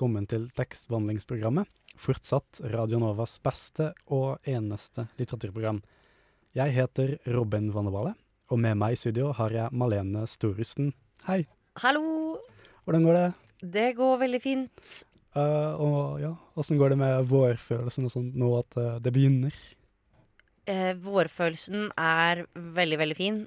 Velkommen 0.00 0.24
til 0.24 0.46
tekstbehandlingsprogrammet. 0.56 1.66
Fortsatt 2.00 2.62
Radio 2.72 2.96
Novas 3.02 3.34
beste 3.44 3.90
og 4.08 4.38
eneste 4.48 5.02
litteraturprogram. 5.18 5.82
Jeg 6.56 6.72
heter 6.72 7.10
Robin 7.28 7.66
Vanneballe, 7.74 8.14
og 8.48 8.62
med 8.64 8.78
meg 8.80 8.96
i 8.96 8.96
studio 8.96 9.34
har 9.36 9.52
jeg 9.52 9.76
Malene 9.76 10.22
Storusten. 10.24 10.94
Hei, 11.26 11.44
Hallo! 11.82 12.38
hvordan 12.86 13.04
går 13.04 13.18
det? 13.18 13.26
Det 13.76 13.86
går 13.98 14.16
veldig 14.24 14.40
fint. 14.40 14.94
Uh, 15.36 15.76
og 15.76 16.24
ja, 16.24 16.32
åssen 16.56 16.80
går 16.80 16.94
det 16.94 17.00
med 17.04 17.28
vårfølelsen 17.28 18.08
og 18.08 18.14
sånn 18.16 18.32
nå 18.40 18.54
at 18.56 18.80
uh, 18.80 18.96
det 19.04 19.12
begynner? 19.12 19.52
Uh, 20.64 20.96
vårfølelsen 20.96 21.90
er 21.92 22.46
veldig, 22.56 23.02
veldig 23.04 23.20
fin. 23.20 23.42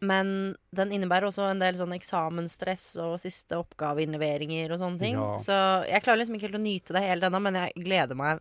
Men 0.00 0.54
den 0.70 0.92
innebærer 0.94 1.26
også 1.26 1.48
en 1.50 1.58
del 1.62 1.74
sånn 1.80 1.94
eksamensstress 1.96 2.92
og 3.02 3.16
siste 3.18 3.56
oppgaveinnleveringer 3.58 4.70
og 4.70 4.78
sånne 4.78 5.00
ting. 5.02 5.16
Ja. 5.18 5.32
Så 5.42 5.56
jeg 5.90 6.04
klarer 6.04 6.20
liksom 6.22 6.36
ikke 6.38 6.46
helt 6.50 6.60
å 6.60 6.62
nyte 6.62 6.94
det 6.94 7.02
helt 7.02 7.26
ennå, 7.26 7.40
men 7.42 7.58
jeg 7.58 7.72
gleder 7.88 8.14
meg 8.18 8.38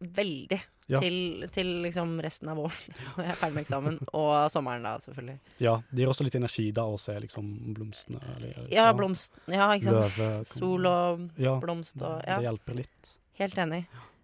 veldig 0.00 0.58
Ja. 0.88 1.00
til, 1.02 1.46
til 1.50 1.66
liksom 1.82 2.12
resten 2.22 2.46
av 2.52 2.60
våren 2.60 2.92
når 3.16 3.24
jeg 3.24 3.32
er 3.32 3.38
ferdig 3.40 3.54
med 3.56 3.64
eksamen. 3.64 3.96
Og 4.14 4.34
sommeren, 4.52 4.84
da, 4.86 4.92
selvfølgelig. 5.02 5.38
Ja, 5.64 5.72
det 5.90 6.04
gir 6.04 6.10
også 6.12 6.26
litt 6.28 6.36
energi 6.38 6.66
da 6.76 6.84
å 6.86 6.98
se 7.00 7.16
liksom 7.24 7.48
blomstene. 7.74 8.20
Eller, 8.36 8.68
Ja, 8.70 8.84
blomst... 8.94 9.34
Ja, 9.50 9.70
ikke 9.74 9.88
sant. 9.88 10.20
Løve, 10.20 10.28
Sol 10.52 10.86
og 10.86 11.24
ja, 11.42 11.56
blomst 11.64 11.96
og 11.98 12.20
Det 12.22 12.36
hjelper 12.44 12.78
litt. 12.84 13.14
helt 13.40 13.58
enig. 13.64 13.80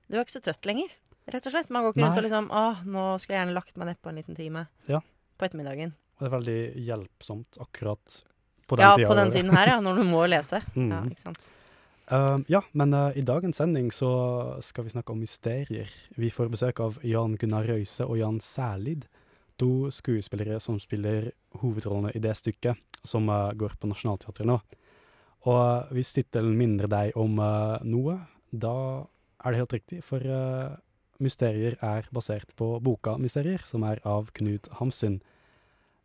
Du 0.06 0.18
er 0.20 0.22
ikke 0.22 0.36
så 0.36 0.44
trøtt 0.44 0.68
lenger, 0.70 0.92
rett 1.32 1.48
og 1.50 1.56
slett. 1.56 1.72
Man 1.74 1.82
går 1.88 1.96
ikke 1.96 2.04
rundt 2.04 2.20
og 2.20 2.26
liksom 2.28 2.50
Åh, 2.52 2.84
nå 2.86 3.06
skulle 3.18 3.34
jeg 3.34 3.40
gjerne 3.42 3.56
lagt 3.58 3.80
meg 3.80 3.90
nedpå 3.90 4.12
en 4.12 4.20
liten 4.22 4.38
time. 4.38 4.66
Ja. 4.92 5.00
På 5.42 5.48
ettermiddagen. 5.48 5.90
Det 6.20 6.28
er 6.28 6.30
veldig 6.30 6.60
hjelpsomt 6.86 7.56
akkurat 7.58 8.20
på 8.70 8.76
den 8.78 8.86
ja, 8.86 8.94
tida. 8.94 9.08
på 9.10 9.14
den 9.18 9.30
tiden 9.34 9.48
her, 9.50 9.70
ja. 9.72 9.80
Når 9.84 9.96
du 9.98 10.04
må 10.06 10.20
lese. 10.30 10.60
Mm. 10.76 10.92
Ja, 10.92 11.00
ikke 11.10 11.24
sant. 11.24 11.48
Uh, 12.12 12.38
ja, 12.46 12.60
men 12.78 12.94
uh, 12.94 13.08
i 13.18 13.24
dagens 13.26 13.58
sending 13.58 13.88
så 13.90 14.10
skal 14.62 14.86
vi 14.86 14.92
snakke 14.94 15.10
om 15.10 15.18
mysterier. 15.18 15.90
Vi 16.14 16.30
får 16.30 16.52
besøk 16.52 16.78
av 16.84 17.00
Jan 17.02 17.34
Gunnar 17.40 17.66
Røise 17.66 18.06
og 18.06 18.20
Jan 18.20 18.38
Sælid, 18.38 19.08
to 19.58 19.90
skuespillere 19.90 20.60
som 20.62 20.78
spiller 20.78 21.32
hovedrollene 21.58 22.14
i 22.14 22.22
det 22.22 22.36
stykket 22.38 23.02
som 23.02 23.26
uh, 23.26 23.50
går 23.58 23.74
på 23.82 23.90
Nationaltheatret 23.90 24.46
nå. 24.46 24.60
Og 25.50 25.90
hvis 25.90 26.14
tittelen 26.14 26.54
minner 26.54 26.86
deg 26.86 27.18
om 27.18 27.34
noe, 27.34 28.12
da 28.54 28.76
er 29.42 29.50
det 29.50 29.58
helt 29.58 29.74
riktig, 29.74 29.98
for 30.06 30.22
Mysterier 31.18 31.74
er 31.82 32.06
basert 32.14 32.54
på 32.54 32.76
boka 32.78 33.16
Mysterier, 33.18 33.58
som 33.66 33.82
er 33.82 33.98
av 34.06 34.30
Knut 34.38 34.70
Hamsun. 34.78 35.18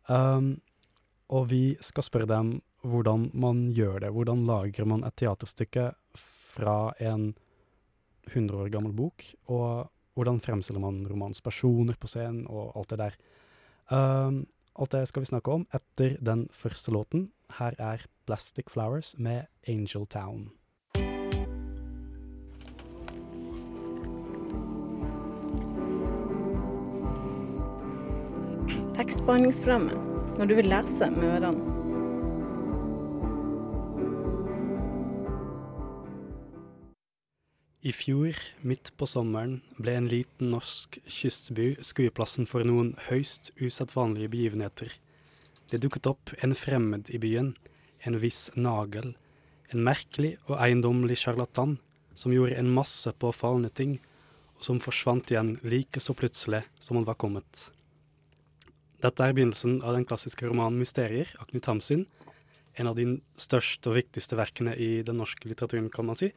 Um, 0.08 0.56
og 1.28 1.50
vi 1.50 1.76
skal 1.84 2.06
spørre 2.06 2.30
dem 2.30 2.58
hvordan 2.86 3.28
man 3.36 3.68
gjør 3.76 4.00
det. 4.04 4.12
Hvordan 4.14 4.46
lagrer 4.48 4.88
man 4.88 5.04
et 5.04 5.16
teaterstykke 5.18 5.90
fra 6.16 6.92
en 7.00 7.34
100 8.28 8.60
år 8.60 8.70
gammel 8.72 8.92
bok, 8.96 9.24
og 9.48 9.88
hvordan 10.16 10.40
fremstiller 10.40 10.82
man 10.82 11.06
romanens 11.08 11.40
personer 11.44 11.96
på 12.00 12.10
scenen, 12.10 12.46
og 12.48 12.72
alt 12.76 12.92
det 12.92 13.00
der. 13.00 13.18
Um, 13.90 14.46
alt 14.78 14.94
det 14.94 15.08
skal 15.08 15.24
vi 15.24 15.32
snakke 15.32 15.52
om 15.52 15.66
etter 15.74 16.16
den 16.24 16.48
første 16.52 16.92
låten. 16.94 17.30
Her 17.58 17.74
er 17.78 18.06
Plastic 18.26 18.70
Flowers 18.70 19.14
med 19.18 19.48
Angel 19.66 20.06
Town. 20.06 20.50
Tekstbehandlingsprogrammet. 28.98 29.94
Når 30.40 30.48
du 30.50 30.52
vil 30.58 30.66
lese 30.72 31.06
med 31.14 31.28
ørene. 31.28 31.60
I 37.86 37.92
fjor, 37.94 38.34
midt 38.66 38.90
på 38.98 39.06
sommeren, 39.06 39.60
ble 39.78 39.94
en 40.00 40.10
liten 40.10 40.50
norsk 40.50 40.98
kystby 41.06 41.76
skueplassen 41.78 42.50
for 42.50 42.66
noen 42.66 42.90
høyst 43.06 43.52
usedvanlige 43.62 44.32
begivenheter. 44.34 44.90
Det 45.70 45.78
dukket 45.86 46.10
opp 46.10 46.34
en 46.42 46.58
fremmed 46.58 47.14
i 47.14 47.22
byen, 47.22 47.54
en 48.02 48.18
viss 48.18 48.48
Nagel, 48.58 49.14
en 49.70 49.86
merkelig 49.86 50.40
og 50.48 50.58
eiendommelig 50.58 51.22
sjarlatan 51.22 51.78
som 52.18 52.34
gjorde 52.34 52.58
en 52.58 52.74
masse 52.82 53.14
påfallende 53.22 53.70
ting, 53.70 54.00
og 54.58 54.72
som 54.72 54.82
forsvant 54.82 55.30
igjen 55.30 55.60
like 55.62 56.02
så 56.02 56.18
plutselig 56.18 56.66
som 56.82 56.98
han 56.98 57.06
var 57.06 57.22
kommet. 57.22 57.68
Dette 58.98 59.22
er 59.22 59.34
begynnelsen 59.36 59.78
av 59.86 59.94
den 59.94 60.06
klassiske 60.08 60.48
romanen 60.48 60.80
'Mysterier' 60.80 61.30
av 61.38 61.46
Knut 61.50 61.66
Hamsun, 61.70 62.06
en 62.78 62.86
av 62.86 62.96
de 62.98 63.20
største 63.38 63.90
og 63.90 63.98
viktigste 63.98 64.38
verkene 64.38 64.74
i 64.74 65.02
den 65.06 65.18
norske 65.18 65.46
litteraturen, 65.46 65.90
kan 65.90 66.06
man 66.06 66.18
si. 66.18 66.32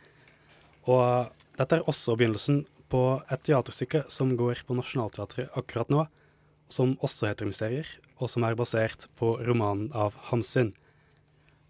Og 0.86 1.32
dette 1.58 1.78
er 1.78 1.90
også 1.90 2.18
begynnelsen 2.18 2.66
på 2.92 3.22
et 3.32 3.44
teaterstykke 3.48 4.04
som 4.14 4.36
går 4.38 4.62
på 4.68 4.78
Nationaltheatret 4.78 5.50
akkurat 5.58 5.90
nå, 5.90 6.06
som 6.70 6.98
også 7.02 7.32
heter 7.32 7.50
Mysterier, 7.50 7.88
og 8.22 8.30
som 8.30 8.46
er 8.46 8.58
basert 8.58 9.08
på 9.18 9.34
romanen 9.42 9.90
av 9.98 10.16
Hamsun. 10.30 10.74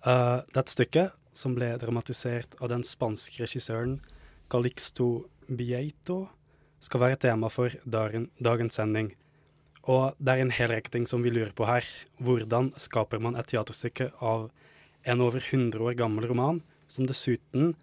Uh, 0.05 0.43
dette 0.51 0.73
stykket, 0.73 1.15
som 1.31 1.55
ble 1.55 1.77
dramatisert 1.79 2.57
av 2.59 2.67
den 2.73 2.83
spanske 2.83 3.39
regissøren 3.45 4.01
Calixto 4.51 5.29
Bieito, 5.47 6.25
skal 6.83 7.05
være 7.05 7.21
tema 7.21 7.47
for 7.53 7.71
dagen, 7.85 8.27
dagens 8.43 8.75
sending. 8.75 9.13
Og 9.89 10.17
det 10.21 10.33
er 10.33 10.43
en 10.43 10.53
hel 10.53 10.69
rekke 10.69 10.91
ting 10.93 11.07
som 11.09 11.23
vi 11.25 11.31
lurer 11.33 11.53
på 11.57 11.65
her. 11.65 11.85
Hvordan 12.21 12.71
skaper 12.77 13.21
man 13.21 13.37
et 13.39 13.49
teaterstykke 13.49 14.11
av 14.21 14.49
en 15.09 15.23
over 15.25 15.41
100 15.41 15.81
år 15.81 15.97
gammel 15.97 16.27
roman, 16.29 16.61
som 16.91 17.07
dessuten 17.09 17.73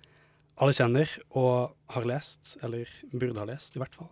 alle 0.59 0.75
kjenner 0.75 1.11
og 1.39 1.75
har 1.95 2.07
lest, 2.07 2.57
eller 2.63 2.91
burde 3.13 3.39
ha 3.41 3.47
lest 3.49 3.77
i 3.77 3.83
hvert 3.83 3.95
fall. 3.99 4.11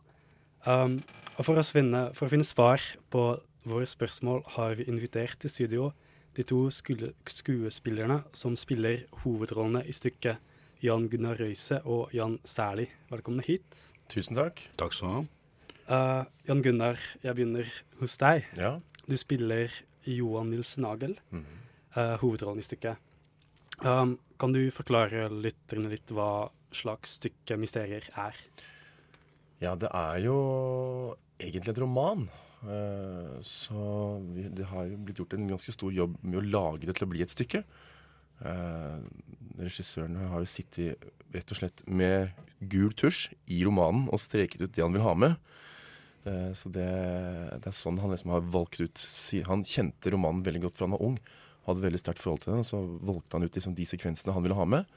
Um, 0.67 0.99
og 1.37 1.47
for 1.47 1.63
finne, 1.75 2.09
for 2.17 2.27
å 2.27 2.33
finne 2.33 2.47
svar 2.47 2.83
på 3.13 3.29
våre 3.67 3.87
spørsmål 3.87 4.43
har 4.57 4.77
vi 4.79 4.87
invitert 4.91 5.39
til 5.43 5.53
studio 5.53 5.93
de 6.37 6.45
to 6.47 6.67
skuespillerne 6.71 8.21
som 8.37 8.57
spiller 8.59 9.07
hovedrollene 9.23 9.85
i 9.87 9.95
stykket, 9.97 10.43
Jan 10.85 11.07
Gunnar 11.09 11.39
Røise 11.41 11.81
og 11.89 12.13
Jan 12.15 12.37
Sæli, 12.45 12.91
velkommen 13.11 13.47
hit. 13.47 13.65
Tusen 14.13 14.37
takk. 14.37 14.61
Takk 14.77 14.95
skal 14.95 15.09
du 15.09 15.15
ha. 15.15 15.25
Uh, 15.87 16.25
Jan 16.49 16.63
Gunnar, 16.65 16.99
jeg 17.23 17.37
begynner 17.39 17.69
hos 18.01 18.17
deg. 18.19 18.47
Ja. 18.59 18.73
Du 19.07 19.15
spiller 19.19 19.71
Johan 20.07 20.51
Nils 20.51 20.77
Nagel, 20.83 21.17
Mhm. 21.31 21.45
uh, 21.97 22.17
hovedrollen 22.19 22.59
i 22.59 22.67
stykket. 22.67 22.97
Um, 23.85 24.19
kan 24.41 24.53
du 24.53 24.71
forklare 24.71 25.29
lytterne 25.31 25.89
litt 25.93 26.09
hva 26.11 26.51
slags 26.73 27.19
stykke 27.21 27.59
mysterier 27.61 28.03
er? 28.17 28.35
ja, 29.61 29.75
det 29.75 29.89
er 29.95 30.19
jo 30.25 31.17
egentlig 31.41 31.73
en 31.77 31.83
roman. 31.83 32.29
Uh, 32.67 33.39
så 33.43 34.21
vi, 34.35 34.49
det 34.49 34.67
har 34.67 34.87
jo 34.91 34.97
blitt 34.99 35.17
gjort 35.21 35.35
en 35.35 35.49
ganske 35.49 35.73
stor 35.73 35.93
jobb 35.93 36.17
med 36.23 36.41
å 36.41 36.51
lage 36.51 36.87
det 36.87 36.97
til 36.97 37.07
å 37.07 37.11
bli 37.11 37.23
et 37.23 37.31
stykke. 37.31 37.63
Uh, 38.43 39.01
regissøren 39.59 40.17
har 40.29 40.41
jo 40.43 40.51
sittet 40.51 40.99
rett 41.33 41.53
og 41.53 41.57
slett 41.61 41.87
med 41.89 42.33
gul 42.61 42.93
tusj 42.93 43.31
i 43.49 43.63
romanen 43.65 44.09
og 44.13 44.19
streket 44.21 44.61
ut 44.61 44.73
det 44.73 44.83
han 44.83 44.93
vil 44.93 45.03
ha 45.07 45.15
med. 45.15 45.37
Eh, 46.27 46.53
så 46.59 46.71
det, 46.75 46.87
det 47.63 47.71
er 47.71 47.77
sånn 47.77 48.01
han 48.03 48.11
liksom 48.11 48.33
har 48.35 48.47
valgt 48.51 48.81
ut 48.83 49.05
Han 49.47 49.63
kjente 49.67 50.11
romanen 50.11 50.43
veldig 50.47 50.65
godt 50.67 50.79
fra 50.79 50.89
han 50.89 50.97
var 50.97 51.05
ung. 51.07 51.21
Hadde 51.67 51.85
veldig 51.85 52.01
sterkt 52.03 52.23
forhold 52.23 52.43
til 52.43 52.55
den. 52.55 52.65
Og 52.65 52.69
så 52.69 52.81
valgte 52.83 53.39
han 53.39 53.47
ut 53.47 53.59
liksom 53.59 53.77
de 53.79 53.87
sekvensene 53.89 54.35
han 54.35 54.47
ville 54.47 54.59
ha 54.59 54.67
med, 54.77 54.91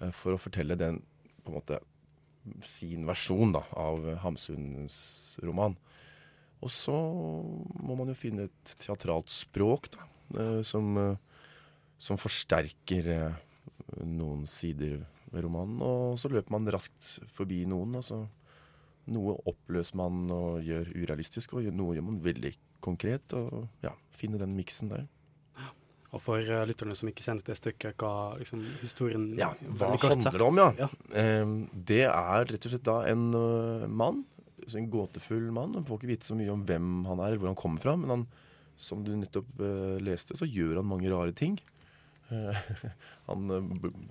eh, 0.00 0.12
for 0.14 0.36
å 0.36 0.40
fortelle 0.40 0.78
den 0.78 1.02
på 1.44 1.52
en 1.52 1.58
måte 1.58 1.80
sin 2.64 3.06
versjon 3.08 3.54
da, 3.54 3.62
av 3.80 4.04
Hamsuns 4.22 5.38
roman. 5.44 5.76
Og 6.64 6.70
så 6.72 6.94
må 6.94 7.96
man 7.96 8.10
jo 8.12 8.16
finne 8.16 8.46
et 8.48 8.76
teatralt 8.80 9.32
språk 9.32 9.90
da, 9.96 10.06
eh, 10.40 10.60
som, 10.64 10.94
som 12.00 12.20
forsterker 12.20 13.10
noen 14.04 14.44
sider 14.48 15.02
ved 15.32 15.44
romanen. 15.44 15.82
Og 15.84 16.20
så 16.20 16.30
løper 16.32 16.54
man 16.54 16.68
raskt 16.72 17.18
forbi 17.34 17.64
noen. 17.68 17.98
og 18.00 18.06
så 18.06 18.22
Noe 19.12 19.36
oppløser 19.50 19.98
man 20.00 20.30
og 20.32 20.62
gjør 20.64 20.92
urealistisk, 20.94 21.56
og 21.58 21.66
noe 21.76 21.96
gjør 21.96 22.06
man 22.06 22.22
veldig 22.24 22.54
konkret. 22.84 23.34
Og 23.36 23.66
ja, 23.84 23.92
finne 24.14 24.40
den 24.40 24.56
miksen 24.56 24.92
der. 24.92 25.04
Og 26.14 26.22
for 26.22 26.38
uh, 26.38 26.62
lytterne 26.68 26.94
som 26.94 27.10
ikke 27.10 27.24
kjenner 27.26 27.42
til 27.42 27.54
det 27.54 27.58
stykket, 27.58 27.98
hva 27.98 28.36
liksom, 28.38 28.62
historien 28.78 29.26
Ja, 29.38 29.50
hva 29.74 29.96
handler 29.98 30.38
det 30.38 30.46
om, 30.46 30.60
ja? 30.62 30.68
ja. 30.84 30.88
Eh, 31.10 31.54
det 31.90 32.04
er 32.06 32.46
rett 32.52 32.68
og 32.68 32.74
slett 32.74 32.86
da 32.86 33.00
en 33.10 33.26
uh, 33.34 33.86
mann, 33.90 34.22
altså 34.62 34.78
en 34.78 34.90
gåtefull 34.92 35.48
mann. 35.54 35.74
Man 35.74 35.88
får 35.88 36.00
ikke 36.00 36.12
vite 36.12 36.30
så 36.30 36.38
mye 36.38 36.52
om 36.54 36.62
hvem 36.68 36.92
han 37.08 37.18
er, 37.18 37.32
eller 37.32 37.42
hvor 37.42 37.50
han 37.50 37.58
kommer 37.58 37.82
fra. 37.82 37.96
Men 37.98 38.14
han, 38.14 38.26
som 38.78 39.02
du 39.02 39.10
nettopp 39.18 39.50
uh, 39.58 39.96
leste, 40.02 40.38
så 40.38 40.46
gjør 40.46 40.78
han 40.80 40.90
mange 40.92 41.10
rare 41.10 41.34
ting. 41.34 41.58
Eh, 42.34 42.56
han 43.28 43.50
øh, 43.52 43.66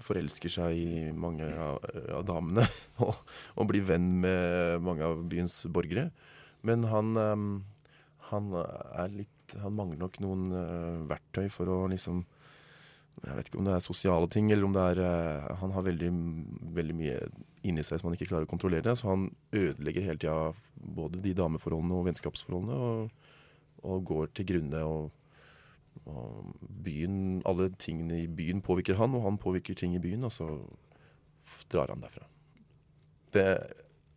forelsker 0.06 0.52
seg 0.54 0.78
i 0.78 1.12
mange 1.18 1.48
av, 1.50 1.80
av 2.14 2.22
damene 2.28 2.62
og, 3.04 3.18
og 3.58 3.68
blir 3.72 3.88
venn 3.88 4.06
med 4.22 4.84
mange 4.86 5.08
av 5.08 5.24
byens 5.32 5.56
borgere. 5.74 6.12
Men 6.62 6.86
han, 6.92 7.10
øh, 7.18 7.48
han 8.30 8.54
er 8.54 9.10
litt 9.18 9.58
Han 9.60 9.76
mangler 9.76 10.00
nok 10.00 10.16
noen 10.24 10.46
verktøy 11.10 11.50
for 11.52 11.70
å 11.70 11.76
liksom 11.92 12.22
jeg 13.22 13.38
vet 13.38 13.50
ikke 13.50 13.60
om 13.62 13.68
det 13.68 13.74
er 13.76 13.84
sosiale 13.84 14.28
ting, 14.32 14.50
eller 14.52 14.68
om 14.68 14.74
det 14.76 14.84
er 14.94 15.02
eh, 15.06 15.50
Han 15.62 15.72
har 15.76 15.86
veldig, 15.86 16.12
veldig 16.76 16.96
mye 16.98 17.18
inni 17.64 17.84
seg 17.86 18.00
som 18.00 18.10
han 18.10 18.18
ikke 18.18 18.28
klarer 18.32 18.48
å 18.48 18.52
kontrollere. 18.52 18.96
Så 19.00 19.08
han 19.08 19.30
ødelegger 19.56 20.08
hele 20.08 20.20
tida 20.20 20.54
både 20.74 21.22
de 21.24 21.36
dameforholdene 21.38 22.00
og 22.00 22.08
vennskapsforholdene. 22.10 22.80
Og, 22.90 23.30
og 23.84 24.04
går 24.10 24.34
til 24.36 24.50
grunne. 24.50 24.82
Og, 24.84 25.23
og 26.06 26.54
byen 26.84 27.42
Alle 27.48 27.70
tingene 27.80 28.24
i 28.24 28.28
byen 28.28 28.62
påvirker 28.62 28.98
han, 29.00 29.16
og 29.16 29.24
han 29.28 29.40
påvirker 29.42 29.78
ting 29.78 29.96
i 29.96 30.02
byen, 30.04 30.24
og 30.24 30.32
så 30.32 30.50
drar 31.72 31.92
han 31.94 32.04
derfra. 32.04 32.28
Det, 33.34 33.48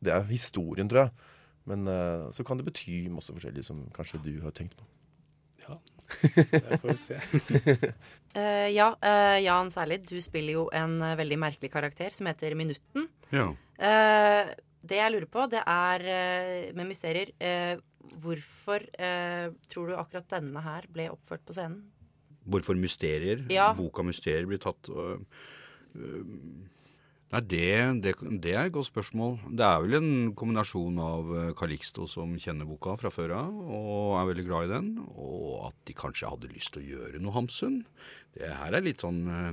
det 0.05 0.12
er 0.12 0.28
historien, 0.31 0.88
tror 0.88 1.06
jeg. 1.06 1.32
Men 1.67 1.88
uh, 1.90 2.31
så 2.34 2.44
kan 2.46 2.58
det 2.58 2.67
bety 2.69 3.06
masse 3.11 3.34
forskjellig 3.34 3.64
som 3.67 3.87
kanskje 3.94 4.23
du 4.23 4.34
har 4.44 4.55
tenkt 4.55 4.76
på. 4.78 4.87
ja. 5.67 5.78
Det 6.23 6.78
får 6.82 6.93
vi 6.93 6.96
se. 7.00 7.17
uh, 8.37 8.69
ja, 8.79 8.93
uh, 8.94 9.38
Jan 9.43 9.72
Særlid, 9.75 10.06
du 10.06 10.20
spiller 10.22 10.61
jo 10.61 10.69
en 10.75 11.00
veldig 11.19 11.40
merkelig 11.43 11.72
karakter 11.72 12.14
som 12.14 12.31
heter 12.31 12.55
Minutten. 12.55 13.08
Ja. 13.34 13.50
Eh, 13.76 14.55
det 14.87 15.00
jeg 15.00 15.12
lurer 15.12 15.26
på, 15.26 15.49
det 15.50 15.61
er 15.67 16.05
med 16.79 16.87
mysterier 16.87 17.32
Hvorfor 18.23 18.87
eh, 18.99 19.50
tror 19.70 19.91
du 19.91 19.99
akkurat 19.99 20.29
denne 20.37 20.62
her 20.64 20.88
ble 20.93 21.11
oppført 21.12 21.44
på 21.47 21.56
scenen? 21.56 21.85
Hvorfor 22.47 22.79
mysterier? 22.79 23.43
Ja. 23.50 23.73
Boka 23.75 24.05
'Mysterier' 24.06 24.47
blir 24.47 24.62
tatt 24.62 24.88
øh, 24.88 25.19
øh, 25.99 26.25
Nei, 27.26 27.41
det, 27.43 28.03
det, 28.05 28.12
det 28.38 28.53
er 28.55 28.69
et 28.69 28.73
godt 28.73 28.87
spørsmål. 28.87 29.32
Det 29.58 29.64
er 29.67 29.81
vel 29.82 29.97
en 29.99 30.11
kombinasjon 30.38 30.99
av 31.03 31.32
øh, 31.35 31.49
Calixto, 31.58 32.06
som 32.06 32.37
kjenner 32.38 32.69
boka 32.69 32.94
fra 33.00 33.11
før 33.11 33.35
av, 33.41 33.56
og 33.67 34.12
er 34.20 34.29
veldig 34.31 34.44
glad 34.47 34.69
i 34.69 34.70
den, 34.70 34.93
og 35.19 35.67
at 35.73 35.81
de 35.91 35.97
kanskje 35.99 36.31
hadde 36.31 36.53
lyst 36.53 36.76
til 36.76 36.85
å 36.85 36.91
gjøre 36.93 37.23
noe 37.25 37.35
Hamsun. 37.35 37.81
Det 38.37 38.53
her 38.61 38.79
er 38.79 38.87
litt 38.87 39.03
sånn 39.03 39.25
øh, 39.26 39.50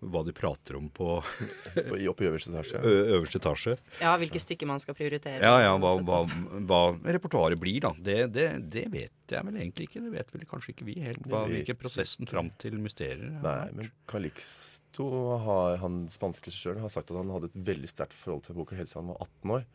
hva 0.00 0.22
de 0.24 0.32
prater 0.32 0.76
om 0.78 0.88
på 0.88 1.20
På- 1.20 1.98
Oppe 2.10 2.24
i 2.24 2.28
øverste 2.30 2.50
etasje. 2.52 2.80
ø- 2.80 3.06
øverste 3.18 3.38
etasje. 3.40 3.74
Ja, 4.00 4.14
hvilke 4.20 4.40
stykker 4.40 4.66
man 4.66 4.80
skal 4.80 4.94
prioritere. 4.96 5.40
Ja, 5.44 5.58
ja, 5.60 5.74
hva, 5.78 5.92
hva, 6.02 6.20
hva 6.66 6.80
repertoaret 7.04 7.60
blir, 7.60 7.80
da. 7.84 7.92
Det, 7.96 8.18
det, 8.32 8.46
det 8.72 8.86
vet 8.92 9.12
jeg 9.34 9.44
vel 9.46 9.58
egentlig 9.60 9.88
ikke. 9.90 10.00
Det 10.06 10.12
vet 10.14 10.32
vel 10.34 10.46
kanskje 10.50 10.72
ikke 10.74 10.86
vi 10.88 10.94
helt. 11.04 11.20
Hva, 11.30 11.44
hvilken 11.50 11.76
prosessen 11.78 12.26
fram 12.30 12.48
til 12.58 12.78
mysterier 12.82 13.26
er. 13.28 13.42
Nei, 13.44 13.70
men 13.76 13.90
Calixto, 14.10 15.06
har, 15.44 15.76
han 15.84 16.00
spanske 16.12 16.48
regissøren, 16.50 16.80
har 16.82 16.90
sagt 16.92 17.10
at 17.12 17.16
han 17.20 17.30
hadde 17.30 17.50
et 17.52 17.60
veldig 17.70 17.88
sterkt 17.92 18.16
forhold 18.16 18.42
til 18.48 18.56
boka 18.58 18.76
helt 18.78 18.88
siden 18.90 19.06
han 19.06 19.14
var 19.14 19.22
18 19.28 19.54
år. 19.58 19.68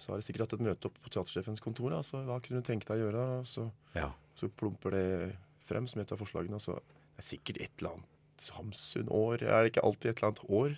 Så 0.00 0.12
har 0.14 0.20
de 0.20 0.24
sikkert 0.24 0.46
hatt 0.46 0.54
et 0.56 0.64
møte 0.64 0.88
opp 0.88 0.96
på 1.04 1.10
teatersjefens 1.12 1.60
kontor. 1.60 1.92
Altså, 1.98 2.22
hva 2.24 2.38
kunne 2.40 2.62
du 2.62 2.68
tenke 2.70 2.88
deg 2.88 3.02
å 3.02 3.08
gjøre? 3.10 3.24
Så, 3.48 3.66
Ja. 3.96 4.12
så 4.38 4.48
plumper 4.48 4.94
det 4.96 5.36
frem 5.68 5.86
som 5.90 6.00
et 6.00 6.12
av 6.12 6.18
forslagene. 6.22 6.56
Altså, 6.56 6.78
det 6.80 7.20
er 7.24 7.28
sikkert 7.36 7.60
et 7.60 7.70
eller 7.82 7.96
annet 7.98 8.16
Hamsun-år. 8.56 9.42
Er 9.44 9.66
det 9.66 9.70
ikke 9.72 9.82
alltid 9.84 10.10
et 10.10 10.20
eller 10.20 10.30
annet 10.30 10.44
år? 10.60 10.76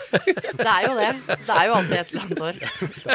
Det 0.60 0.66
er 0.68 0.84
jo 0.84 0.92
det. 0.98 1.10
Det 1.46 1.54
er 1.56 1.68
jo 1.70 1.76
alltid 1.78 1.96
et 1.96 2.10
eller 2.12 2.26
annet 2.26 2.42
år. 2.48 2.58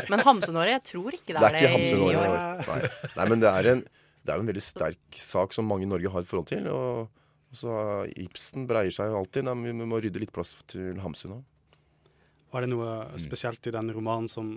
Men 0.09 0.23
Hamsun-året, 0.25 0.71
jeg 0.73 0.83
tror 0.89 1.17
ikke 1.19 1.29
det 1.29 1.37
er 1.37 1.41
Det 1.41 1.45
er 1.45 1.49
er 1.49 1.55
det, 1.55 1.61
ikke 1.61 1.69
i 1.69 1.75
Hamsun-året 1.75 2.15
i 2.15 2.21
år. 2.23 2.65
Nei. 2.71 3.11
Nei, 3.19 3.27
men 3.33 3.43
det 3.43 3.51
er, 3.51 3.69
en, 3.75 3.83
det 4.25 4.33
er 4.33 4.39
jo 4.39 4.45
en 4.45 4.51
veldig 4.51 4.65
sterk 4.65 5.19
sak 5.21 5.53
som 5.55 5.69
mange 5.69 5.85
i 5.85 5.91
Norge 5.91 6.13
har 6.15 6.25
et 6.25 6.31
forhold 6.31 6.49
til. 6.49 6.69
Og, 6.73 7.27
og 7.51 7.59
så 7.61 7.75
Ibsen 8.25 8.65
breier 8.69 8.95
seg 8.95 9.11
jo 9.13 9.19
alltid. 9.21 9.45
Nei, 9.47 9.55
vi 9.69 9.89
må 9.93 10.01
rydde 10.01 10.23
litt 10.23 10.33
plass 10.35 10.55
til 10.71 10.97
Hamsun 11.05 11.37
òg. 11.37 11.43
Var 12.55 12.63
det 12.65 12.71
noe 12.71 13.19
spesielt 13.19 13.67
i 13.67 13.75
den 13.75 13.91
romanen 13.93 14.29
som, 14.31 14.55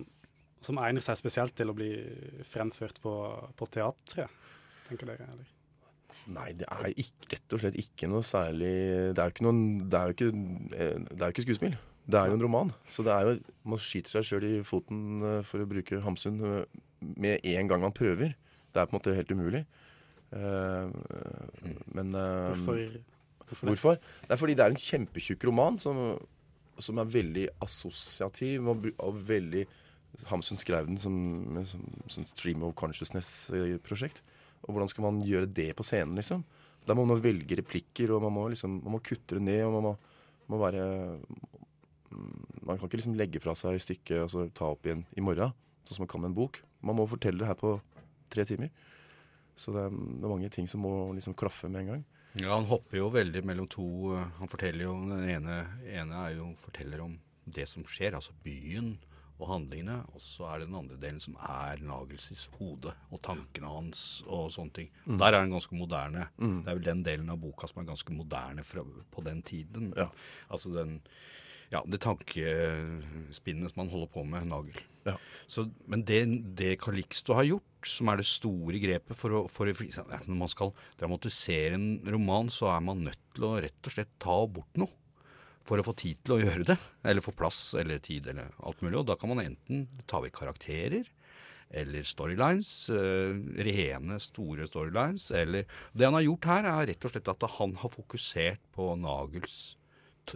som 0.62 0.78
egner 0.80 1.02
seg 1.04 1.18
spesielt 1.18 1.56
til 1.58 1.72
å 1.72 1.76
bli 1.76 1.92
fremført 2.46 3.00
på, 3.02 3.14
på 3.58 3.70
teatret? 3.74 4.30
Tenker 4.88 5.10
dere, 5.10 5.26
eller? 5.34 5.48
Nei, 6.28 6.50
det 6.60 6.66
er 6.68 6.90
ikke, 6.92 7.30
rett 7.32 7.54
og 7.56 7.62
slett 7.62 7.76
ikke 7.80 8.08
noe 8.10 8.24
særlig 8.26 8.72
Det 9.16 9.22
er 9.22 9.30
jo 9.30 9.32
ikke 9.32 9.44
noen 9.46 9.60
Det 9.88 9.96
er 9.96 10.10
jo 10.10 10.16
ikke, 10.16 10.28
eh, 10.76 10.98
det 11.08 11.22
er 11.22 11.30
jo 11.30 11.34
ikke 11.34 11.44
skuespill. 11.46 11.76
Det 12.08 12.20
er 12.20 12.28
jo 12.28 12.36
en 12.36 12.44
roman. 12.44 12.72
Så 12.88 13.04
det 13.06 13.14
er 13.14 13.28
jo 13.28 13.34
Man 13.68 13.80
skyter 13.80 14.16
seg 14.16 14.26
sjøl 14.28 14.46
i 14.48 14.54
foten 14.66 15.24
eh, 15.24 15.40
for 15.48 15.64
å 15.64 15.68
bruke 15.70 16.02
Hamsun 16.04 16.40
eh, 16.44 16.80
med 17.00 17.46
en 17.48 17.70
gang 17.70 17.84
man 17.84 17.96
prøver. 17.96 18.34
Det 18.74 18.80
er 18.80 18.88
på 18.88 18.92
en 18.92 18.98
måte 18.98 19.14
helt 19.16 19.30
umulig. 19.32 19.62
Men 20.28 22.10
Hvorfor, 22.12 22.80
hvorfor? 23.46 23.68
Hvorfor? 23.70 23.94
Det 24.26 24.34
er 24.34 24.40
fordi 24.42 24.56
det 24.58 24.64
er 24.64 24.74
en 24.74 24.82
kjempetjukk 24.82 25.46
roman 25.48 25.78
som, 25.80 26.18
som 26.76 27.00
er 27.00 27.12
veldig 27.14 27.46
assosiativ 27.64 28.68
og, 28.68 28.90
og 28.98 29.22
veldig 29.30 29.62
Hamsun 30.28 30.58
skrev 30.60 30.90
den 30.90 30.98
som, 31.00 31.14
som, 31.70 31.86
som 32.10 32.26
stream 32.28 32.66
of 32.66 32.74
consciousness-prosjekt. 32.76 34.20
Og 34.64 34.74
hvordan 34.74 34.90
skal 34.90 35.06
man 35.06 35.20
gjøre 35.24 35.50
det 35.50 35.70
på 35.78 35.86
scenen, 35.86 36.18
liksom? 36.18 36.44
Da 36.88 36.96
må 36.96 37.04
man 37.08 37.20
velge 37.22 37.58
replikker, 37.58 38.14
og 38.14 38.24
man 38.24 38.34
må, 38.34 38.46
liksom, 38.52 38.78
man 38.84 38.96
må 38.96 39.02
kutte 39.04 39.36
det 39.36 39.44
ned. 39.44 39.62
og 39.66 39.76
man 39.76 39.86
må, 39.90 39.94
må 40.48 40.60
være 40.62 40.84
mm, 42.10 42.64
Man 42.64 42.78
kan 42.78 42.86
ikke 42.86 43.00
liksom 43.00 43.16
legge 43.18 43.40
fra 43.40 43.54
seg 43.56 43.80
stykket 43.80 44.24
og 44.24 44.30
så 44.32 44.46
ta 44.52 44.70
opp 44.72 44.86
igjen 44.88 45.04
i 45.16 45.24
morgen, 45.24 45.54
sånn 45.84 45.98
som 45.98 46.04
man 46.06 46.12
kan 46.12 46.24
med 46.24 46.32
en 46.32 46.38
bok. 46.40 46.62
Man 46.84 46.96
må 46.98 47.08
fortelle 47.08 47.42
det 47.42 47.48
her 47.48 47.58
på 47.58 47.78
tre 48.32 48.44
timer. 48.48 48.72
Så 49.58 49.74
det 49.74 49.88
er, 49.88 49.90
det 49.90 50.24
er 50.24 50.32
mange 50.32 50.50
ting 50.54 50.68
som 50.70 50.84
må 50.84 50.94
liksom 51.16 51.36
klaffe 51.38 51.70
med 51.70 51.82
en 51.82 51.92
gang. 51.94 52.06
Ja, 52.38 52.52
han 52.54 52.68
hopper 52.68 53.00
jo 53.00 53.08
veldig 53.10 53.40
mellom 53.48 53.66
to 53.72 54.12
eh, 54.14 54.26
Han 54.38 54.50
forteller 54.52 54.84
jo 54.84 54.92
Den 55.08 55.24
ene, 55.32 55.54
ene 55.88 56.18
er 56.26 56.34
jo 56.36 56.50
forteller 56.60 57.00
om 57.00 57.16
det 57.48 57.64
som 57.64 57.86
skjer, 57.88 58.12
altså 58.12 58.34
byen 58.44 58.98
og 59.38 59.50
handlingene. 59.52 60.00
Og 60.14 60.22
så 60.22 60.48
er 60.50 60.60
det 60.60 60.68
den 60.68 60.78
andre 60.80 60.98
delen 61.00 61.22
som 61.22 61.38
er 61.42 61.80
Nagels 61.86 62.48
hode 62.58 62.92
og 63.08 63.22
tankene 63.24 63.72
hans 63.72 64.04
og 64.26 64.52
sånne 64.54 64.76
ting. 64.80 64.92
Der 65.06 65.32
er 65.32 65.40
den 65.40 65.54
ganske 65.54 65.78
moderne. 65.78 66.28
Det 66.38 66.70
er 66.72 66.78
vel 66.78 66.90
den 66.90 67.06
delen 67.06 67.32
av 67.32 67.40
boka 67.42 67.70
som 67.70 67.82
er 67.82 67.90
ganske 67.90 68.14
moderne 68.14 68.66
fra, 68.66 68.84
på 68.84 69.26
den 69.26 69.42
tiden. 69.46 69.92
Ja. 69.96 70.10
Altså 70.50 70.74
den 70.74 70.98
ja, 71.68 71.82
det 71.84 72.00
tankespinnet 72.00 73.72
som 73.72 73.82
han 73.82 73.90
holder 73.92 74.08
på 74.12 74.22
med, 74.24 74.46
Nagel. 74.48 74.78
Ja. 75.04 75.16
Så, 75.50 75.66
men 75.88 76.04
det, 76.08 76.22
det 76.56 76.78
Calixto 76.80 77.36
har 77.36 77.44
gjort, 77.44 77.88
som 77.88 78.08
er 78.10 78.20
det 78.20 78.28
store 78.28 78.80
grepet 78.82 79.16
for 79.16 79.36
å, 79.36 79.42
for 79.52 79.68
å 79.68 79.74
ja, 79.84 80.04
Når 80.24 80.38
man 80.40 80.50
skal 80.50 80.72
dramatisere 81.00 81.76
en 81.76 81.90
roman, 82.08 82.48
så 82.52 82.70
er 82.72 82.80
man 82.84 83.04
nødt 83.06 83.20
til 83.36 83.46
å 83.48 83.58
rett 83.60 83.88
og 83.90 83.94
slett 83.94 84.16
ta 84.20 84.38
bort 84.48 84.80
noe. 84.80 84.92
For 85.68 85.80
å 85.80 85.84
få 85.84 85.94
tid 86.00 86.20
til 86.24 86.38
å 86.38 86.40
gjøre 86.40 86.66
det. 86.70 86.78
Eller 87.04 87.24
få 87.24 87.34
plass 87.36 87.74
eller 87.78 88.00
tid 88.04 88.30
eller 88.32 88.54
alt 88.64 88.80
mulig. 88.84 88.96
Og 89.02 89.08
da 89.10 89.18
kan 89.20 89.32
man 89.34 89.44
enten 89.44 89.86
ta 90.08 90.22
vekk 90.24 90.38
karakterer. 90.40 91.08
Eller 91.68 92.06
storylines. 92.08 92.88
eh, 92.88 93.36
rene, 93.68 94.16
store 94.24 94.68
storylines. 94.70 95.30
Eller 95.36 95.66
Det 95.92 96.08
han 96.08 96.16
har 96.16 96.24
gjort 96.24 96.48
her, 96.48 96.64
er 96.64 96.88
rett 96.88 97.04
og 97.04 97.12
slett 97.12 97.28
at 97.28 97.50
han 97.58 97.76
har 97.82 97.92
fokusert 97.92 98.64
på 98.72 98.94
Nagels 98.96 99.76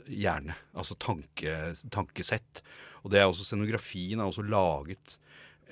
hjerne. 0.09 0.55
Altså 0.77 0.97
tanke, 1.01 1.75
tankesett. 1.93 2.63
Og 3.03 3.11
det 3.13 3.21
er 3.21 3.29
også 3.29 3.49
scenografien 3.49 4.21
er 4.21 4.29
også 4.29 4.45
laget 4.47 5.17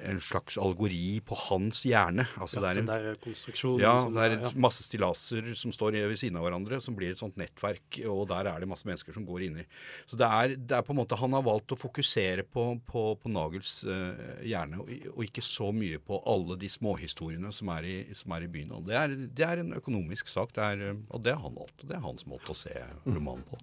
en 0.09 0.21
slags 0.25 0.57
algori 0.61 1.21
på 1.27 1.37
hans 1.49 1.83
hjerne. 1.85 2.25
Altså 2.41 2.61
Ja, 2.61 2.63
det 2.63 2.71
er 2.71 2.81
den 2.81 2.89
en 2.89 2.93
der 3.05 3.19
konstruksjonen 3.23 3.81
ja, 3.85 3.95
som- 4.01 4.15
det 4.15 4.25
er 4.27 4.37
ja. 4.41 4.51
masse 4.57 4.83
stillaser 4.87 5.55
som 5.59 5.73
står 5.73 5.93
ved 6.09 6.17
siden 6.19 6.37
av 6.41 6.45
hverandre, 6.47 6.81
som 6.81 6.97
blir 6.97 7.11
et 7.13 7.19
sånt 7.21 7.37
nettverk, 7.37 8.01
og 8.07 8.29
der 8.29 8.47
er 8.51 8.61
det 8.61 8.69
masse 8.69 8.87
mennesker 8.89 9.13
som 9.15 9.27
går 9.27 9.47
inni. 9.49 9.65
Så 10.07 10.17
det 10.17 10.27
er, 10.27 10.57
det 10.57 10.77
er 10.79 10.83
på 10.87 10.91
en 10.95 11.01
måte 11.03 11.19
Han 11.21 11.33
har 11.33 11.43
valgt 11.43 11.73
å 11.75 11.79
fokusere 11.79 12.45
på, 12.49 12.81
på, 12.87 13.05
på 13.21 13.29
Nagels 13.33 13.85
uh, 13.85 14.41
hjerne, 14.47 14.81
og, 14.81 14.89
og 15.17 15.25
ikke 15.27 15.43
så 15.45 15.73
mye 15.75 15.99
på 15.99 16.23
alle 16.27 16.57
de 16.57 16.69
småhistoriene 16.69 17.53
som 17.53 17.69
er 17.77 17.83
i, 17.85 17.99
som 18.15 18.33
er 18.33 18.47
i 18.47 18.49
byen. 18.49 18.73
Og 18.73 18.87
det 18.87 18.97
er, 18.97 19.09
det 19.29 19.47
er 19.47 19.61
en 19.65 19.75
økonomisk 19.77 20.29
sak, 20.29 20.55
det 20.57 20.63
er, 20.65 20.97
og 21.11 21.23
det 21.23 21.33
er 21.35 21.43
han 21.43 21.55
valgt. 21.55 21.85
Det 21.87 21.97
er 21.97 22.01
hans 22.05 22.27
måte 22.27 22.51
å 22.55 22.57
se 22.57 22.73
romanen 23.07 23.45
på. 23.49 23.59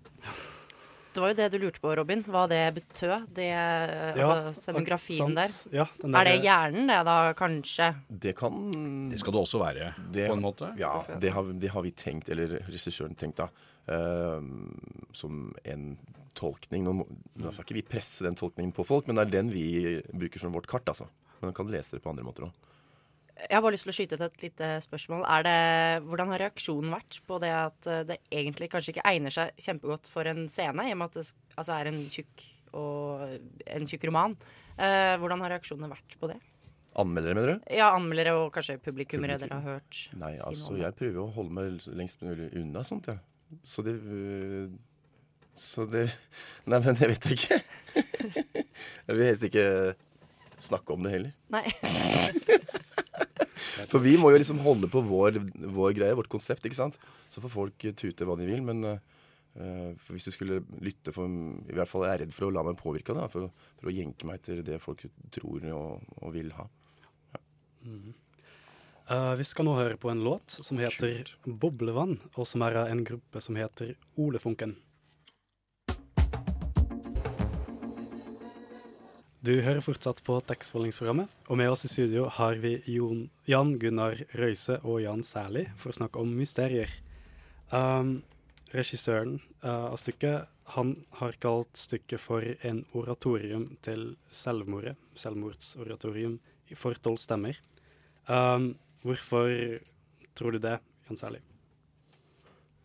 Det 1.17 1.21
var 1.23 1.31
jo 1.31 1.37
det 1.39 1.45
du 1.49 1.57
lurte 1.57 1.81
på, 1.81 1.91
Robin. 1.97 2.19
Hva 2.29 2.43
det 2.45 2.59
betød. 2.75 3.23
Det, 3.33 3.47
altså 3.49 4.51
scenografien 4.53 5.33
der. 5.33 5.55
Ja, 5.73 5.87
den 5.97 6.13
Er 6.13 6.27
det 6.29 6.35
hjernen, 6.43 6.91
det, 6.91 6.97
da, 7.07 7.15
kanskje? 7.33 7.87
Det 8.07 8.35
kan 8.37 9.09
Det 9.09 9.17
skal 9.17 9.33
det 9.33 9.41
også 9.41 9.61
være, 9.63 9.87
Det- 10.13 10.27
på 10.29 10.35
en 10.37 10.45
måte. 10.45 10.69
Ja, 10.77 11.01
det 11.17 11.33
har, 11.33 11.49
det 11.57 11.71
har 11.73 11.81
vi 11.81 11.91
tenkt, 11.91 12.29
eller 12.29 12.59
regissøren 12.69 13.17
tenkt, 13.17 13.41
da. 13.41 13.49
Uh, 13.89 14.43
som 15.11 15.55
en 15.63 15.97
tolkning. 16.37 16.83
Nå, 16.85 17.07
nå 17.35 17.51
skal 17.51 17.65
ikke 17.65 17.79
vi 17.79 17.87
presse 17.97 18.21
den 18.27 18.37
tolkningen 18.37 18.75
på 18.77 18.85
folk, 18.85 19.07
men 19.07 19.15
det 19.17 19.25
er 19.25 19.35
den 19.41 19.49
vi 19.49 20.01
bruker 20.13 20.39
som 20.39 20.53
vårt 20.53 20.67
kart, 20.69 20.85
altså. 20.85 21.09
Men 21.39 21.49
man 21.49 21.57
kan 21.57 21.73
lese 21.73 21.97
det 21.97 22.03
på 22.03 22.13
andre 22.13 22.25
måter 22.27 22.45
òg. 22.45 22.53
Jeg 23.37 23.53
har 23.53 23.63
bare 23.63 23.75
lyst 23.75 23.85
til 23.85 23.93
å 23.93 23.95
skyte 23.95 24.17
ut 24.17 24.25
et 24.25 24.43
lite 24.47 24.67
spørsmål. 24.81 25.23
Er 25.29 25.45
det, 25.45 25.57
hvordan 26.07 26.31
har 26.33 26.41
reaksjonen 26.41 26.93
vært 26.95 27.19
på 27.29 27.37
det 27.43 27.53
at 27.53 27.89
eh, 27.91 28.03
det 28.09 28.17
egentlig 28.33 28.69
kanskje 28.73 28.95
ikke 28.95 29.07
egner 29.11 29.33
seg 29.33 29.61
kjempegodt 29.61 30.09
for 30.11 30.29
en 30.29 30.47
scene, 30.51 30.87
i 30.87 30.95
og 30.95 31.01
med 31.01 31.11
at 31.11 31.19
det 31.19 31.25
altså, 31.55 31.77
er 31.77 31.91
en 31.91 31.99
tjukk, 32.11 32.45
og, 32.81 33.37
en 33.77 33.89
tjukk 33.89 34.07
roman? 34.09 34.37
Eh, 34.77 35.13
hvordan 35.21 35.45
har 35.45 35.53
reaksjonene 35.53 35.91
vært 35.93 36.17
på 36.17 36.31
det? 36.31 36.39
Anmeldere, 36.97 37.37
mener 37.37 37.53
du? 37.53 37.71
Ja, 37.77 37.91
anmeldere 37.93 38.33
og 38.39 38.49
kanskje 38.55 38.79
publikummere 38.81 39.37
Publikum. 39.37 39.53
dere 39.53 39.61
har 39.61 39.77
hørt 39.77 39.99
Nei, 40.17 40.33
si 40.33 40.45
altså, 40.49 40.77
jeg 40.81 40.97
prøver 40.97 41.21
å 41.21 41.29
holde 41.35 41.53
meg 41.53 41.89
lengst 41.99 42.23
mulig 42.25 42.49
unna 42.57 42.81
sånt, 42.87 43.11
jeg. 43.11 43.21
Så 43.63 43.85
det 43.85 43.93
øh, 44.01 44.71
Så 45.53 45.85
det 45.89 46.07
Nei, 46.69 46.79
men 46.81 46.97
jeg 46.97 47.13
vet 47.13 47.29
ikke. 47.37 47.61
Jeg 49.07 49.15
vil 49.15 49.23
helst 49.23 49.45
ikke 49.47 49.63
snakke 50.63 50.95
om 50.95 51.05
det 51.05 51.13
heller. 51.13 51.35
Nei. 51.53 51.65
For 53.91 54.01
vi 54.03 54.15
må 54.19 54.31
jo 54.33 54.39
liksom 54.39 54.59
holde 54.65 54.89
på 54.91 55.01
vår, 55.05 55.37
vår 55.73 55.93
greie, 55.97 56.17
vårt 56.17 56.31
konsept, 56.31 56.65
ikke 56.65 56.79
sant. 56.79 56.97
Så 57.29 57.43
får 57.43 57.53
folk 57.53 57.87
tute 57.99 58.27
hva 58.27 58.35
de 58.39 58.47
vil, 58.49 58.61
men 58.65 58.83
uh, 58.85 58.97
for 60.01 60.15
hvis 60.15 60.27
du 60.27 60.33
skulle 60.33 60.59
lytte 60.83 61.13
for 61.15 61.29
I 61.29 61.75
hvert 61.77 61.89
fall 61.89 62.03
er 62.05 62.13
jeg 62.13 62.21
redd 62.25 62.35
for 62.35 62.47
å 62.47 62.53
la 62.53 62.63
meg 62.67 62.77
påvirke 62.77 63.15
da, 63.17 63.23
for, 63.31 63.41
for 63.79 63.89
å 63.89 63.93
jenke 63.93 64.27
meg 64.29 64.41
etter 64.41 64.61
det 64.65 64.77
folk 64.83 64.99
tror 65.33 65.59
og, 65.73 65.89
og 66.21 66.33
vil 66.35 66.51
ha. 66.57 66.67
Eh, 69.07 69.33
vi 69.39 69.45
skal 69.47 69.67
nå 69.67 69.75
høre 69.77 69.99
på 69.99 70.11
en 70.11 70.23
låt 70.23 70.51
som 70.51 70.79
heter 70.81 71.31
'Boblevann', 71.45 72.19
og 72.35 72.47
som 72.47 72.61
er 72.61 72.75
av 72.75 72.91
en 72.91 73.05
gruppe 73.07 73.41
som 73.41 73.55
heter 73.55 73.95
Olefunken. 74.17 74.75
Du 79.45 79.51
hører 79.61 79.83
fortsatt 79.85 80.23
på 80.25 80.39
tekstforhandlingsprogrammet, 80.49 81.29
og 81.45 81.59
med 81.59 81.69
oss 81.69 81.85
i 81.85 81.91
studio 81.91 82.25
har 82.39 82.57
vi 82.57 82.79
Jon, 82.89 83.27
Jan 83.45 83.75
Gunnar 83.77 84.17
Røise 84.33 84.79
og 84.81 85.03
Jan 85.03 85.21
Sæli 85.21 85.67
for 85.77 85.93
å 85.93 85.97
snakke 85.99 86.23
om 86.23 86.31
mysterier. 86.39 86.89
Um, 87.69 88.23
regissøren 88.73 89.35
uh, 89.61 89.91
av 89.91 89.99
stykket 90.01 90.49
han 90.73 90.95
har 91.19 91.37
kalt 91.43 91.77
stykket 91.77 92.19
for 92.19 92.43
en 92.65 92.81
oratorium 92.97 93.69
til 93.85 94.15
selvmordet. 94.33 94.97
Selvmordsoratorium 95.21 96.39
for 96.73 96.97
tolv 96.97 97.21
stemmer. 97.21 97.61
Um, 98.25 98.73
hvorfor 99.05 99.53
tror 100.33 100.57
du 100.57 100.63
det, 100.65 100.79
Jan 101.07 101.21
Sæli? 101.21 101.45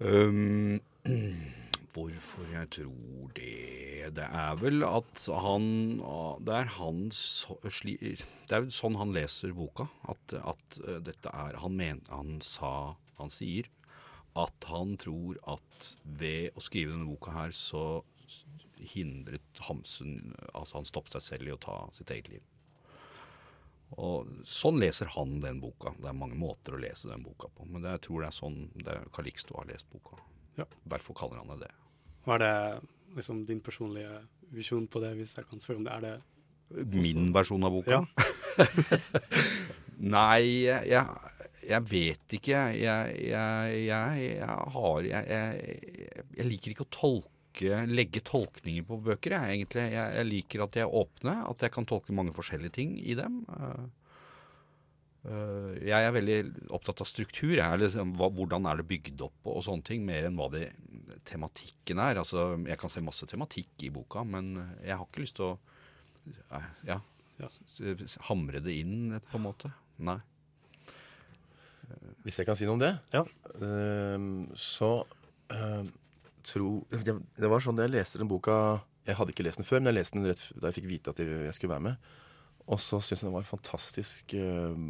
Um, 0.05 0.79
hvorfor 1.93 2.49
jeg 2.53 2.71
tror 2.79 3.33
det 3.37 4.13
Det 4.17 4.25
er 4.25 4.57
vel 4.61 4.83
at 4.87 5.27
han 5.45 5.67
Det 6.43 6.55
er 6.57 6.73
hans 6.79 7.21
Det 7.69 8.57
er 8.57 8.65
vel 8.65 8.73
sånn 8.75 8.99
han 8.99 9.15
leser 9.15 9.55
boka. 9.57 9.89
At, 10.09 10.35
at 10.41 10.81
eh, 10.87 11.01
dette 11.05 11.31
er 11.31 11.61
Han 11.63 11.77
mente 11.77 12.13
han 12.13 12.41
sa 12.45 12.97
Han 13.21 13.31
sier 13.33 13.71
at 14.33 14.65
han 14.65 14.97
tror 14.97 15.37
at 15.45 15.91
ved 16.05 16.57
å 16.57 16.63
skrive 16.65 16.95
denne 16.95 17.05
boka 17.05 17.35
her, 17.35 17.51
så 17.53 18.01
hindret 18.95 19.61
Hamsun 19.67 20.33
Altså 20.55 20.79
han 20.79 20.89
stoppet 20.89 21.19
seg 21.19 21.27
selv 21.27 21.51
i 21.51 21.53
å 21.53 21.61
ta 21.61 21.77
sitt 21.93 22.11
eget 22.15 22.31
liv. 22.33 22.47
Og 24.01 24.31
Sånn 24.49 24.81
leser 24.81 25.11
han 25.19 25.37
den 25.45 25.61
boka. 25.61 25.93
Det 26.01 26.09
er 26.09 26.17
mange 26.17 26.39
måter 26.39 26.77
å 26.77 26.81
lese 26.81 27.11
den 27.11 27.25
boka 27.27 27.51
på. 27.53 27.69
Men 27.69 27.85
det, 27.85 27.99
jeg 27.99 28.05
tror 28.07 28.23
det 28.23 28.31
er 28.31 28.39
sånn 28.39 28.59
det 28.89 28.99
Calixto 29.13 29.59
har 29.59 29.69
lest 29.69 29.91
boka. 29.93 30.17
Ja. 30.57 30.67
Derfor 30.89 31.17
kaller 31.19 31.43
han 31.43 31.53
det 31.53 31.67
det. 31.67 31.73
Var 32.29 32.43
det 32.43 32.55
liksom 33.17 33.43
din 33.49 33.61
personlige 33.65 34.21
visjon 34.53 34.87
på 34.91 35.03
det, 35.03 35.15
hvis 35.19 35.37
jeg 35.39 35.49
kan 35.49 35.63
spørre 35.63 35.83
om 35.83 35.89
det? 35.89 35.97
Er 35.97 36.07
det 36.07 36.15
Min 36.89 37.33
versjon 37.35 37.65
av 37.67 37.75
boka? 37.75 37.99
Ja. 37.99 38.69
Nei, 40.15 40.65
jeg, 40.65 41.03
jeg, 41.69 41.83
vet 41.91 42.37
ikke. 42.39 42.63
Jeg, 42.75 43.13
jeg, 43.29 43.83
jeg, 43.87 44.49
har 44.77 45.09
jeg, 45.09 46.47
liker 46.49 46.75
ikke 46.75 46.87
å 46.87 46.95
tolke 46.97 47.31
legge 47.87 48.23
tolkninger 48.25 48.87
på 48.89 49.01
bøker, 49.05 49.37
jeg, 49.37 49.59
egentlig. 49.59 49.85
Jeg, 49.93 50.15
jeg 50.17 50.29
liker 50.31 50.65
at 50.65 50.77
de 50.77 50.85
er 50.85 50.95
åpne, 51.03 51.35
at 51.51 51.65
jeg 51.67 51.75
kan 51.75 51.89
tolke 51.89 52.17
mange 52.17 52.33
forskjellige 52.37 52.77
ting 52.79 52.97
i 52.99 53.17
dem. 53.19 53.43
Eh, 53.53 53.85
eh, 55.29 55.71
jeg 55.91 56.09
er 56.09 56.17
veldig 56.17 56.39
opptatt 56.73 57.05
av 57.05 57.11
struktur. 57.11 57.53
Jeg, 57.59 57.67
er 57.67 57.85
liksom, 57.85 58.17
hvordan 58.17 58.71
er 58.71 58.81
det 58.81 58.89
bygd 58.89 59.27
opp 59.29 59.53
og, 59.53 59.61
sånne 59.69 59.87
ting, 59.87 60.07
mer 60.09 60.31
enn 60.31 60.41
hva 60.41 60.49
det, 60.57 60.71
tematikken 61.29 61.99
er. 62.03 62.21
Altså, 62.23 62.53
jeg 62.67 62.79
kan 62.81 62.93
se 62.93 63.03
masse 63.05 63.27
tematikk 63.31 63.87
i 63.87 63.91
boka, 63.95 64.25
men 64.25 64.55
jeg 64.85 64.97
har 64.97 65.07
ikke 65.07 65.25
lyst 65.25 65.37
til 65.41 65.51
å 65.53 65.55
eh, 66.55 66.69
ja, 66.89 67.01
Ja. 67.43 67.49
hamre 68.29 68.61
det 68.63 68.75
inn, 68.83 69.17
på 69.31 69.39
en 69.41 69.47
måte. 69.49 69.73
Nei. 69.99 70.19
Hvis 72.25 72.39
jeg 72.39 72.47
kan 72.49 72.57
si 72.57 72.65
noe 72.69 72.77
om 72.79 72.83
det? 72.83 72.93
Ja. 73.13 73.25
Ehm, 73.61 74.47
så 74.57 75.03
ehm, 75.53 75.91
tro 76.47 76.87
det, 76.91 77.17
det 77.37 77.51
var 77.51 77.63
sånn 77.63 77.77
da 77.77 77.85
jeg 77.87 77.95
leste 77.97 78.19
den 78.23 78.31
boka 78.31 78.55
Jeg 79.07 79.17
hadde 79.19 79.35
ikke 79.35 79.45
lest 79.45 79.59
den 79.59 79.67
før, 79.67 79.81
men 79.83 79.91
jeg 79.91 79.99
leste 79.99 80.17
den 80.19 80.29
rett 80.31 80.45
da 80.55 80.71
jeg 80.71 80.77
fikk 80.79 80.89
vite 80.93 81.11
at 81.11 81.19
jeg 81.19 81.55
skulle 81.59 81.75
være 81.75 81.87
med. 81.89 82.11
Og 82.71 82.79
så 82.79 83.01
syntes 83.03 83.25
jeg 83.25 83.29
det 83.29 83.35
var 83.35 83.43
en 83.43 83.51
fantastisk 83.51 84.35
ehm, 84.39 84.87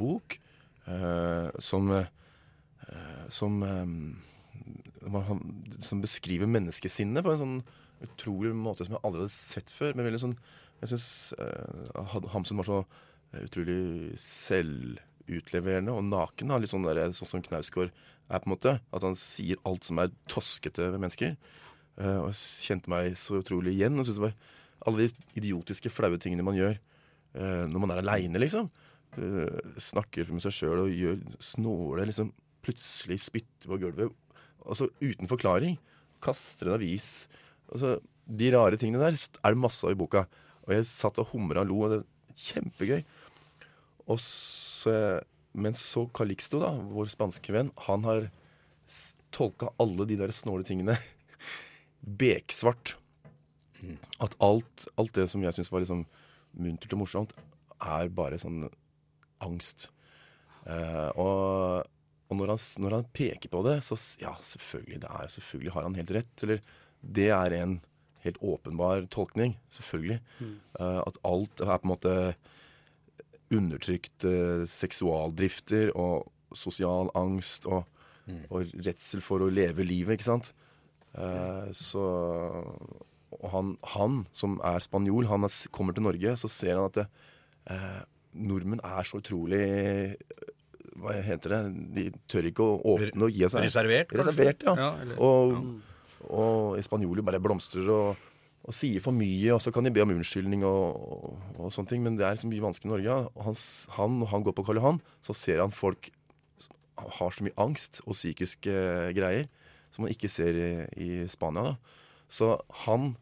bok 0.00 0.36
eh, 0.90 1.48
som 1.62 1.92
eh, 1.94 2.10
som, 3.32 3.62
som 5.84 6.02
beskriver 6.02 6.50
menneskesinnet 6.50 7.24
på 7.24 7.34
en 7.34 7.40
sånn 7.40 7.56
utrolig 8.04 8.52
måte 8.56 8.86
som 8.86 8.96
jeg 8.96 9.04
aldri 9.04 9.24
hadde 9.24 9.34
sett 9.34 9.72
før. 9.72 9.94
Men 9.96 10.08
veldig 10.08 10.22
sånn 10.26 10.38
Jeg 10.82 10.90
syns 10.90 11.08
Hamsun 12.34 12.58
var 12.58 12.66
så 12.68 12.80
eh, 12.82 13.44
utrolig 13.46 14.18
selvutleverende 14.20 15.94
og 15.94 16.04
naken. 16.08 16.50
da, 16.50 16.58
Litt 16.60 16.72
sånn, 16.72 16.84
der, 16.84 17.14
sånn 17.16 17.30
som 17.30 17.44
Knausgård 17.44 17.92
er, 17.92 18.40
på 18.40 18.48
en 18.48 18.54
måte. 18.54 18.74
At 18.92 19.06
han 19.06 19.16
sier 19.18 19.60
alt 19.68 19.86
som 19.86 20.02
er 20.02 20.12
toskete 20.30 20.90
ved 20.90 21.00
mennesker. 21.00 21.36
Uh, 21.94 22.24
og 22.24 22.32
jeg 22.32 22.66
kjente 22.66 22.90
meg 22.90 23.14
så 23.20 23.38
utrolig 23.40 23.76
igjen. 23.76 23.96
Og 23.96 24.04
syntes 24.04 24.18
det 24.18 24.26
var 24.26 24.36
alle 24.90 25.06
de 25.06 25.28
idiotiske, 25.40 25.92
flaue 25.94 26.18
tingene 26.20 26.44
man 26.46 26.58
gjør 26.58 26.74
uh, 27.38 27.64
når 27.70 27.84
man 27.84 27.94
er 27.94 28.02
aleine, 28.02 28.42
liksom. 28.42 28.68
Uh, 29.14 29.78
snakker 29.80 30.32
med 30.34 30.42
seg 30.44 30.56
sjøl 30.58 30.84
og 30.84 30.92
gjør 30.92 31.22
snåle, 31.52 32.08
liksom. 32.10 32.34
Plutselig 32.64 33.22
spytter 33.28 33.70
på 33.70 33.80
gulvet. 33.80 34.12
Altså 34.64 34.88
uten 35.02 35.30
forklaring. 35.30 35.76
Kaster 36.24 36.70
en 36.70 36.78
avis. 36.78 37.28
Altså, 37.70 37.98
de 38.24 38.50
rare 38.54 38.78
tingene 38.80 39.02
der 39.02 39.16
er 39.16 39.54
det 39.54 39.60
masse 39.60 39.84
av 39.86 39.94
i 39.94 39.98
boka. 39.98 40.24
Og 40.64 40.74
jeg 40.74 40.88
satt 40.88 41.20
og 41.20 41.30
humra 41.34 41.64
og 41.64 41.70
lo, 41.70 41.80
og 41.84 41.92
det 41.92 42.00
var 42.00 42.44
kjempegøy. 42.44 43.04
Og 44.10 44.20
så, 44.20 44.94
men 45.52 45.76
så 45.78 46.06
Calixto, 46.16 46.60
da, 46.62 46.72
vår 46.72 47.12
spanske 47.12 47.54
venn, 47.54 47.72
han 47.86 48.04
har 48.08 48.28
tolka 49.34 49.70
alle 49.80 50.06
de 50.08 50.18
der 50.20 50.32
snåle 50.34 50.66
tingene 50.66 50.96
beksvart. 52.22 52.96
At 54.22 54.36
alt, 54.44 54.86
alt 55.00 55.16
det 55.16 55.28
som 55.32 55.44
jeg 55.44 55.56
syns 55.56 55.72
var 55.72 55.84
liksom 55.84 56.04
muntert 56.56 56.94
og 56.96 57.02
morsomt, 57.02 57.34
er 57.82 58.12
bare 58.14 58.38
sånn 58.40 58.64
angst. 59.44 59.88
Eh, 60.64 61.10
og 61.20 61.84
og 62.34 62.40
når 62.40 62.54
han, 62.54 62.62
når 62.82 62.96
han 62.98 63.10
peker 63.14 63.50
på 63.52 63.62
det, 63.66 63.78
så 63.86 63.98
ja, 64.20 64.34
selvfølgelig, 64.42 65.00
det 65.04 65.10
er, 65.10 65.30
selvfølgelig 65.36 65.74
har 65.76 65.86
han 65.86 65.98
helt 65.98 66.12
rett. 66.16 66.44
Eller 66.46 66.60
det 67.00 67.28
er 67.36 67.56
en 67.60 67.78
helt 68.24 68.40
åpenbar 68.42 69.06
tolkning, 69.12 69.56
selvfølgelig. 69.72 70.20
Eh, 70.80 71.00
at 71.04 71.20
alt 71.24 71.62
er 71.62 71.78
på 71.78 71.86
en 71.86 71.92
måte 71.94 72.14
undertrykte 73.54 74.64
seksualdrifter 74.66 75.92
og 75.94 76.30
sosial 76.56 77.10
angst 77.18 77.68
og, 77.70 77.84
og 78.48 78.70
redsel 78.86 79.22
for 79.22 79.44
å 79.44 79.50
leve 79.52 79.86
livet, 79.86 80.16
ikke 80.16 80.26
sant. 80.26 80.54
Uh, 81.14 81.70
så 81.76 82.02
og 83.44 83.50
han, 83.52 83.70
han 83.94 84.18
som 84.34 84.56
er 84.64 84.82
spanjol, 84.82 85.28
han 85.30 85.46
er, 85.46 85.54
kommer 85.74 85.94
til 85.94 86.06
Norge, 86.06 86.34
så 86.40 86.50
ser 86.50 86.78
han 86.78 86.88
at 86.88 86.98
det, 87.00 87.06
eh, 87.72 88.02
nordmenn 88.34 88.82
er 88.84 89.06
så 89.06 89.20
utrolig 89.20 89.64
Hva 91.00 91.14
heter 91.26 91.54
det? 91.54 91.62
De 91.96 92.04
tør 92.30 92.46
ikke 92.50 92.62
å 92.66 92.76
åpne 92.94 93.26
og 93.26 93.34
gi 93.34 93.48
seg. 93.50 93.66
Reservert? 93.66 94.12
Reservert, 94.14 94.62
ja. 94.62 94.74
Ja, 94.78 94.90
eller- 95.02 95.18
og, 95.18 95.80
og 96.30 96.78
spanjoler 96.86 97.26
bare 97.26 97.40
blomstrer 97.42 97.88
og, 97.90 98.28
og 98.64 98.72
sier 98.76 99.02
for 99.04 99.12
mye, 99.12 99.50
og 99.56 99.60
så 99.60 99.72
kan 99.74 99.84
de 99.84 99.90
be 99.92 100.04
om 100.04 100.14
unnskyldning 100.14 100.62
og, 100.64 101.34
og, 101.58 101.72
sånne 101.74 101.90
ting. 101.90 102.04
Men 102.06 102.16
det 102.20 102.28
er 102.28 102.38
så 102.40 102.48
mye 102.50 102.62
vanskelig 102.64 102.90
i 102.90 102.94
Norge. 102.94 103.18
Han, 103.48 103.58
han, 103.98 104.20
når 104.22 104.32
han 104.32 104.46
går 104.46 104.56
på 104.56 104.64
Karl 104.68 104.80
Johan, 104.80 105.02
så 105.24 105.34
ser 105.36 105.60
han 105.64 105.74
folk 105.74 106.10
som 106.62 106.78
har 107.18 107.34
så 107.34 107.44
mye 107.44 107.58
angst 107.60 108.00
og 108.06 108.14
psykiske 108.14 108.78
greier 109.18 109.50
som 109.94 110.06
man 110.06 110.14
ikke 110.14 110.30
ser 110.30 110.56
i, 110.58 110.72
i 110.98 111.10
Spania. 111.30 111.74
da. 111.74 111.76
Så 112.30 112.54
han 112.86 113.12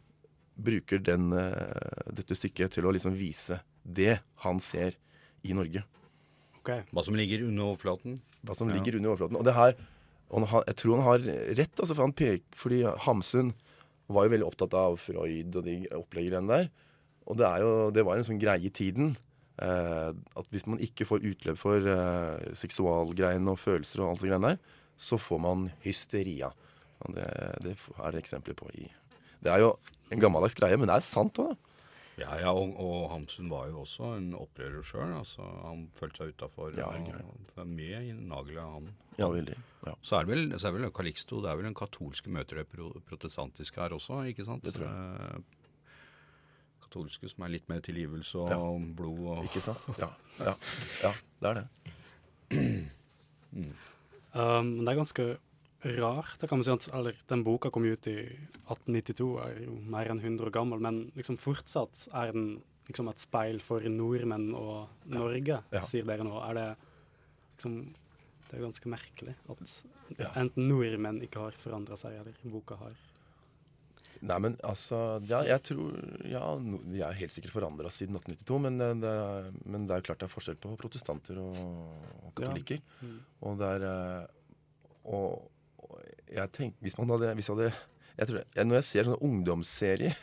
bruker 0.62 1.02
den, 1.04 1.32
eh, 1.36 2.12
dette 2.16 2.36
stykket 2.36 2.76
til 2.76 2.86
å 2.88 2.92
liksom 2.94 3.16
vise 3.18 3.58
det 3.84 4.20
han 4.44 4.60
ser 4.62 4.96
i 5.44 5.52
Norge. 5.56 5.82
OK. 6.62 6.70
Hva 6.94 7.02
som 7.04 7.16
ligger 7.18 7.42
under 7.48 7.72
overflaten? 7.72 8.20
Hva 8.46 8.54
som 8.56 8.70
Ja. 8.70 8.76
ligger 8.78 8.96
under 9.00 9.12
overflaten. 9.12 9.36
Og 9.36 9.44
det 9.44 9.54
her 9.58 9.74
og 10.32 10.46
han, 10.48 10.62
Jeg 10.66 10.76
tror 10.80 10.96
han 10.96 11.04
har 11.04 11.18
rett, 11.58 11.74
altså, 11.76 11.94
for 11.94 12.02
han 12.06 12.12
peker, 12.16 12.40
fordi 12.56 12.82
Hamsun 13.04 13.52
var 14.08 14.24
jo 14.24 14.30
veldig 14.32 14.46
opptatt 14.48 14.72
av 14.74 14.96
Freud 14.96 15.56
og 15.56 15.64
de 15.66 15.74
oppleggerne 15.92 16.48
der. 16.48 16.70
Og 17.26 17.36
det, 17.36 17.44
er 17.46 17.60
jo, 17.60 17.90
det 17.92 18.04
var 18.06 18.16
en 18.16 18.24
sånn 18.24 18.40
greie 18.40 18.64
i 18.64 18.70
tiden 18.72 19.16
eh, 19.60 20.10
at 20.10 20.46
hvis 20.50 20.66
man 20.66 20.80
ikke 20.82 21.04
får 21.06 21.20
utløp 21.22 21.58
for 21.60 21.76
eh, 21.76 22.54
seksualgreiene 22.56 23.52
og 23.52 23.60
følelser 23.60 24.00
og 24.02 24.14
alt 24.14 24.20
det 24.24 24.30
greiene 24.32 24.54
der, 24.54 24.58
så 24.96 25.18
får 25.20 25.40
man 25.44 25.68
hysteria. 25.84 26.48
Og 27.04 27.14
det, 27.14 27.28
det 27.62 27.76
er 27.98 28.10
det 28.16 28.22
eksempler 28.24 28.56
på 28.56 28.70
i 28.74 28.88
Det 29.42 29.52
er 29.52 29.58
jo 29.60 29.76
en 30.10 30.20
gammeldags 30.22 30.54
greie, 30.56 30.76
men 30.78 30.88
det 30.88 30.96
er 30.96 31.04
sant 31.06 31.38
òg, 31.42 31.52
da. 31.52 31.71
Ja, 32.22 32.36
ja, 32.38 32.50
og, 32.54 32.72
og 32.78 33.08
Hamsun 33.10 33.48
var 33.50 33.66
jo 33.72 33.80
også 33.82 34.12
en 34.18 34.28
opprører 34.38 34.84
sjøl. 34.86 35.10
Altså, 35.18 35.42
han 35.64 35.88
følte 35.98 36.22
seg 36.22 36.34
utafor. 36.36 36.70
Ja, 36.78 36.90
det 36.94 37.58
er 37.58 37.66
mye 37.68 38.02
i 38.06 38.12
naglet 38.14 38.60
av 38.62 38.76
han. 38.76 38.90
Ja, 39.18 39.26
veldig. 39.32 39.56
Ja. 39.88 39.94
Så 40.06 40.16
er 40.20 40.28
det 40.28 40.30
vel, 40.36 40.44
så 40.62 40.68
er 40.70 40.76
vel 40.76 40.86
Calixto 40.94 41.40
det 41.42 41.50
er 41.50 41.58
vel 41.58 41.68
en 41.72 41.76
katolske 41.78 42.30
møter 42.32 42.60
det 42.62 42.68
pro 42.70 42.92
protestantiske 43.08 43.82
her 43.82 43.96
også, 43.98 44.20
ikke 44.30 44.46
sant? 44.48 44.62
Det 44.64 44.76
tror 44.78 44.88
Eh, 44.92 45.42
Katolske 46.84 47.28
som 47.32 47.44
er 47.46 47.54
litt 47.54 47.68
mer 47.72 47.80
tilgivelse 47.80 48.36
og 48.38 48.50
Ja. 48.52 48.58
blod 48.98 49.20
og 49.32 49.44
Ikke 49.48 49.62
sant? 49.64 49.86
Ja, 49.98 50.10
ja, 50.38 50.54
ja 51.02 51.12
det 51.40 51.48
er 51.52 51.60
det. 51.62 51.68
Um, 54.32 54.68
det 54.80 54.88
er 54.88 54.96
ganske 54.96 55.24
rart. 55.84 56.36
Det 56.40 56.48
kan 56.48 56.58
man 56.60 56.64
si 56.66 56.70
at, 56.74 56.88
eller, 56.94 57.16
Den 57.28 57.42
boka 57.44 57.70
kom 57.70 57.84
ut 57.84 58.06
i 58.06 58.16
1892, 58.68 59.30
er 59.44 59.62
jo 59.66 59.76
mer 59.92 60.10
enn 60.12 60.20
100 60.22 60.46
år 60.46 60.52
gammel, 60.54 60.80
men 60.82 61.00
liksom 61.18 61.38
fortsatt 61.42 62.08
er 62.14 62.32
den 62.32 62.62
liksom 62.88 63.08
et 63.10 63.22
speil 63.22 63.60
for 63.62 63.80
nordmenn 63.88 64.52
og 64.58 64.88
Norge, 65.06 65.62
Ja. 65.72 65.82
sier 65.86 66.04
dere 66.04 66.24
nå. 66.26 66.36
Er 66.50 66.54
det 66.54 66.68
liksom 67.56 67.94
Det 68.52 68.58
er 68.60 68.66
ganske 68.66 68.88
merkelig 68.90 69.34
at 69.48 69.82
Ja. 70.18 70.28
enten 70.36 70.68
nordmenn 70.68 71.22
ikke 71.22 71.40
har 71.40 71.52
forandra 71.52 71.96
seg, 71.96 72.12
eller 72.20 72.34
boka 72.44 72.76
har. 72.76 72.92
Nei, 74.20 74.38
men 74.38 74.56
altså 74.62 75.20
Ja, 75.26 75.42
jeg 75.42 75.62
tror 75.62 75.96
Ja, 76.28 76.56
vi 76.56 77.00
er 77.00 77.12
helt 77.12 77.32
sikkert 77.32 77.52
forandra 77.52 77.88
siden 77.90 78.14
1892, 78.14 78.60
men 78.60 78.76
det, 78.78 79.00
det, 79.00 79.54
men 79.66 79.86
det 79.86 79.94
er 79.96 80.00
jo 80.02 80.06
klart 80.12 80.18
det 80.20 80.28
er 80.28 80.34
forskjell 80.36 80.56
på 80.60 80.76
protestanter 80.76 81.38
og, 81.38 81.56
og 82.26 82.34
katolikker. 82.34 82.80
Mm. 83.00 83.18
Og 83.42 83.58
det 83.58 83.70
er 83.80 83.82
eh, 83.88 84.26
og 85.04 85.48
jeg 86.32 86.52
tenker 86.56 86.84
Hvis 86.84 86.96
man 86.98 87.12
hadde, 87.14 87.34
hvis 87.38 87.50
hadde 87.52 87.68
jeg 87.70 88.28
tror, 88.28 88.40
jeg, 88.42 88.66
Når 88.68 88.78
jeg 88.78 88.88
ser 88.88 89.08
sånne 89.08 89.24
ungdomsserier 89.28 90.16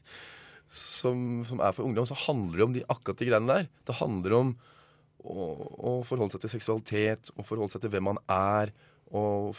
som, 0.80 1.40
som 1.48 1.62
er 1.64 1.74
for 1.76 1.86
ungdom, 1.86 2.06
så 2.08 2.16
handler 2.26 2.56
det 2.56 2.66
om 2.66 2.76
de, 2.76 2.84
akkurat 2.94 3.18
de 3.18 3.26
greiene 3.26 3.50
der. 3.50 3.68
Det 3.88 3.96
handler 3.98 4.36
om 4.36 4.52
å, 5.18 5.46
å 5.90 5.92
forholde 6.06 6.36
seg 6.36 6.44
til 6.44 6.52
seksualitet, 6.54 7.32
å 7.34 7.44
forholde 7.46 7.74
seg 7.74 7.82
til 7.84 7.92
hvem 7.92 8.06
man 8.12 8.20
er, 8.30 8.70
og, 9.10 9.58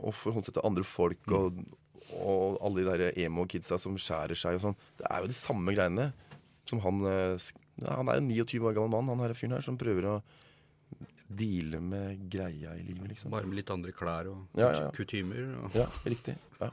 og 0.00 0.16
forholde 0.16 0.48
seg 0.48 0.56
til 0.56 0.66
andre 0.66 0.86
folk, 0.88 1.34
og, 1.36 1.60
og 2.16 2.56
alle 2.64 2.80
de 2.80 2.88
der 2.88 3.20
emo-kidsa 3.26 3.78
som 3.80 3.98
skjærer 4.00 4.38
seg 4.38 4.58
og 4.58 4.64
sånn. 4.66 4.80
Det 4.98 5.06
er 5.10 5.22
jo 5.22 5.30
de 5.30 5.38
samme 5.38 5.76
greiene 5.76 6.08
som 6.68 6.80
han 6.84 7.02
eh, 7.10 7.50
ja, 7.82 7.96
Han 7.98 8.08
er 8.08 8.20
en 8.20 8.30
29 8.30 8.62
år 8.62 8.76
gammel 8.76 8.92
mann, 8.94 9.12
han 9.12 9.24
her 9.26 9.36
fyren 9.36 9.56
her, 9.56 9.64
som 9.66 9.78
prøver 9.80 10.08
å 10.08 10.16
deale 11.38 11.80
med 11.82 12.24
greia 12.32 12.74
i 12.78 12.82
livet, 12.86 13.08
liksom. 13.14 13.30
bare 13.34 13.48
med 13.48 13.60
litt 13.60 13.70
andre 13.74 13.92
klær 13.96 14.30
og 14.32 14.58
Ja, 14.58 14.70
ja, 14.70 14.86
ja. 14.86 14.90
kutymer. 14.96 15.52
Og, 15.62 15.76
Ja, 15.78 15.86
riktig. 16.06 16.36
Ja. 16.60 16.72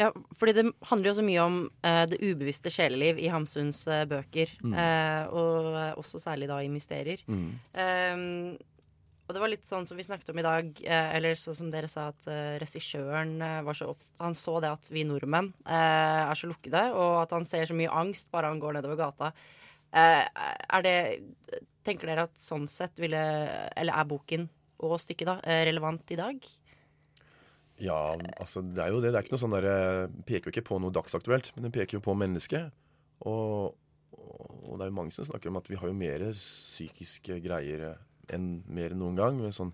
Ja, 0.00 0.08
fordi 0.34 0.54
det 0.56 0.64
handler 0.88 1.10
jo 1.10 1.14
så 1.18 1.22
mye 1.22 1.42
om 1.44 1.56
eh, 1.86 2.02
det 2.10 2.18
ubevisste 2.24 2.72
sjeleliv 2.72 3.20
i 3.22 3.28
Hamsuns 3.30 3.84
eh, 3.86 4.04
bøker. 4.08 4.50
Eh, 4.64 5.22
og 5.30 5.68
eh, 5.76 5.92
også 6.00 6.18
særlig 6.22 6.48
da 6.50 6.58
i 6.64 6.70
mysterier. 6.72 7.22
Mm. 7.28 7.50
Ehm, 7.78 8.56
og 9.28 9.36
det 9.36 9.42
var 9.44 9.52
litt 9.52 9.68
sånn 9.68 9.86
som 9.86 9.96
vi 9.96 10.04
snakket 10.06 10.32
om 10.32 10.40
i 10.40 10.46
dag, 10.46 10.72
eh, 10.82 11.10
eller 11.16 11.38
sånn 11.38 11.56
som 11.60 11.70
dere 11.70 11.88
sa, 11.88 12.08
at 12.10 12.26
uh, 12.26 12.56
regissøren 12.60 13.36
eh, 13.40 13.60
var 13.64 13.78
så 13.78 13.92
opp... 13.92 14.00
Han 14.22 14.34
så 14.38 14.58
det 14.64 14.72
at 14.74 14.90
vi 14.92 15.04
nordmenn 15.06 15.52
eh, 15.64 16.22
er 16.24 16.38
så 16.38 16.50
lukkede, 16.50 16.82
og 16.96 17.22
at 17.22 17.32
han 17.36 17.46
ser 17.48 17.70
så 17.70 17.76
mye 17.78 17.92
angst 18.02 18.32
bare 18.34 18.50
han 18.50 18.60
går 18.62 18.76
nedover 18.80 18.98
gata. 18.98 19.30
Eh, 19.92 20.24
er 20.24 20.84
det 20.84 20.96
Tenker 21.86 22.10
dere 22.10 22.26
at 22.28 22.38
sånn 22.38 22.68
sett 22.70 23.00
ville 23.02 23.20
Eller 23.74 23.96
er 23.98 24.06
boken 24.08 24.48
og 24.82 24.98
stykket 24.98 25.28
da 25.28 25.36
eh, 25.46 25.62
relevant 25.68 26.10
i 26.10 26.18
dag? 26.18 26.46
Ja, 27.82 28.14
altså 28.38 28.62
det 28.62 28.82
er 28.82 28.92
jo 28.92 29.00
det. 29.02 29.12
Det 29.12 29.18
er 29.18 29.26
ikke 29.26 29.34
noe 29.36 29.42
sånn 29.42 29.54
der, 29.54 29.66
eh, 29.70 30.14
peker 30.26 30.48
jo 30.48 30.54
ikke 30.54 30.68
på 30.68 30.78
noe 30.82 30.94
dagsaktuelt, 30.94 31.52
men 31.54 31.66
den 31.66 31.74
peker 31.74 31.98
jo 31.98 32.02
på 32.04 32.16
mennesket. 32.18 32.74
Og, 33.26 33.74
og 34.14 34.74
det 34.74 34.84
er 34.84 34.90
jo 34.90 34.98
mange 34.98 35.14
som 35.14 35.26
snakker 35.26 35.50
om 35.50 35.60
at 35.60 35.70
vi 35.70 35.78
har 35.78 35.90
jo 35.90 35.96
mer 35.96 36.24
psykiske 36.34 37.38
greier 37.44 37.86
eh, 37.92 38.00
enn 38.34 38.64
mer 38.70 38.94
enn 38.94 39.02
noen 39.02 39.18
gang. 39.18 39.40
Sånn, 39.54 39.72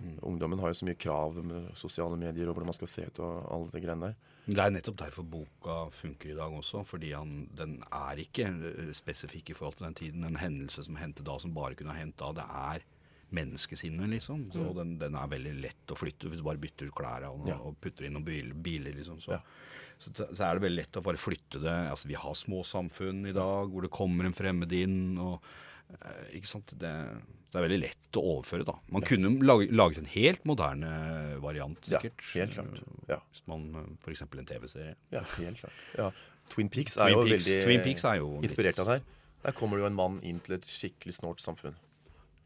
mm. 0.00 0.18
Ungdommen 0.28 0.60
har 0.62 0.72
jo 0.72 0.80
så 0.80 0.88
mye 0.88 1.00
krav 1.00 1.40
med 1.44 1.72
sosiale 1.80 2.20
medier 2.20 2.48
og 2.48 2.56
hvordan 2.56 2.72
man 2.72 2.78
skal 2.78 2.92
se 2.92 3.08
ut 3.08 3.22
og 3.24 3.40
alle 3.56 3.72
de 3.72 3.84
greiene 3.84 4.10
der. 4.10 4.29
Det 4.46 4.58
er 4.58 4.70
nettopp 4.72 4.96
derfor 5.02 5.26
boka 5.30 5.74
funker 5.94 6.30
i 6.32 6.36
dag 6.38 6.52
også. 6.56 6.84
Fordi 6.88 7.12
han, 7.12 7.48
den 7.54 7.82
er 7.92 8.22
ikke 8.22 8.46
eh, 8.48 8.92
spesifikk 8.96 9.50
i 9.52 9.54
forhold 9.58 9.76
til 9.78 9.86
den 9.86 9.94
tiden. 10.00 10.24
En 10.26 10.36
hendelse 10.40 10.84
som 10.86 10.96
hendte 10.96 11.22
da, 11.26 11.36
som 11.38 11.52
bare 11.54 11.74
kunne 11.78 11.92
ha 11.94 12.00
hendt 12.00 12.16
da. 12.18 12.32
Det 12.40 12.46
er 12.48 12.86
menneskesinnet, 13.30 14.08
liksom. 14.10 14.48
Så 14.50 14.72
den, 14.74 14.96
den 14.98 15.14
er 15.14 15.28
veldig 15.30 15.52
lett 15.62 15.92
å 15.94 15.98
flytte 15.98 16.26
hvis 16.32 16.40
du 16.42 16.46
bare 16.48 16.58
bytter 16.58 16.88
ut 16.90 16.96
klærne 16.98 17.28
og, 17.30 17.46
Ja. 17.46 17.58
og 17.62 17.76
putter 17.80 18.08
inn 18.08 18.16
noen 18.18 18.26
bil, 18.26 18.50
biler, 18.54 18.96
liksom. 18.96 19.20
Så, 19.22 19.36
Ja. 19.36 19.40
så, 20.02 20.10
så 20.32 20.48
er 20.48 20.58
det 20.58 20.64
veldig 20.66 20.80
lett 20.82 20.98
å 20.98 21.04
bare 21.06 21.20
flytte 21.20 21.60
det. 21.62 21.76
Altså, 21.92 22.08
vi 22.10 22.18
har 22.18 22.34
små 22.34 22.64
samfunn 22.66 23.22
i 23.30 23.36
dag 23.36 23.70
hvor 23.70 23.86
det 23.86 23.92
kommer 23.94 24.26
en 24.26 24.34
fremmed 24.34 24.72
inn. 24.72 25.16
og 25.18 25.38
ikke 26.36 26.46
sant? 26.48 26.72
Det, 26.80 26.90
det 27.50 27.58
er 27.58 27.64
veldig 27.66 27.78
lett 27.82 28.18
å 28.18 28.22
overføre, 28.36 28.64
da. 28.68 28.74
Man 28.94 29.02
kunne 29.06 29.32
lage, 29.44 29.68
laget 29.74 29.98
en 30.02 30.10
helt 30.14 30.44
moderne 30.48 30.90
variant, 31.42 31.88
Ja, 31.90 31.98
sikkert. 32.00 32.24
helt 32.34 32.54
klart. 32.54 32.82
Ja. 33.10 33.18
Hvis 33.32 33.42
man 33.50 33.96
f.eks. 34.04 34.22
en 34.26 34.46
TV-serie. 34.52 34.94
Ja, 35.14 35.22
helt 35.38 35.58
klart. 35.64 35.72
Ja. 35.98 36.10
Twin 36.50 36.68
Peaks 36.72 36.96
er 36.96 37.10
Twin 37.10 37.14
jo 37.16 37.24
Peaks- 37.24 37.46
veldig 37.46 37.64
Twin 37.66 37.82
Peaks 37.84 38.04
er 38.04 38.16
jo 38.22 38.30
inspirert 38.42 38.78
av 38.82 38.86
det 38.86 38.98
her. 38.98 39.04
Der 39.44 39.52
kommer 39.56 39.78
det 39.78 39.84
jo 39.84 39.90
en 39.90 39.96
mann 39.96 40.20
inn 40.26 40.40
til 40.44 40.56
et 40.58 40.66
skikkelig 40.68 41.14
snålt 41.20 41.40
samfunn. 41.40 41.76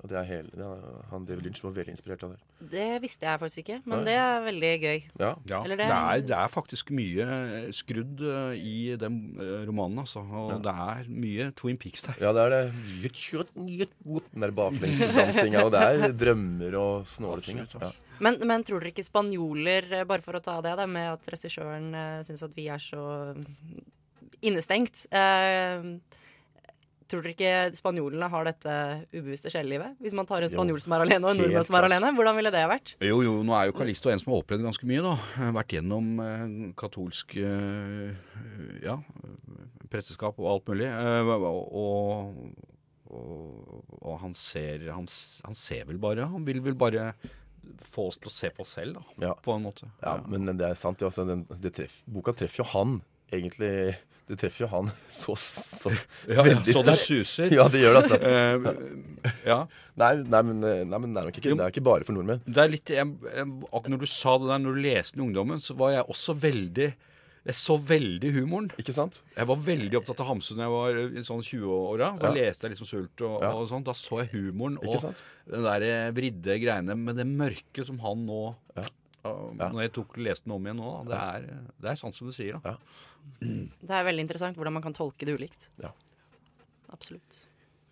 Og 0.03 0.11
det 0.11 0.17
er 0.21 0.27
hele, 0.29 0.51
det 0.53 0.65
er, 0.67 0.97
han 1.09 1.23
David 1.25 1.47
Lynch 1.47 1.63
var 1.65 1.73
veldig 1.79 1.93
inspirert 1.95 2.25
av 2.27 2.35
det. 2.35 2.41
Det 2.75 2.89
visste 3.01 3.25
jeg 3.25 3.41
faktisk 3.41 3.61
ikke, 3.63 3.77
men 3.89 4.03
Nei. 4.03 4.05
det 4.11 4.17
er 4.21 4.43
veldig 4.45 4.73
gøy. 4.83 4.99
Ja, 5.23 5.31
Ja, 5.49 5.61
Eller 5.65 5.79
det, 5.81 5.87
det- 5.89 6.01
er, 6.01 6.25
det 6.29 6.37
er 6.37 6.51
faktisk 6.53 6.91
mye 6.93 7.29
eh, 7.31 7.69
skrudd 7.73 8.21
eh, 8.21 8.59
i 8.61 8.75
den 9.01 9.17
eh, 9.41 9.63
romanen, 9.69 10.03
altså. 10.05 10.21
Og 10.21 10.59
det 10.67 10.75
er 10.85 11.09
mye 11.09 11.47
Twin 11.57 11.79
Peaks 11.81 12.05
der. 12.09 12.21
Ja, 12.21 12.33
det 12.37 12.45
er 12.45 12.51
det. 12.51 12.65
Den 13.55 14.45
der 14.45 14.53
baklengsdansinga, 14.61 15.65
og 15.65 15.73
det 15.73 15.85
er 15.89 16.13
drømmer 16.25 16.77
og 16.83 17.07
snåle 17.09 17.41
ting. 17.47 17.63
Altså. 17.65 17.81
Ja. 17.81 17.93
Men, 18.21 18.37
men 18.47 18.63
tror 18.63 18.85
dere 18.85 18.93
ikke 18.93 19.07
spanjoler, 19.09 19.89
bare 20.07 20.23
for 20.23 20.37
å 20.39 20.43
ta 20.45 20.61
det, 20.63 20.77
da, 20.79 20.85
med 20.87 21.15
at 21.17 21.33
regissøren 21.33 21.89
uh, 21.97 22.21
syns 22.27 22.45
at 22.47 22.53
vi 22.55 22.69
er 22.71 22.79
så 22.83 23.03
innestengt 24.45 25.07
eh, 25.11 25.87
Tror 27.11 27.21
dere 27.25 27.35
ikke 27.35 27.77
spanjolene 27.77 28.29
har 28.33 28.47
dette 28.49 28.75
ubevisste 29.13 29.51
sjelelivet? 29.53 29.97
Hvis 30.01 30.15
man 30.17 30.25
tar 30.29 30.41
en 30.41 30.49
Jo, 30.49 30.57
spanjol 30.57 30.81
som 30.81 30.95
er 30.97 31.05
alene, 31.05 31.21
og 31.27 31.35
en 31.35 31.43
nordmann 31.43 31.67
som 31.69 31.77
er 31.77 31.87
alene, 31.91 32.13
hvordan 32.17 32.39
ville 32.39 32.53
det 32.55 32.63
vært? 32.71 32.95
Jo, 33.05 33.19
jo, 33.27 33.35
nå 33.45 33.53
er 33.59 33.69
jo 33.69 33.77
Kalisto 33.77 34.09
en 34.13 34.23
som 34.23 34.33
har 34.33 34.41
opplevd 34.41 34.65
ganske 34.65 34.89
mye, 34.89 35.03
da. 35.05 35.51
Vært 35.59 35.75
gjennom 35.77 36.09
eh, 36.25 36.45
katolsk 36.81 37.37
eh, 37.37 38.17
ja, 38.87 38.97
presteskap 39.93 40.41
og 40.41 40.49
alt 40.55 40.73
mulig. 40.73 40.89
Eh, 40.89 41.33
og, 41.37 42.35
og, 43.13 43.87
og 44.01 44.19
han 44.25 44.35
ser 44.39 44.89
han, 44.91 45.07
han 45.45 45.55
ser 45.59 45.85
vel 45.91 46.01
bare 46.03 46.25
Han 46.33 46.47
vil 46.49 46.63
vel 46.65 46.75
bare 46.79 47.11
få 47.95 48.09
oss 48.11 48.19
til 48.21 48.29
å 48.29 48.35
se 48.35 48.51
på 48.53 48.65
oss 48.65 48.75
selv, 48.77 48.99
da. 48.99 49.29
Ja. 49.29 49.35
På 49.45 49.55
en 49.55 49.63
måte. 49.65 49.87
ja, 50.03 50.19
men 50.29 50.49
det 50.53 50.67
er 50.67 50.77
sant. 50.79 50.99
Det, 51.01 51.07
Altså, 51.09 51.25
den, 51.29 51.45
det 51.63 51.73
treff, 51.79 52.01
boka 52.11 52.35
treffer 52.37 52.65
jo 52.65 52.71
han, 52.75 52.99
egentlig. 53.33 53.97
Det 54.25 54.39
treffer 54.41 54.65
jo 54.65 54.69
han 54.73 54.87
så, 55.13 55.35
så 55.37 55.91
Ja, 56.31 56.41
ja, 56.49 56.55
sterkt. 56.57 56.71
så 56.73 56.83
det 56.87 56.95
suser. 56.97 57.51
Ja, 57.53 57.67
det 57.69 57.83
gjør 57.83 57.99
det, 57.99 58.05
altså. 58.05 58.19
Eh, 59.25 59.35
ja. 59.49 59.59
Nei, 60.01 60.15
nei, 60.25 60.41
men, 60.49 60.61
nei, 60.65 60.99
men 60.99 61.13
det 61.13 61.21
er 61.21 61.27
nok 61.29 61.39
ikke, 61.41 61.53
det 61.57 61.65
er 61.67 61.73
ikke 61.75 61.85
bare 61.85 62.05
for 62.09 62.17
nordmenn. 62.17 62.41
Det 62.49 62.63
er 62.65 62.71
litt, 62.73 62.89
jeg, 62.93 63.05
jeg, 63.35 63.45
når 63.93 64.01
du 64.01 64.07
sa 64.09 64.39
det 64.41 64.49
der, 64.49 64.63
når 64.65 64.79
du 64.79 64.81
leste 64.87 65.17
den 65.19 65.23
i 65.23 65.27
ungdommen, 65.29 65.61
så 65.61 65.77
var 65.77 65.93
jeg 65.99 66.07
også 66.09 66.35
veldig 66.41 66.89
Jeg 67.45 67.57
så 67.61 67.77
veldig 67.77 68.31
humoren. 68.39 68.71
Ikke 68.81 68.95
sant? 68.97 69.19
Jeg 69.37 69.45
var 69.51 69.59
veldig 69.61 69.99
opptatt 70.01 70.21
av 70.25 70.31
Hamsun 70.31 70.57
da 70.57 70.65
jeg 70.65 70.73
var 70.73 70.97
i 71.21 71.25
sånn 71.29 71.43
20-åra. 71.45 72.07
Da 72.17 72.31
Ja. 72.31 72.37
leste 72.39 72.65
jeg 72.65 72.73
liksom 72.73 72.89
Sult 72.89 73.21
og, 73.29 73.43
Ja. 73.45 73.51
og 73.53 73.69
sånn. 73.69 73.85
Da 73.85 73.93
så 73.93 74.23
jeg 74.23 74.31
humoren 74.33 74.79
og 74.81 74.97
sant? 75.03 75.21
den 75.53 75.67
der 75.69 75.85
eh, 75.85 76.11
vridde 76.17 76.57
greiene 76.63 76.97
med 76.97 77.21
det 77.21 77.27
mørke 77.29 77.85
som 77.85 77.99
han 78.01 78.25
nå 78.25 78.55
Ja. 78.79 78.87
Ja. 79.25 79.71
Når 79.73 79.81
jeg 79.87 79.95
tok 79.97 80.19
leste 80.21 80.49
den 80.49 80.57
om 80.57 80.67
igjen 80.69 80.81
nå, 80.83 80.93
det, 81.09 81.17
er, 81.19 81.49
det 81.81 81.93
er 81.95 82.01
sånn 82.01 82.15
som 82.17 82.29
du 82.29 82.35
sier, 82.37 82.61
da. 82.61 82.75
Ja. 82.75 83.11
Det 83.41 83.97
er 83.97 84.05
veldig 84.05 84.27
interessant 84.27 84.59
hvordan 84.59 84.77
man 84.77 84.85
kan 84.85 84.97
tolke 84.97 85.25
det 85.25 85.37
ulikt. 85.39 85.69
Ja. 85.81 85.95
Absolutt. 86.93 87.47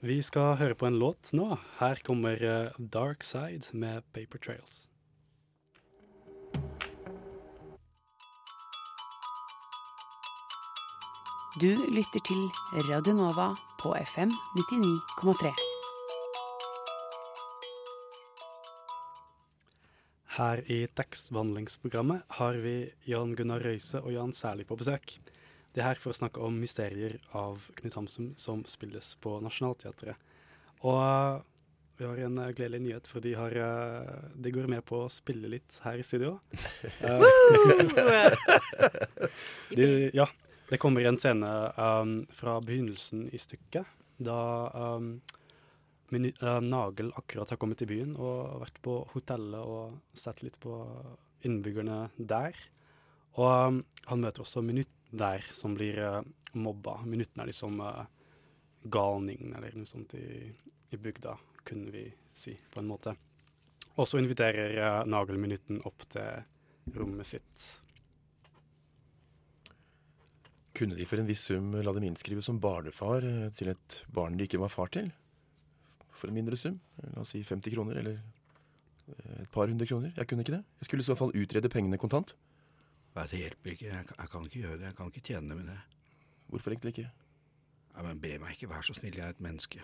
Vi 0.05 0.19
skal 0.27 0.57
høre 0.61 0.77
på 0.77 0.89
en 0.89 0.99
låt 1.01 1.31
nå. 1.37 1.55
Her 1.79 2.01
kommer 2.05 2.43
eh, 2.43 2.79
Dark 2.79 3.25
Side 3.25 3.71
med 3.73 4.05
Paper 4.13 4.43
Trails. 4.43 4.83
Du 11.61 11.69
lytter 11.93 12.25
til 12.27 12.41
Radio 12.89 13.15
Nova 13.15 13.53
på 13.83 13.95
FM 13.95 14.33
99,3. 14.73 15.72
Her 20.33 20.63
i 20.73 20.87
tekstbehandlingsprogrammet 20.97 22.23
har 22.39 22.55
vi 22.65 22.77
Jan 23.05 23.35
Gunnar 23.37 23.61
Røise 23.61 24.01
og 24.01 24.15
Jan 24.15 24.33
Særlig 24.33 24.65
på 24.65 24.79
besøk. 24.81 25.19
De 25.75 25.81
er 25.81 25.91
her 25.91 26.01
for 26.01 26.13
å 26.13 26.17
snakke 26.17 26.41
om 26.41 26.57
mysterier 26.57 27.19
av 27.37 27.67
Knut 27.77 27.99
Hamsun 27.99 28.31
som 28.41 28.63
spilles 28.69 29.11
på 29.21 29.35
Nationaltheatret. 29.45 30.17
Og 30.89 31.43
vi 32.01 32.09
har 32.09 32.23
en 32.25 32.39
eh, 32.41 32.53
gledelig 32.57 32.81
nyhet, 32.87 33.11
for 33.13 33.21
de, 33.21 33.35
har, 33.37 33.53
eh, 33.53 34.15
de 34.33 34.55
går 34.57 34.71
med 34.73 34.81
på 34.89 35.03
å 35.05 35.11
spille 35.13 35.53
litt 35.53 35.77
her 35.85 36.01
i 36.01 36.07
studio. 36.07 36.39
Eh, 37.03 37.21
de, 39.77 39.87
ja, 40.17 40.27
det 40.71 40.81
kommer 40.81 41.05
en 41.05 41.21
scene 41.21 41.51
um, 41.77 42.17
fra 42.33 42.57
begynnelsen 42.65 43.27
i 43.33 43.41
stykket, 43.41 43.89
da 44.23 44.41
um, 44.97 45.15
minu- 46.13 46.35
uh, 46.43 46.61
Nagel 46.65 47.13
akkurat 47.19 47.53
har 47.53 47.59
kommet 47.61 47.81
til 47.81 47.91
byen 47.91 48.15
og 48.17 48.63
vært 48.63 48.79
på 48.85 48.99
hotellet 49.15 49.61
og 49.61 50.17
sett 50.17 50.45
litt 50.45 50.59
på 50.63 50.77
innbyggerne 51.47 52.05
der. 52.17 52.57
Og 53.41 53.51
um, 53.51 53.83
han 54.11 54.23
møter 54.23 54.45
også 54.45 54.63
Minutt 54.65 54.93
der, 55.11 55.45
som 55.57 55.77
blir 55.77 55.99
uh, 55.99 56.21
mobba. 56.55 57.01
Minutten 57.09 57.43
er 57.43 57.51
liksom 57.51 57.81
uh, 57.81 58.05
galningen 58.85 59.57
eller 59.57 59.77
noe 59.77 59.89
sånt 59.89 60.15
i, 60.19 60.49
i 60.93 61.01
bygda, 61.01 61.37
kunne 61.65 61.93
vi 61.95 62.07
si, 62.35 62.55
på 62.73 62.81
en 62.81 62.91
måte. 62.91 63.17
Og 63.97 64.09
så 64.09 64.21
inviterer 64.21 64.79
uh, 64.79 65.05
Nagel 65.09 65.41
Minutten 65.41 65.83
opp 65.89 66.05
til 66.13 66.97
rommet 66.97 67.29
sitt. 67.29 67.69
Kunne 70.73 70.97
de 70.97 71.05
for 71.07 71.21
en 71.21 71.29
viss 71.29 71.45
sum 71.51 71.75
la 71.85 71.93
dem 71.93 72.07
innskrive 72.09 72.43
som 72.45 72.61
barnefar 72.61 73.25
eh, 73.29 73.51
til 73.57 73.75
et 73.75 73.99
barn 74.09 74.39
de 74.39 74.49
ikke 74.49 74.61
var 74.63 74.73
far 74.73 74.89
til? 74.95 75.11
For 76.23 76.31
en 76.31 76.37
mindre 76.39 76.55
sum? 76.59 76.77
La 77.03 77.25
oss 77.25 77.33
si 77.35 77.41
50 77.43 77.75
kroner, 77.75 77.99
eller 77.99 78.21
eh, 78.21 79.41
et 79.43 79.51
par 79.51 79.67
hundre 79.67 79.89
kroner? 79.91 80.13
Jeg 80.15 80.29
kunne 80.31 80.45
ikke 80.47 80.55
det. 80.55 80.63
Jeg 80.83 80.87
skulle 80.89 81.03
i 81.03 81.09
så 81.11 81.17
fall 81.19 81.35
utrede 81.35 81.71
pengene 81.73 81.99
kontant. 81.99 82.37
Nei, 83.17 83.25
det 83.33 83.41
hjelper 83.43 83.75
ikke. 83.75 83.89
Jeg, 83.91 84.07
kan- 84.09 84.21
jeg 84.23 84.31
kan 84.37 84.47
ikke 84.47 84.61
gjøre 84.63 84.79
det. 84.79 84.87
Jeg 84.87 84.97
kan 85.01 85.11
ikke 85.11 85.25
tjene 85.27 85.57
med 85.59 85.67
det. 85.73 85.81
Hvorfor 86.53 86.71
egentlig 86.77 86.95
ikke? 86.95 87.09
Nei, 87.97 88.05
men 88.07 88.21
Be 88.23 88.37
meg 88.41 88.55
ikke, 88.55 88.71
vær 88.71 88.87
så 88.87 88.95
snill. 88.97 89.19
Jeg 89.19 89.27
er 89.27 89.35
et 89.35 89.43
menneske. 89.45 89.83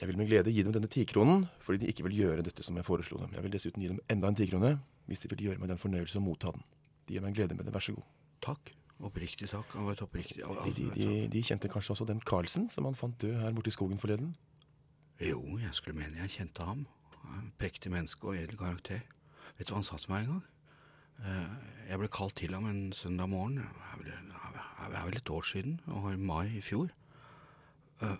Jeg 0.00 0.08
vil 0.10 0.18
med 0.18 0.26
glede 0.28 0.52
gi 0.52 0.62
dem 0.66 0.72
denne 0.74 0.88
tikronen, 0.92 1.46
fordi 1.64 1.78
de 1.84 1.92
ikke 1.92 2.04
vil 2.08 2.16
gjøre 2.18 2.42
dette 2.44 2.64
som 2.66 2.76
jeg 2.76 2.84
foreslo 2.84 3.20
dem. 3.22 3.30
Jeg 3.36 3.44
vil 3.46 3.54
dessuten 3.54 3.80
gi 3.84 3.88
dem 3.92 4.00
enda 4.12 4.28
en 4.32 4.36
tikrone, 4.36 4.72
hvis 5.08 5.22
de 5.22 5.30
vil 5.32 5.44
gjøre 5.46 5.60
meg 5.62 5.70
den 5.72 5.78
fornøyelse 5.80 6.18
å 6.20 6.24
motta 6.24 6.50
den. 6.52 6.64
De 7.08 7.14
gir 7.16 7.22
meg 7.24 7.36
glede 7.38 7.56
med 7.56 7.64
det, 7.68 7.72
vær 7.76 7.84
så 7.86 7.94
god. 7.96 8.04
Takk. 8.44 8.72
Oppriktig 9.06 9.48
takk. 9.52 9.72
Han 9.76 9.86
var 9.88 9.92
et 9.96 10.02
oppriktig 10.04 10.40
De, 10.42 10.72
de, 10.76 10.84
de, 10.96 11.06
de 11.32 11.42
kjente 11.44 11.68
kanskje 11.72 11.92
også 11.94 12.06
den 12.08 12.20
Carlsen 12.24 12.68
som 12.72 12.84
han 12.88 12.96
fant 12.96 13.16
død 13.20 13.38
her 13.40 13.52
borte 13.56 13.68
i 13.72 13.76
skogen 13.76 13.98
forleden? 14.00 14.34
Jo, 15.20 15.40
jeg 15.60 15.72
skulle 15.76 15.96
mene 15.98 16.20
jeg 16.24 16.34
kjente 16.36 16.64
ham. 16.66 16.84
Prektig 17.60 17.90
menneske 17.92 18.28
og 18.28 18.36
edel 18.38 18.58
karakter. 18.60 19.00
Vet 19.56 19.68
du 19.68 19.72
hva 19.72 19.80
han 19.80 19.86
sa 19.88 19.98
til 20.00 20.12
meg 20.12 20.26
en 20.26 20.34
gang? 20.34 20.44
Eh, 21.24 21.56
Jeg 21.90 21.98
ble 22.02 22.08
kalt 22.12 22.34
til 22.36 22.52
ham 22.54 22.66
en 22.68 22.92
søndag 22.92 23.28
morgen. 23.30 23.62
Det 24.04 24.12
er 24.12 25.04
vel 25.06 25.16
et 25.16 25.30
år 25.30 25.42
siden, 25.48 25.80
og 25.86 26.10
i 26.12 26.16
mai 26.20 26.56
i 26.58 26.60
fjor. 26.64 26.90
Eh, 28.02 28.16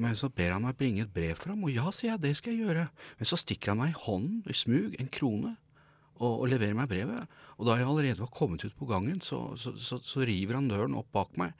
Men 0.00 0.16
så 0.16 0.28
ber 0.32 0.52
han 0.54 0.62
meg 0.64 0.76
bringe 0.78 1.02
et 1.02 1.12
brev 1.12 1.34
for 1.36 1.50
ham, 1.52 1.64
og 1.64 1.70
ja, 1.70 1.90
sier 1.92 2.14
jeg, 2.14 2.20
det 2.22 2.36
skal 2.38 2.54
jeg 2.54 2.64
gjøre. 2.64 2.88
Men 3.18 3.26
så 3.28 3.36
stikker 3.36 3.72
han 3.74 3.78
meg 3.82 3.90
i 3.92 3.98
hånden, 4.06 4.42
i 4.48 4.54
smug, 4.56 4.94
en 4.98 5.10
krone, 5.12 5.56
og, 6.16 6.40
og 6.40 6.48
leverer 6.48 6.74
meg 6.78 6.88
brevet. 6.88 7.26
Og 7.58 7.66
da 7.68 7.76
jeg 7.76 7.86
allerede 7.86 8.22
var 8.22 8.30
kommet 8.32 8.64
ut 8.64 8.76
på 8.78 8.86
gangen, 8.88 9.20
så, 9.20 9.56
så, 9.60 9.74
så, 9.76 9.98
så 10.00 10.24
river 10.24 10.54
han 10.56 10.70
døren 10.70 10.94
opp 10.96 11.10
bak 11.12 11.36
meg, 11.36 11.52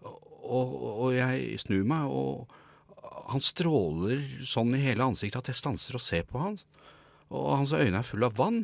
og, 0.00 0.72
og 1.04 1.12
jeg 1.12 1.58
snur 1.60 1.84
meg, 1.84 2.08
og 2.08 2.48
han 3.28 3.42
stråler 3.44 4.22
sånn 4.48 4.74
i 4.76 4.82
hele 4.82 5.06
ansiktet 5.06 5.42
at 5.42 5.50
jeg 5.52 5.60
stanser 5.60 5.98
og 5.98 6.04
ser 6.04 6.24
på 6.28 6.40
han. 6.40 6.58
Og 7.28 7.48
hans 7.52 7.74
øyne 7.76 8.00
er 8.00 8.06
fulle 8.06 8.30
av 8.30 8.38
vann. 8.38 8.62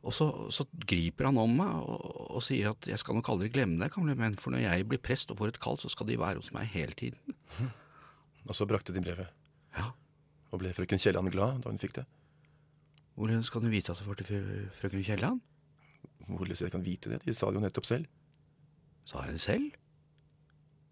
Og 0.00 0.14
så, 0.16 0.26
så 0.52 0.64
griper 0.88 1.28
han 1.28 1.38
om 1.40 1.58
meg 1.58 1.72
og, 1.84 2.04
og 2.36 2.44
sier 2.44 2.72
at 2.72 2.88
jeg 2.88 3.00
skal 3.02 3.18
nok 3.18 3.28
aldri 3.34 3.50
glemme 3.52 3.80
deg, 3.82 3.92
gamle 3.92 4.16
menn, 4.16 4.38
for 4.40 4.54
når 4.54 4.64
jeg 4.64 4.86
blir 4.88 5.02
prest 5.04 5.32
og 5.32 5.40
får 5.40 5.52
et 5.52 5.60
kall, 5.60 5.76
så 5.80 5.90
skal 5.92 6.08
de 6.08 6.16
være 6.20 6.40
hos 6.40 6.52
meg 6.56 6.70
hele 6.72 6.96
tiden. 6.96 7.36
Og 8.48 8.56
så 8.56 8.64
brakte 8.64 8.94
de 8.96 9.02
brevet. 9.04 9.28
Ja. 9.76 9.90
Og 10.50 10.62
ble 10.62 10.72
frøken 10.74 10.98
Kielland 10.98 11.28
glad 11.30 11.60
da 11.60 11.68
hun 11.70 11.78
fikk 11.78 11.98
det? 11.98 12.06
Hvordan 13.20 13.44
skal 13.44 13.60
du 13.62 13.68
vite 13.68 13.92
at 13.92 14.00
det 14.00 14.08
var 14.08 14.16
til 14.16 14.46
frøken 14.78 15.04
Kielland? 15.04 15.42
Hvorledes 16.24 16.64
jeg 16.64 16.72
kan 16.72 16.84
vite 16.84 17.12
det? 17.12 17.20
De 17.26 17.34
sa 17.36 17.50
det 17.50 17.60
jo 17.60 17.64
nettopp 17.66 17.86
selv. 17.86 18.08
Sa 19.04 19.26
jeg 19.26 19.36
det 19.36 19.44
selv? 19.44 19.76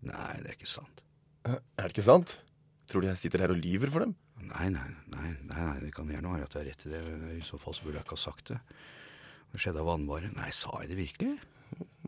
Nei, 0.04 0.34
det 0.44 0.52
er 0.52 0.58
ikke 0.58 0.68
sant. 0.68 1.02
Er 1.48 1.58
det 1.80 1.94
ikke 1.94 2.06
sant? 2.06 2.36
Tror 2.88 3.04
du 3.04 3.08
jeg 3.10 3.20
sitter 3.20 3.44
her 3.44 3.52
og 3.52 3.60
lyver 3.60 3.92
for 3.92 4.04
dem? 4.04 4.14
Nei, 4.48 4.68
nei, 4.72 4.86
nei, 5.12 5.30
nei, 5.44 5.60
nei 5.60 5.76
det 5.82 5.90
kan 5.96 6.08
gjerne 6.08 6.30
være 6.32 6.46
at 6.48 6.54
jeg 6.56 6.62
har 6.62 6.68
rett 6.70 6.86
i 6.86 6.92
det. 6.94 7.02
I 7.36 7.44
så 7.44 7.60
fall 7.60 7.76
så 7.76 7.84
burde 7.84 7.98
jeg 7.98 8.06
ikke 8.06 8.16
ha 8.16 8.22
sagt 8.22 8.52
det. 8.54 8.58
Det 9.52 9.60
skjedde 9.60 9.82
av 9.82 9.90
vannbare. 9.90 10.30
Nei, 10.36 10.48
sa 10.56 10.72
jeg 10.82 10.92
det 10.92 11.00
virkelig? 11.02 11.34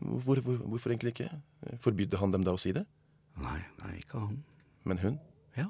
Hvor, 0.01 0.41
hvor, 0.41 0.63
hvorfor 0.71 0.93
egentlig 0.93 1.13
ikke? 1.13 1.29
Forbydde 1.83 2.17
han 2.21 2.33
dem 2.33 2.45
da 2.47 2.55
å 2.57 2.61
si 2.61 2.73
det? 2.73 2.85
Nei, 3.41 3.59
nei, 3.83 3.93
ikke 4.01 4.23
han. 4.23 4.39
Men 4.89 5.01
hun? 5.03 5.19
Ja. 5.57 5.67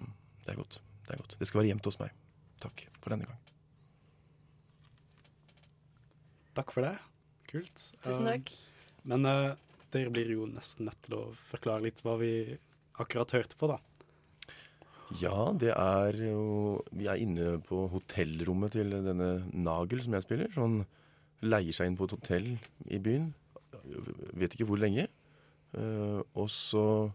Mm, 0.00 0.12
Det 0.46 0.54
er 0.54 0.60
godt. 0.62 0.80
Det 1.04 1.14
er 1.14 1.20
godt. 1.20 1.36
Det 1.40 1.48
skal 1.48 1.60
være 1.60 1.72
gjemt 1.74 1.90
hos 1.90 2.00
meg. 2.00 2.16
Takk 2.64 2.86
for 3.00 3.12
denne 3.12 3.28
gang. 3.28 3.40
Takk 6.56 6.72
for 6.74 6.84
det. 6.84 6.96
Kult. 7.50 7.84
Tusen 8.04 8.28
takk. 8.28 8.48
takk. 8.48 9.04
Men 9.10 9.28
uh, 9.28 9.52
dere 9.94 10.12
blir 10.12 10.32
jo 10.32 10.48
nesten 10.50 10.88
nødt 10.88 11.00
til 11.06 11.16
å 11.18 11.22
forklare 11.50 11.86
litt 11.86 12.02
hva 12.04 12.16
vi 12.20 12.32
akkurat 13.00 13.32
hørte 13.36 13.56
på, 13.60 13.70
da. 13.70 13.78
Ja, 15.18 15.50
det 15.58 15.72
er 15.74 16.14
jo 16.22 16.82
Vi 16.94 17.08
er 17.10 17.18
inne 17.18 17.56
på 17.66 17.88
hotellrommet 17.90 18.76
til 18.76 18.92
denne 18.94 19.30
Nagel 19.50 20.02
som 20.04 20.14
jeg 20.14 20.26
spiller. 20.26 20.50
Så 20.54 20.62
han 20.66 20.84
leier 21.42 21.74
seg 21.74 21.90
inn 21.90 21.98
på 21.98 22.06
et 22.06 22.14
hotell 22.14 22.50
i 22.86 23.00
byen. 23.02 23.32
Vet 24.38 24.54
ikke 24.54 24.68
hvor 24.70 24.78
lenge. 24.78 25.08
Eh, 25.74 26.20
og 26.34 26.50
så 26.50 27.10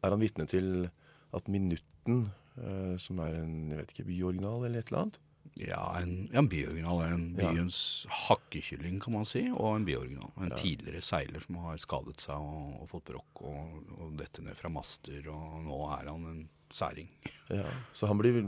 er 0.00 0.14
han 0.14 0.22
vitne 0.22 0.46
til 0.48 0.88
at 1.36 1.48
Minutten, 1.48 2.30
eh, 2.56 2.96
som 2.96 3.20
er 3.20 3.36
en 3.42 3.70
jeg 3.70 3.82
vet 3.82 3.92
ikke, 3.94 4.08
byoriginal 4.08 4.64
eller 4.64 4.80
et 4.80 4.88
eller 4.88 5.04
annet 5.04 5.20
Ja, 5.56 5.98
en, 5.98 6.28
ja, 6.32 6.38
en 6.38 6.48
bioriginal. 6.48 7.00
En 7.04 7.24
Ja. 7.38 7.50
byens 7.52 8.06
hakkekylling, 8.08 9.00
kan 9.02 9.12
man 9.12 9.24
si, 9.24 9.50
og 9.50 9.76
en 9.76 9.84
bioriginal. 9.84 10.30
En 10.38 10.48
Ja. 10.50 10.56
tidligere 10.56 11.00
seiler 11.02 11.40
som 11.44 11.56
har 11.56 11.76
skadet 11.76 12.20
seg 12.20 12.36
og, 12.36 12.80
og 12.82 12.88
fått 12.88 13.04
brokk 13.10 13.42
og, 13.42 13.82
og 13.98 14.16
dette 14.16 14.40
ned 14.42 14.56
fra 14.56 14.68
master, 14.70 15.26
og 15.28 15.62
nå 15.66 15.80
er 16.00 16.08
han 16.08 16.24
en 16.26 16.48
særing. 16.70 17.08
Ja, 17.50 17.66
Så 17.92 18.06
han 18.06 18.16
blir 18.18 18.44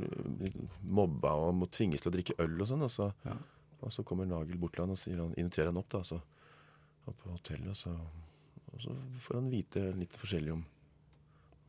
mobba 0.82 1.32
og 1.34 1.54
må 1.58 1.66
tvinges 1.70 2.00
til 2.04 2.12
å 2.12 2.14
drikke 2.14 2.36
øl 2.38 2.60
og 2.60 2.68
sånn. 2.68 2.82
Og 2.82 2.90
så, 2.90 3.12
Ja. 3.26 3.36
og 3.82 3.90
så 3.92 4.04
kommer 4.04 4.24
Nagel 4.26 4.56
bort 4.56 4.72
til 4.74 4.84
han 4.84 4.90
og 4.94 4.98
sier 4.98 5.16
han, 5.18 5.34
inviterer 5.36 5.66
han 5.72 5.76
opp 5.78 5.88
da, 5.90 6.02
så, 6.02 6.20
opp 7.08 7.16
på 7.24 7.30
hotellet. 7.32 7.68
Og 7.68 7.76
så, 7.76 7.90
og 8.72 8.80
så 8.80 8.94
får 9.20 9.34
han 9.40 9.50
vite 9.50 9.92
litt 9.98 10.12
forskjellig 10.16 10.52
om, 10.52 10.64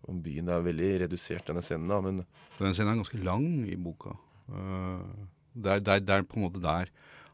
om 0.08 0.22
byen. 0.22 0.46
Det 0.46 0.54
er 0.54 0.62
veldig 0.72 0.92
redusert, 1.08 1.46
denne 1.48 1.62
scenen, 1.66 1.88
da, 1.90 2.00
men 2.02 2.26
Denne 2.60 2.74
scenen 2.76 2.94
er 2.94 3.04
ganske 3.04 3.24
lang 3.24 3.66
i 3.68 3.76
boka. 3.76 4.16
Uh, 4.50 5.28
det, 5.54 5.70
er, 5.78 5.80
det, 5.80 5.94
er, 5.94 6.00
det 6.04 6.16
er 6.18 6.24
på 6.28 6.40
en 6.40 6.46
måte 6.48 6.62
der 6.64 6.90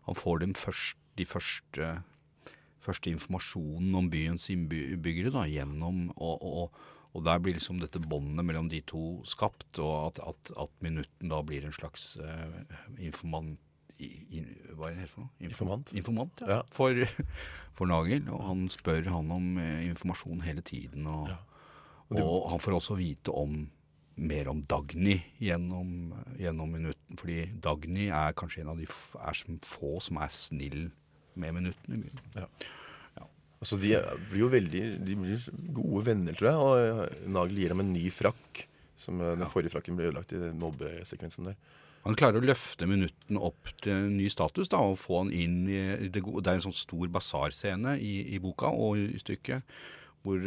han 0.10 0.16
får 0.18 0.40
den 0.42 0.54
først, 0.58 0.98
de 1.20 1.26
første, 1.26 1.88
første 2.82 3.12
informasjonen 3.12 3.94
om 4.00 4.08
byens 4.10 4.48
innbyggere 4.50 5.32
da, 5.36 5.44
gjennom 5.50 6.08
og, 6.16 6.42
og, 6.42 6.80
og 7.14 7.24
der 7.26 7.40
blir 7.44 7.54
liksom 7.58 7.80
dette 7.82 8.02
båndet 8.02 8.46
mellom 8.46 8.70
de 8.72 8.80
to 8.90 9.20
skapt, 9.28 9.80
og 9.82 10.08
at, 10.10 10.20
at, 10.32 10.52
at 10.66 10.74
minutten 10.86 11.30
da 11.32 11.42
blir 11.46 11.66
en 11.68 11.76
slags 11.76 12.16
uh, 12.22 12.62
informant 12.98 13.60
i- 14.00 14.24
i- 14.40 14.46
Hva 14.78 14.88
er 14.90 14.96
det 14.96 15.02
her 15.04 15.12
for 15.12 15.26
noe? 15.26 15.32
Informant. 15.44 15.92
Informant, 16.00 16.40
ja. 16.46 16.48
Ja. 16.54 16.62
For, 16.72 16.96
for 17.76 17.90
Nagel. 17.92 18.30
Og 18.32 18.46
han 18.48 18.62
spør 18.72 19.10
han 19.12 19.32
om 19.36 19.58
eh, 19.60 19.82
informasjon 19.90 20.40
hele 20.46 20.62
tiden. 20.64 21.04
Og, 21.12 21.28
Ja. 21.34 21.36
Og 22.10 22.16
det- 22.16 22.24
og 22.24 22.46
han 22.54 22.60
får 22.64 22.78
også 22.78 22.96
vite 22.98 23.30
om 23.36 23.58
mer 24.20 24.50
om 24.52 24.62
Dagny 24.70 25.18
gjennom, 25.42 26.14
gjennom 26.40 26.74
minutten. 26.76 27.20
Fordi 27.20 27.40
Dagny 27.64 28.10
er 28.10 28.36
kanskje 28.38 28.64
en 28.64 28.74
av 28.74 28.82
de 28.82 28.88
er 28.90 29.38
som 29.38 29.60
få 29.66 29.98
som 30.04 30.20
er 30.22 30.34
snill 30.34 30.90
med 31.40 31.56
minuttene. 31.56 31.96
i 31.96 32.04
byen. 32.06 32.46
altså, 33.60 33.78
de 33.78 33.96
blir 34.30 34.44
jo 34.44 34.52
veldig 34.52 34.84
De 35.06 35.16
blir 35.16 35.50
gode 35.74 36.06
venner, 36.06 36.34
tror 36.34 36.50
jeg. 36.50 36.64
Og 36.64 37.10
eh, 37.10 37.28
Nagel 37.28 37.62
gir 37.64 37.76
ham 37.76 37.84
en 37.86 37.94
ny 37.94 38.10
frakk. 38.14 38.66
Som 39.00 39.20
Den 39.20 39.40
Den 39.40 39.52
forrige 39.52 39.72
frakken 39.72 39.96
ble 39.96 40.10
ødelagt 40.10 40.34
i 40.36 40.52
mobbesekvensen 40.52 41.52
der. 41.52 41.60
Han 42.06 42.16
klarer 42.16 42.40
å 42.40 42.48
løfte 42.48 42.88
minutten 42.88 43.38
opp 43.38 43.72
til 43.84 43.92
en 43.92 44.14
ny 44.18 44.30
status 44.32 44.70
da, 44.72 44.80
og 44.80 45.00
få 45.02 45.24
han 45.24 45.34
inn 45.36 45.68
i 45.68 46.08
det 46.08 46.24
gode. 46.24 46.46
Det 46.46 46.52
er 46.52 46.60
en 46.60 46.70
sånn 46.70 46.76
stor 46.76 47.10
basarscene 47.12 47.98
i, 48.00 48.14
i 48.36 48.40
boka 48.40 48.72
og 48.72 49.02
i 49.02 49.20
stykket, 49.20 49.68
hvor 50.24 50.40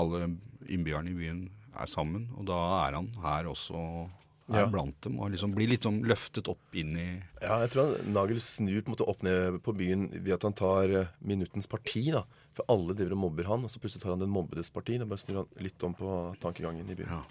alle 0.00 0.30
innbyggerne 0.64 1.12
i 1.12 1.18
byen 1.18 1.42
er 1.80 1.86
sammen. 1.90 2.28
Og 2.38 2.46
da 2.46 2.58
er 2.88 2.94
han 2.98 3.08
her 3.22 3.44
også 3.50 4.08
er 4.52 4.60
Ja. 4.60 4.66
blant 4.68 5.00
dem, 5.00 5.18
og 5.20 5.30
liksom 5.32 5.54
blir 5.56 5.68
litt 5.70 5.80
sånn 5.86 6.02
løftet 6.04 6.48
opp 6.52 6.74
inn 6.76 6.90
i 7.00 7.22
Ja, 7.40 7.60
jeg 7.62 7.70
tror 7.72 7.96
han, 7.96 8.12
Nagel 8.12 8.36
snur 8.44 8.82
på 8.84 8.90
en 8.90 8.94
måte 8.94 9.06
opp 9.08 9.22
ned 9.24 9.62
på 9.64 9.72
byen 9.74 10.10
ved 10.22 10.34
at 10.34 10.42
han 10.42 10.52
tar 10.52 10.84
eh, 10.92 11.06
minuttens 11.24 11.66
parti. 11.66 12.10
da. 12.12 12.24
For 12.52 12.62
alle 12.68 12.92
driver 12.94 13.12
og 13.16 13.22
mobber 13.24 13.44
han, 13.48 13.64
og 13.64 13.70
så 13.72 13.80
plutselig 13.80 14.02
tar 14.02 14.10
han 14.12 14.20
den 14.20 14.28
mobbedes 14.34 14.68
parti. 14.70 14.98
Da 14.98 15.06
bare 15.06 15.18
snur 15.18 15.36
han 15.46 15.64
litt 15.64 15.82
om 15.82 15.94
på 15.94 16.36
tankegangen 16.40 16.90
i 16.90 16.94
byen. 16.94 17.08
ja. 17.08 17.22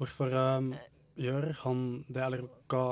Hvorfor 0.00 0.32
um, 0.58 0.72
gjør 1.16 1.52
han 1.62 2.04
det, 2.10 2.22
eller 2.24 2.42
hva, 2.72 2.82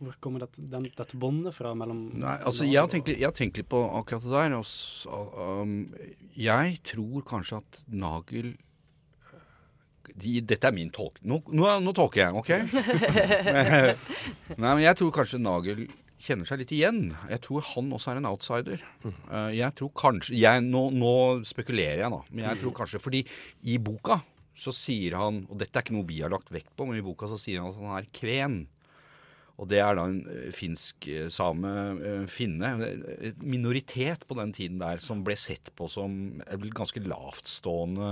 hvor 0.00 0.14
kommer 0.22 0.40
dette, 0.46 0.62
den, 0.70 0.86
dette 0.96 1.18
båndet 1.20 1.52
fra 1.56 1.74
mellom 1.76 2.14
Nei, 2.16 2.38
altså 2.46 2.64
jeg 2.64 2.80
har, 2.80 2.88
tenkt, 2.88 3.08
litt- 3.10 3.18
jeg 3.20 3.28
har 3.28 3.36
tenkt 3.36 3.58
litt 3.60 3.68
på 3.68 3.82
akkurat 3.98 4.22
det 4.24 4.30
der. 4.32 4.56
Og, 4.56 5.36
um, 5.36 5.74
jeg 6.38 6.78
tror 6.82 7.26
kanskje 7.28 7.60
at 7.60 7.82
Nagel 7.92 8.54
de, 10.14 10.38
Dette 10.40 10.70
er 10.70 10.76
min 10.76 10.90
tolk... 10.94 11.18
Nå, 11.22 11.40
nå, 11.52 11.70
nå 11.84 11.94
tolker 11.96 12.26
jeg, 12.26 12.36
OK? 12.38 12.52
Nei, 14.62 14.70
men 14.70 14.84
jeg 14.84 14.98
tror 15.00 15.12
kanskje 15.18 15.40
Nagel 15.42 15.84
kjenner 16.18 16.48
seg 16.48 16.62
litt 16.62 16.72
igjen. 16.74 17.12
Jeg 17.30 17.42
tror 17.44 17.66
han 17.74 17.92
også 17.94 18.12
er 18.12 18.20
en 18.20 18.30
outsider. 18.30 18.82
Uh, 19.04 19.50
jeg 19.54 19.70
tror 19.78 19.92
kanskje 19.98 20.38
jeg, 20.38 20.64
nå, 20.66 20.88
nå 20.94 21.14
spekulerer 21.48 22.02
jeg, 22.04 22.14
da. 22.14 22.22
Men 22.32 22.48
jeg 22.48 22.62
tror 22.64 22.74
kanskje 22.80 23.02
Fordi 23.02 23.22
i 23.70 23.78
boka 23.82 24.18
så 24.58 24.74
sier 24.74 25.14
han, 25.14 25.44
og 25.46 25.60
dette 25.60 25.78
er 25.78 25.86
ikke 25.86 25.94
noe 25.94 26.08
vi 26.08 26.18
har 26.24 26.32
lagt 26.34 26.50
vekt 26.50 26.72
på, 26.74 26.88
men 26.88 26.98
i 26.98 27.04
boka 27.06 27.28
så 27.30 27.38
sier 27.38 27.62
han 27.62 27.70
at 27.70 27.78
han 27.78 27.94
er 28.00 28.10
kven. 28.14 28.58
Og 29.58 29.66
det 29.70 29.80
er 29.82 29.96
da 29.98 30.04
en 30.06 30.20
eh, 30.30 30.50
finsk 30.54 31.08
eh, 31.10 31.26
eh, 31.30 32.26
finne, 32.30 32.70
eh, 32.86 33.38
minoritet 33.42 34.22
på 34.28 34.38
den 34.38 34.52
tiden 34.54 34.78
der, 34.82 35.02
som 35.02 35.24
ble 35.26 35.34
sett 35.38 35.72
på 35.78 35.88
som 35.90 36.40
eh, 36.46 36.68
ganske 36.74 37.02
lavtstående 37.02 38.10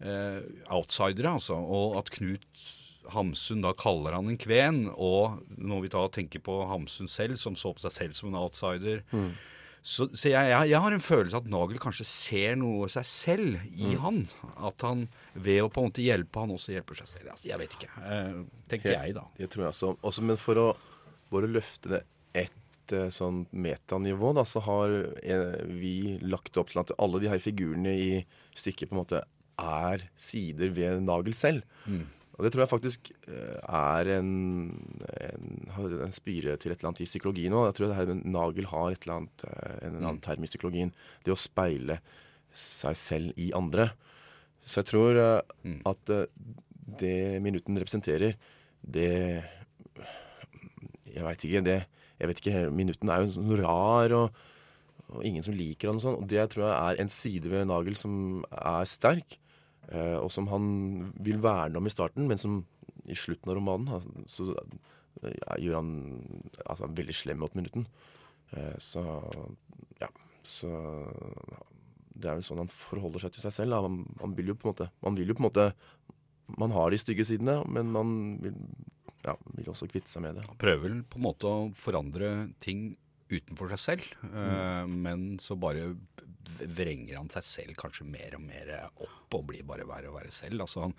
eh, 0.00 0.40
outsidere, 0.72 1.36
altså. 1.38 1.56
Og 1.60 1.98
at 2.00 2.10
Knut 2.16 2.66
Hamsun 3.10 3.62
da 3.64 3.72
kaller 3.74 4.14
han 4.18 4.28
en 4.30 4.38
kven, 4.38 4.84
og 4.92 5.40
når 5.58 5.80
vi 5.86 5.88
da 5.96 6.02
tenker 6.14 6.42
på 6.46 6.60
Hamsun 6.70 7.08
selv, 7.10 7.38
som 7.40 7.56
så 7.58 7.72
på 7.74 7.82
seg 7.82 7.92
selv 7.96 8.14
som 8.14 8.28
en 8.30 8.38
outsider 8.42 9.00
Så, 9.82 10.10
så 10.12 10.28
jeg, 10.28 10.50
jeg, 10.52 10.68
jeg 10.68 10.80
har 10.84 10.92
en 10.92 11.00
følelse 11.00 11.38
at 11.40 11.46
Nagel 11.48 11.78
kanskje 11.80 12.04
ser 12.04 12.58
noe 12.60 12.84
av 12.84 12.90
seg 12.92 13.06
selv 13.08 13.62
i 13.72 13.94
han. 13.96 14.26
At 14.60 14.84
han 14.84 15.06
ved 15.32 15.62
å 15.64 15.70
på 15.72 15.80
en 15.80 15.88
måte 15.88 16.04
hjelpe 16.04 16.42
han 16.42 16.52
også 16.52 16.74
hjelper 16.74 16.98
seg 17.00 17.08
selv. 17.08 17.30
Altså, 17.32 17.48
jeg 17.48 17.58
vet 17.62 17.76
ikke. 17.78 17.88
Eh, 18.04 18.34
tenker 18.68 18.92
Helt- 18.92 19.06
jeg, 19.06 19.14
da. 19.16 19.24
Det 19.40 19.48
tror 19.48 19.64
jeg 19.64 19.72
også. 19.72 19.94
også. 20.04 20.26
Men 20.28 20.36
for 20.36 20.60
å 20.60 20.66
bare 21.32 21.48
løfte 21.48 21.94
det 21.94 22.02
ett 22.44 22.92
eh, 22.92 23.08
sånn 23.08 23.46
metanivå, 23.56 24.34
da, 24.36 24.44
så 24.44 24.60
har 24.68 24.92
eh, 25.24 25.64
vi 25.72 26.18
lagt 26.28 26.60
opp 26.60 26.68
til 26.74 26.84
at 26.84 26.92
alle 27.00 27.24
de 27.24 27.32
her 27.32 27.40
figurene 27.40 27.96
i 27.96 28.10
stykket 28.52 28.92
på 28.92 28.98
en 28.98 29.00
måte 29.00 29.24
er 29.60 30.08
sider 30.16 30.72
ved 30.76 31.02
Nagel 31.04 31.34
selv. 31.36 31.62
Og 32.40 32.44
det 32.46 32.52
tror 32.54 32.62
jeg 32.64 32.70
faktisk 32.72 33.10
eh, 33.28 33.58
er 33.68 34.08
en, 34.16 34.30
en, 35.20 35.58
en 36.06 36.14
spire 36.16 36.54
til 36.56 36.72
et 36.72 36.78
eller 36.78 36.88
annet 36.94 37.02
i 37.04 37.08
psykologien 37.10 37.52
òg. 37.52 37.66
Jeg 37.68 37.76
tror 37.76 37.90
det 37.90 37.98
her 37.98 38.12
Nagel 38.24 38.68
har 38.70 38.94
et 38.94 39.02
eller 39.04 39.18
annet, 39.18 39.44
eh, 39.44 39.74
en 39.82 39.90
eller 39.98 40.06
annen 40.08 40.22
term 40.24 40.46
i 40.46 40.48
psykologien. 40.48 40.92
Det 41.26 41.34
å 41.34 41.40
speile 41.40 41.98
seg 42.56 42.96
selv 42.96 43.36
i 43.36 43.50
andre. 43.54 43.90
Så 44.64 44.80
jeg 44.80 44.88
tror 44.94 45.20
eh, 45.20 45.40
Mm. 45.68 45.82
at 45.84 46.14
det 47.00 47.42
Minutten 47.44 47.76
representerer, 47.76 48.32
det 48.80 49.44
Jeg 51.10 51.24
veit 51.26 51.44
ikke. 51.44 51.60
Det, 51.66 51.76
jeg 52.20 52.30
vet 52.30 52.40
ikke, 52.40 52.62
Minutten 52.72 53.10
er 53.12 53.24
jo 53.24 53.32
sånn 53.34 53.52
rar, 53.60 54.12
og, 54.16 54.40
og 55.10 55.24
ingen 55.26 55.42
som 55.44 55.56
liker 55.56 55.90
han 55.90 55.98
og 56.00 56.04
sånn. 56.04 56.18
Og 56.22 56.28
det 56.30 56.44
tror 56.52 56.64
jeg 56.68 56.76
er 56.78 57.00
en 57.02 57.12
side 57.12 57.50
ved 57.50 57.66
Nagel 57.68 57.96
som 57.98 58.44
er 58.50 58.88
sterk, 58.88 59.36
og 59.90 60.28
som 60.30 60.46
han 60.52 60.66
vil 61.18 61.40
verne 61.42 61.80
om 61.80 61.88
i 61.88 61.92
starten, 61.92 62.28
men 62.30 62.38
som 62.38 62.60
i 63.10 63.16
slutten 63.18 63.50
av 63.50 63.58
romanen 63.58 63.90
altså, 63.96 64.12
så 64.30 64.54
ja, 65.24 65.56
gjør 65.58 65.80
han 65.80 65.90
altså, 66.64 66.84
han 66.86 66.96
veldig 66.98 67.16
slem 67.16 67.42
mot 67.42 67.56
Minutten. 67.58 67.86
Eh, 68.54 68.76
så 68.82 69.02
ja. 70.00 70.10
Så 70.46 70.70
det 72.20 72.30
er 72.30 72.38
vel 72.38 72.44
sånn 72.44 72.62
han 72.62 72.72
forholder 72.72 73.26
seg 73.26 73.34
til 73.34 73.44
seg 73.44 73.54
selv. 73.54 73.74
Da. 73.74 73.82
Man, 73.86 74.06
man 74.20 74.36
vil 74.38 74.52
jo 74.52 74.56
på 74.58 74.68
en 74.68 74.72
måte 74.72 74.88
Man 75.04 75.18
vil 75.18 75.30
jo 75.30 75.36
på 75.36 75.44
en 75.44 75.48
måte 75.48 75.66
Man 76.58 76.74
har 76.74 76.90
de 76.90 77.00
stygge 77.00 77.26
sidene, 77.28 77.60
men 77.70 77.92
man 77.94 78.14
vil, 78.42 78.56
ja, 79.26 79.36
vil 79.58 79.70
også 79.70 79.88
kvitte 79.90 80.10
seg 80.10 80.24
med 80.24 80.40
det. 80.40 80.46
Han 80.48 80.58
prøver 80.60 80.88
vel 80.88 81.04
på 81.06 81.20
en 81.20 81.26
måte 81.28 81.50
å 81.50 81.68
forandre 81.78 82.50
ting 82.62 82.90
utenfor 83.30 83.70
seg 83.76 83.80
selv, 83.84 84.06
eh, 84.26 84.88
men 84.90 85.36
så 85.38 85.54
bare 85.54 85.92
vrenger 86.76 87.18
han 87.18 87.30
seg 87.32 87.46
selv 87.46 87.78
kanskje 87.80 88.06
mer 88.08 88.34
og 88.38 88.42
mer 88.44 88.72
opp 88.88 89.36
og 89.38 89.46
blir 89.50 89.66
bare 89.66 89.86
verre 89.88 90.10
og 90.10 90.18
verre 90.18 90.32
selv. 90.34 90.64
Altså 90.64 90.86
han 90.86 90.96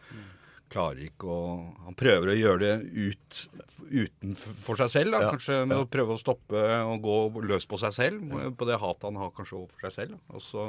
klarer 0.71 1.04
ikke 1.10 1.27
å 1.27 1.41
Han 1.86 1.97
prøver 1.99 2.32
å 2.32 2.38
gjøre 2.38 2.62
det 2.62 2.75
ut 3.12 3.41
utenfor 3.91 4.80
seg 4.80 4.93
selv, 4.93 5.15
da, 5.15 5.25
Ja, 5.25 5.34
kanskje 5.34 5.60
med 5.65 5.75
ja. 5.75 5.84
å 5.84 5.89
prøve 5.91 6.15
å 6.15 6.21
stoppe 6.21 6.62
og 6.88 7.04
gå 7.04 7.43
løs 7.49 7.67
på 7.67 7.80
seg 7.82 7.95
selv, 7.97 8.38
på 8.56 8.67
det 8.69 8.80
hatet 8.80 9.10
han 9.10 9.19
har 9.19 9.34
kanskje 9.36 9.60
overfor 9.60 9.89
seg 9.89 9.97
selv. 9.97 10.21
Og 10.32 10.43
så 10.45 10.65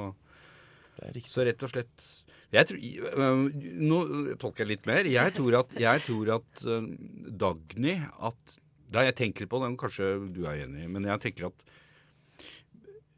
så 1.32 1.44
rett 1.46 1.62
og 1.64 1.70
slett 1.72 2.08
jeg 2.52 2.68
tror, 2.68 2.82
øh, 3.16 3.46
Nå 3.80 3.98
tolker 4.36 4.66
jeg 4.66 4.74
litt 4.74 4.88
mer. 4.88 5.08
Jeg 5.08 5.32
tror 5.38 5.54
at, 5.62 5.70
jeg 5.80 6.02
tror 6.04 6.34
at 6.34 6.64
øh, 6.68 6.90
Dagny 7.40 7.94
at, 8.20 8.58
Da 8.92 9.06
jeg 9.06 9.16
tenker 9.16 9.48
på 9.48 9.62
den, 9.62 9.78
kanskje 9.80 10.18
du 10.34 10.44
er 10.44 10.66
enig, 10.66 10.84
men 10.92 11.08
jeg 11.08 11.22
tenker 11.24 11.48
at 11.48 11.64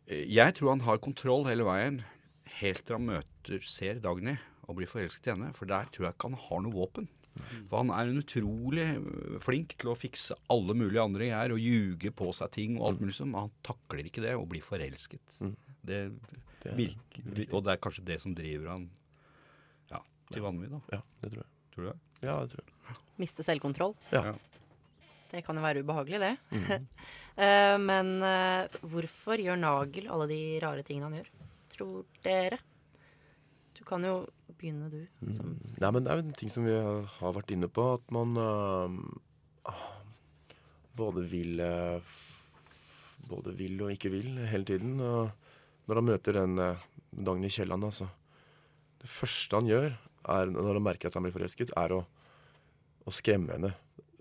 Jeg 0.08 0.56
tror 0.58 0.74
han 0.74 0.84
har 0.84 1.00
kontroll 1.02 1.46
hele 1.48 1.64
veien 1.64 2.02
helt 2.60 2.84
til 2.84 2.98
han 2.98 3.06
møter, 3.08 3.64
ser 3.66 4.00
Dagny 4.04 4.36
og 4.68 4.78
blir 4.78 4.88
forelsket 4.88 5.28
i 5.28 5.34
henne. 5.34 5.52
For 5.56 5.68
der 5.68 5.88
tror 5.92 6.08
jeg 6.08 6.16
ikke 6.16 6.30
han 6.30 6.42
har 6.46 6.64
noe 6.64 6.74
våpen. 6.74 7.08
For 7.68 7.80
han 7.80 7.90
er 7.90 8.10
en 8.10 8.20
utrolig 8.20 8.84
øh, 8.94 9.38
flink 9.42 9.74
til 9.80 9.90
å 9.90 9.96
fikse 9.98 10.36
alle 10.52 10.76
mulige 10.78 11.02
andre 11.02 11.30
greier 11.32 11.54
og 11.56 11.62
ljuge 11.62 12.12
på 12.14 12.30
seg 12.36 12.52
ting 12.54 12.76
og 12.78 12.86
alt 12.92 13.02
mulig 13.02 13.16
som, 13.16 13.34
han 13.34 13.50
takler 13.66 14.06
ikke 14.06 14.22
det 14.22 14.36
og 14.38 14.46
blir 14.52 14.62
forelsket. 14.64 15.40
Det 15.84 16.00
Det 16.64 16.70
er 16.72 16.78
virker, 16.78 17.24
og 17.50 17.64
det 17.66 17.74
er 17.74 17.80
kanskje 17.82 18.06
det 18.08 18.20
som 18.22 18.36
driver 18.38 18.70
han 18.70 18.86
ja, 19.90 19.98
til 20.30 20.46
vanvidd. 20.46 20.78
Ja, 20.94 21.02
det 21.20 21.32
tror 21.34 21.42
jeg. 21.42 21.50
Tror 21.74 21.82
du 21.82 21.88
det? 21.90 21.98
Ja, 22.22 22.36
det 22.40 22.54
tror 22.54 22.62
jeg. 22.62 23.00
Miste 23.20 23.44
selvkontroll. 23.44 23.96
Ja. 24.14 24.32
Det 25.34 25.42
kan 25.42 25.58
jo 25.58 25.64
være 25.64 25.82
ubehagelig, 25.82 26.20
det. 26.22 26.34
Mm. 26.54 26.86
uh, 27.40 27.76
men 27.90 28.12
uh, 28.22 28.76
hvorfor 28.86 29.40
gjør 29.42 29.58
Nagel 29.58 30.06
alle 30.14 30.28
de 30.30 30.40
rare 30.62 30.84
tingene 30.86 31.08
han 31.08 31.18
gjør, 31.18 31.30
tror 31.74 32.04
dere? 32.22 32.60
Du 33.74 33.82
kan 33.88 34.06
jo 34.06 34.20
begynne, 34.54 34.86
du. 34.92 35.00
Som 35.34 35.56
Nei, 35.58 35.90
men 35.90 36.04
det 36.04 36.12
er 36.12 36.20
jo 36.20 36.26
en 36.28 36.36
ting 36.38 36.52
som 36.54 36.66
vi 36.68 36.76
har 36.76 37.34
vært 37.34 37.50
inne 37.56 37.66
på, 37.66 37.88
at 37.96 38.14
man 38.14 38.38
uh, 38.38 39.80
både 40.94 41.26
vil 41.32 41.58
Både 43.24 43.54
vil 43.56 43.78
og 43.80 43.88
ikke 43.88 44.10
vil 44.12 44.36
hele 44.50 44.66
tiden. 44.68 44.98
Og 45.00 45.88
når 45.88 45.98
han 45.98 46.06
møter 46.10 46.36
den 46.36 46.58
Dagny 47.24 47.48
Kielland, 47.48 47.86
altså 47.88 48.04
Det 49.00 49.08
første 49.08 49.56
han 49.56 49.70
gjør, 49.70 49.94
er, 50.28 50.52
når 50.52 50.76
han 50.76 50.84
merker 50.84 51.08
at 51.08 51.16
han 51.16 51.24
blir 51.24 51.32
forelsket, 51.32 51.72
er 51.80 51.96
å, 51.96 52.02
å 52.04 53.14
skremme 53.16 53.56
henne. 53.56 53.72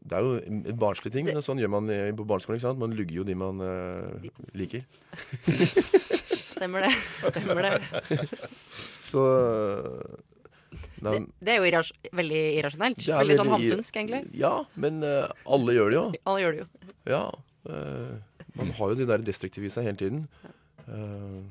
Det 0.03 0.17
er 0.17 0.25
jo 0.25 0.33
en 0.43 0.77
barnslig 0.79 1.13
ting, 1.13 1.25
men 1.29 1.39
sånn 1.45 1.61
gjør 1.61 1.71
man 1.71 1.87
på 2.17 2.25
barneskolen. 2.27 2.57
ikke 2.59 2.67
sant? 2.67 2.79
Man 2.81 2.91
lugger 2.97 3.21
jo 3.21 3.23
de 3.27 3.35
man 3.39 3.61
uh, 3.63 4.25
liker. 4.57 4.83
Stemmer 6.53 6.85
det. 6.85 6.91
Stemmer 7.31 7.61
det. 7.65 8.19
Så 9.09 9.23
øh, 9.23 10.19
Det, 11.03 11.15
det 11.43 11.55
er 11.55 11.57
jo 11.59 11.67
irras 11.67 11.89
veldig 12.15 12.41
irrasjonelt. 12.59 12.99
Er 13.03 13.03
Veldig 13.03 13.09
sånn 13.09 13.17
veldig 13.23 13.39
sånn 13.39 13.51
hamsunsk, 13.55 13.97
egentlig. 13.99 14.21
Ja, 14.39 14.53
men 14.79 15.01
uh, 15.03 15.27
alle 15.55 15.75
gjør 15.75 15.91
det 15.91 15.97
jo. 15.99 16.05
Alle 16.23 16.43
gjør 16.45 16.55
det 16.55 16.61
jo. 16.63 16.67
Ja. 17.11 17.23
Uh, 17.67 18.13
man 18.59 18.71
har 18.77 18.93
jo 18.93 18.99
de 19.01 19.07
der 19.09 19.25
destruktive 19.25 19.67
i 19.67 19.73
seg 19.73 19.87
hele 19.89 19.99
tiden. 19.99 20.25
Uh, 20.87 21.41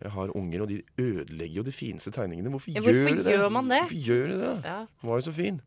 jeg 0.00 0.14
har 0.14 0.30
unger, 0.38 0.62
og 0.64 0.70
de 0.70 0.80
ødelegger 0.98 1.60
jo 1.60 1.66
de 1.66 1.72
fineste 1.76 2.10
tegningene. 2.14 2.50
Hvorfor, 2.54 2.72
Ja, 2.72 2.80
hvorfor 2.80 2.96
gjør 2.96 3.10
de 3.20 3.24
det? 3.26 3.34
gjør 3.36 3.50
man 3.52 3.68
det? 3.70 3.82
Hvorfor 3.84 4.06
gjør 4.08 4.26
de 4.32 4.38
det? 4.40 4.54
Ja. 4.64 4.78
Den 5.02 5.10
var 5.12 5.20
jo 5.20 5.26
så 5.28 5.34
fin. 5.36 5.60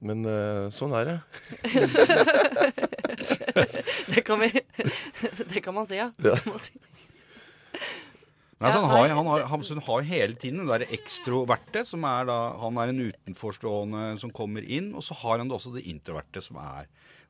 Men 0.00 0.26
uh, 0.28 0.66
sånn 0.74 0.92
er 0.98 1.04
det. 1.08 1.18
Det 4.14 4.22
kan 4.26 4.40
vi 4.40 4.50
Det 5.52 5.60
kan 5.64 5.74
man 5.74 5.86
si, 5.88 5.96
ja. 5.98 6.10
Ja. 6.22 6.36
Man 6.46 6.60
si. 6.60 6.72
Nei, 8.56 8.70
så 8.72 8.78
han, 8.80 8.88
har, 8.88 9.08
han, 9.12 9.26
har, 9.28 9.42
Hamsun 9.50 9.82
har 9.84 10.04
hele 10.08 10.36
tiden 10.40 10.62
det 10.62 10.68
derre 10.70 10.86
ekstroverte, 10.96 11.82
som 11.84 12.04
er 12.08 12.24
da 12.28 12.36
Han 12.62 12.78
er 12.80 12.88
en 12.92 13.02
utenforstående 13.10 14.04
som 14.22 14.32
kommer 14.32 14.64
inn, 14.64 14.94
og 14.96 15.04
så 15.04 15.16
har 15.20 15.42
han 15.42 15.50
det 15.50 15.58
også 15.58 15.74
det 15.74 15.82
introverte, 15.90 16.40
som 16.44 16.56
er 16.62 16.86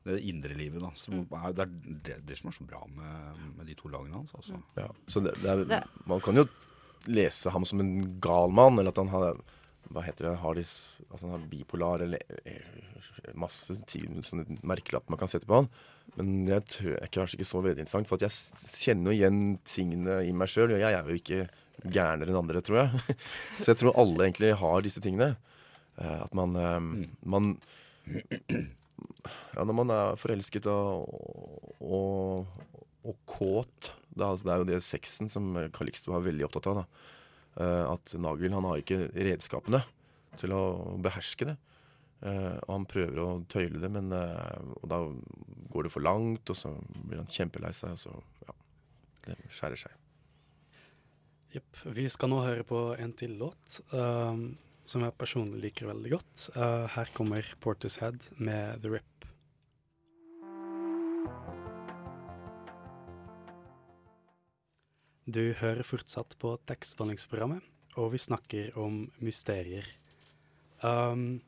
det 0.07 0.21
indre 0.23 0.55
livet. 0.55 0.79
da. 0.79 0.93
Som 0.95 1.17
Mm. 1.17 1.25
er, 1.35 1.51
det 1.57 1.65
er 1.65 1.73
det, 2.07 2.15
det 2.29 2.37
som 2.39 2.47
er 2.47 2.55
så 2.55 2.63
bra 2.69 2.79
med, 2.87 3.41
med 3.57 3.67
de 3.67 3.75
to 3.75 3.91
lagene 3.91 4.15
hans. 4.21 4.31
altså. 4.39 4.55
Ja, 4.79 4.87
så 5.07 5.19
det, 5.25 5.35
det 5.43 5.51
er, 5.81 5.83
Man 6.07 6.21
kan 6.23 6.39
jo 6.39 6.47
lese 7.11 7.51
ham 7.51 7.65
som 7.67 7.79
en 7.83 8.19
gal 8.23 8.47
mann, 8.55 8.79
eller 8.79 8.95
at 8.95 8.97
han 9.03 9.11
har 9.11 9.35
hva 9.93 10.03
heter 10.05 10.29
det, 10.29 10.33
har 10.41 10.57
de, 10.57 10.63
altså 11.07 11.29
han 11.31 11.45
bipolar, 11.51 12.03
eller 12.05 12.41
eh, 12.43 13.31
masse 13.39 13.75
sånne 13.81 14.59
merkelapper 14.67 15.13
man 15.13 15.21
kan 15.21 15.31
sette 15.31 15.47
på 15.49 15.61
han. 15.61 15.69
Men 16.17 16.33
jeg 16.49 16.65
tror 16.73 16.89
jeg 16.93 17.03
er 17.05 17.13
kanskje 17.13 17.37
ikke 17.39 17.49
så 17.51 17.61
veldig 17.63 17.83
interessant, 17.83 18.09
for 18.09 18.23
jeg 18.23 18.33
kjenner 18.81 19.11
jo 19.11 19.17
igjen 19.19 19.41
tingene 19.67 20.19
i 20.27 20.33
meg 20.35 20.51
sjøl. 20.51 20.75
Jeg 20.77 20.95
er 20.97 21.11
jo 21.11 21.19
ikke 21.19 21.41
gærnere 21.85 22.31
enn 22.33 22.39
andre, 22.39 22.63
tror 22.65 22.81
jeg. 22.81 23.17
Så 23.61 23.71
jeg 23.71 23.81
tror 23.83 23.99
alle 24.01 24.25
egentlig 24.25 24.55
har 24.61 24.85
disse 24.85 25.03
tingene. 25.03 25.35
Eh, 25.99 26.17
At 26.23 26.33
man, 26.37 26.55
eh, 26.57 26.79
man 27.27 27.53
Ja, 29.53 29.63
når 29.65 29.75
man 29.75 29.91
er 29.93 30.17
forelsket 30.19 30.67
og, 30.71 31.09
og, 31.83 32.47
og 33.03 33.17
kåt 33.29 33.91
det 34.17 34.23
er, 34.23 34.31
altså, 34.31 34.47
det 34.47 34.53
er 34.53 34.61
jo 34.61 34.67
det 34.71 34.77
sexen 34.85 35.29
som 35.29 35.51
Calixto 35.75 36.15
er 36.17 36.23
veldig 36.25 36.47
opptatt 36.47 36.69
av. 36.71 36.79
da. 36.79 37.13
Eh, 37.57 37.85
At 37.89 38.13
Nagel 38.21 38.53
han 38.53 38.67
har 38.69 38.81
ikke 38.81 39.07
redskapene 39.13 39.81
til 40.37 40.53
å 40.53 40.63
beherske 41.01 41.49
det. 41.49 41.57
Eh, 42.25 42.57
og 42.65 42.71
han 42.73 42.89
prøver 42.89 43.21
å 43.21 43.29
tøyle 43.49 43.81
det, 43.81 43.89
men 43.93 44.13
eh, 44.15 44.73
da 44.89 45.01
går 45.73 45.87
det 45.87 45.93
for 45.93 46.05
langt, 46.05 46.49
og 46.49 46.57
så 46.57 46.73
blir 46.97 47.21
han 47.21 47.29
kjempelei 47.29 47.73
seg, 47.77 47.93
og 47.93 48.01
så 48.01 48.47
ja, 48.47 48.55
det 49.27 49.37
skjærer 49.53 49.83
seg. 49.87 49.97
Jepp. 51.53 51.83
Vi 51.95 52.07
skal 52.11 52.31
nå 52.31 52.41
høre 52.43 52.65
på 52.67 52.79
en 52.99 53.13
til 53.17 53.37
låt 53.39 53.79
uh, 53.93 54.35
som 54.87 55.03
jeg 55.05 55.15
personlig 55.17 55.61
liker 55.63 55.87
veldig 55.87 56.11
godt. 56.11 56.49
Uh, 56.57 56.83
her 56.91 57.09
kommer 57.15 57.47
Portishead 57.63 58.27
med 58.35 58.83
The 58.83 58.97
Rip. 58.97 59.16
Du 65.27 65.41
hører 65.59 65.83
fortsatt 65.83 66.37
på 66.39 66.53
tekstbehandlingsprogrammet, 66.69 67.63
og 67.99 68.13
vi 68.13 68.19
snakker 68.23 68.77
om 68.79 69.01
mysterier. 69.19 69.83
Um, 70.79 71.41